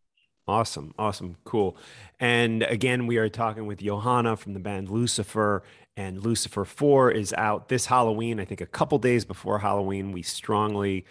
Awesome. 0.48 0.94
Awesome. 0.98 1.38
Cool. 1.46 1.78
And 2.20 2.64
again, 2.64 3.08
we 3.08 3.18
are 3.18 3.30
talking 3.30 3.68
with 3.68 3.80
Johanna 3.80 4.36
from 4.36 4.54
the 4.54 4.60
band 4.60 4.90
Lucifer, 4.90 5.64
and 5.96 6.24
Lucifer 6.24 6.66
4 6.66 7.12
is 7.12 7.34
out 7.34 7.70
this 7.70 7.86
Halloween. 7.86 8.40
I 8.40 8.46
think 8.46 8.60
a 8.60 8.66
couple 8.66 8.98
days 8.98 9.26
before 9.26 9.60
Halloween. 9.60 10.12
We 10.12 10.24
strongly 10.24 11.06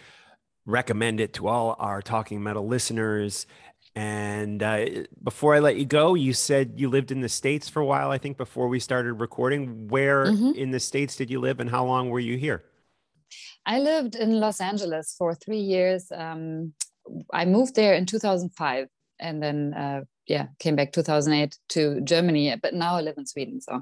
recommend 0.69 1.19
it 1.19 1.33
to 1.33 1.47
all 1.47 1.75
our 1.79 2.01
Talking 2.01 2.43
Metal 2.43 2.65
listeners. 2.65 3.47
And 3.95 4.61
uh, 4.61 4.85
before 5.23 5.55
I 5.55 5.59
let 5.59 5.77
you 5.77 5.85
go, 5.85 6.13
you 6.13 6.33
said 6.33 6.73
you 6.77 6.89
lived 6.89 7.11
in 7.11 7.21
the 7.21 7.29
States 7.29 7.67
for 7.67 7.81
a 7.81 7.85
while, 7.85 8.11
I 8.11 8.17
think, 8.17 8.37
before 8.37 8.67
we 8.67 8.79
started 8.79 9.13
recording. 9.13 9.87
Where 9.87 10.25
mm-hmm. 10.25 10.51
in 10.51 10.71
the 10.71 10.79
States 10.79 11.15
did 11.15 11.29
you 11.29 11.39
live 11.39 11.59
and 11.59 11.69
how 11.69 11.85
long 11.85 12.09
were 12.09 12.19
you 12.19 12.37
here? 12.37 12.63
I 13.65 13.79
lived 13.79 14.15
in 14.15 14.39
Los 14.39 14.61
Angeles 14.61 15.15
for 15.17 15.33
three 15.35 15.59
years. 15.59 16.11
Um, 16.15 16.73
I 17.33 17.45
moved 17.45 17.75
there 17.75 17.95
in 17.95 18.05
2005 18.05 18.87
and 19.19 19.43
then, 19.43 19.73
uh, 19.73 20.01
yeah, 20.27 20.47
came 20.59 20.75
back 20.75 20.91
2008 20.91 21.57
to 21.69 22.01
Germany, 22.01 22.55
but 22.61 22.73
now 22.73 22.95
I 22.95 23.01
live 23.01 23.17
in 23.17 23.25
Sweden. 23.25 23.59
So, 23.59 23.81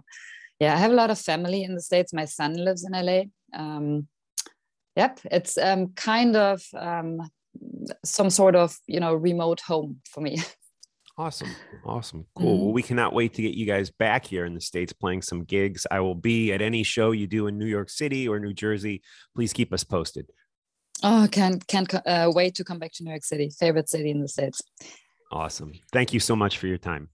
yeah, 0.60 0.74
I 0.74 0.78
have 0.78 0.92
a 0.92 0.96
lot 0.96 1.12
of 1.12 1.20
family 1.20 1.64
in 1.64 1.76
the 1.76 1.82
States. 1.82 2.14
My 2.14 2.26
son 2.26 2.54
lives 2.54 2.86
in 2.86 2.94
LA. 2.94 3.24
Um, 3.54 4.08
yep, 4.98 5.20
it's 5.32 5.58
um, 5.60 5.90
kind 5.90 6.36
of 6.36 6.64
um, 6.76 7.22
some 8.04 8.30
sort 8.30 8.56
of 8.56 8.76
you 8.88 9.00
know 9.00 9.14
remote 9.14 9.62
home 9.62 10.02
for 10.10 10.22
me. 10.22 10.42
Awesome 11.20 11.50
awesome 11.84 12.28
cool. 12.36 12.54
Mm-hmm. 12.54 12.64
well 12.66 12.74
we 12.74 12.84
cannot 12.84 13.12
wait 13.12 13.34
to 13.34 13.42
get 13.42 13.56
you 13.56 13.66
guys 13.66 13.90
back 13.90 14.24
here 14.24 14.46
in 14.46 14.54
the 14.54 14.62
states 14.62 14.94
playing 14.94 15.24
some 15.24 15.46
gigs. 15.46 15.88
I 15.90 16.00
will 16.00 16.14
be 16.14 16.54
at 16.54 16.62
any 16.62 16.84
show 16.84 17.10
you 17.10 17.26
do 17.26 17.48
in 17.48 17.58
new 17.58 17.66
york 17.66 17.90
city 17.90 18.28
or 18.28 18.40
new 18.40 18.54
jersey. 18.54 19.02
Please 19.34 19.52
keep 19.52 19.74
us 19.74 19.84
posted. 19.84 20.28
Oh 21.02 21.28
can't 21.32 21.66
can't 21.66 21.92
uh, 22.06 22.32
wait 22.32 22.54
to 22.54 22.64
come 22.64 22.78
back 22.78 22.92
to 22.94 23.04
new 23.04 23.10
york 23.10 23.26
city 23.26 23.50
favorite 23.50 23.90
city 23.90 24.12
in 24.12 24.22
the 24.22 24.28
states. 24.28 24.62
Awesome. 25.32 25.72
Thank 25.92 26.14
you 26.14 26.20
so 26.20 26.36
much 26.36 26.60
for 26.60 26.68
your 26.68 26.78
time. 26.78 27.10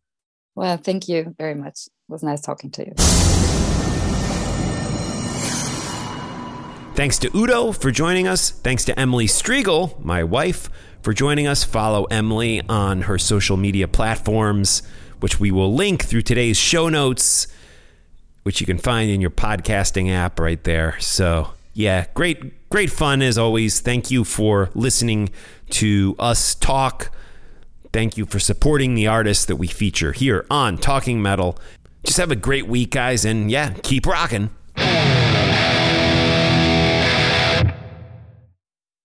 Well 0.53 0.75
thank 0.75 1.07
you 1.07 1.33
very 1.37 1.55
much. 1.55 1.87
It 1.87 2.11
was 2.11 2.23
nice 2.23 2.41
talking 2.41 2.71
to 2.71 2.85
you 2.85 3.72
Thanks 6.95 7.17
to 7.19 7.35
Udo 7.35 7.71
for 7.71 7.89
joining 7.89 8.27
us. 8.27 8.51
Thanks 8.51 8.85
to 8.85 8.97
Emily 8.97 9.25
Strigl, 9.25 9.99
my 9.99 10.23
wife, 10.23 10.69
for 11.01 11.11
joining 11.11 11.47
us. 11.47 11.63
Follow 11.63 12.03
Emily 12.05 12.61
on 12.69 13.01
her 13.01 13.17
social 13.17 13.57
media 13.57 13.87
platforms, 13.87 14.83
which 15.19 15.39
we 15.39 15.49
will 15.49 15.73
link 15.73 16.05
through 16.05 16.21
today's 16.21 16.55
show 16.55 16.89
notes, 16.89 17.47
which 18.43 18.61
you 18.61 18.67
can 18.67 18.77
find 18.77 19.09
in 19.09 19.21
your 19.21 19.31
podcasting 19.31 20.11
app 20.11 20.39
right 20.39 20.63
there. 20.63 20.99
So, 20.99 21.49
yeah, 21.73 22.05
great, 22.13 22.69
great 22.69 22.91
fun 22.91 23.23
as 23.23 23.39
always. 23.39 23.79
Thank 23.79 24.11
you 24.11 24.23
for 24.23 24.69
listening 24.75 25.31
to 25.71 26.15
us 26.19 26.53
talk. 26.53 27.09
Thank 27.91 28.17
you 28.17 28.27
for 28.27 28.39
supporting 28.39 28.93
the 28.93 29.07
artists 29.07 29.45
that 29.45 29.55
we 29.55 29.65
feature 29.65 30.11
here 30.11 30.45
on 30.51 30.77
Talking 30.77 31.23
Metal. 31.23 31.57
Just 32.05 32.17
have 32.17 32.31
a 32.31 32.35
great 32.35 32.67
week, 32.67 32.91
guys, 32.91 33.25
and 33.25 33.49
yeah, 33.49 33.73
keep 33.81 34.05
rocking. 34.05 34.51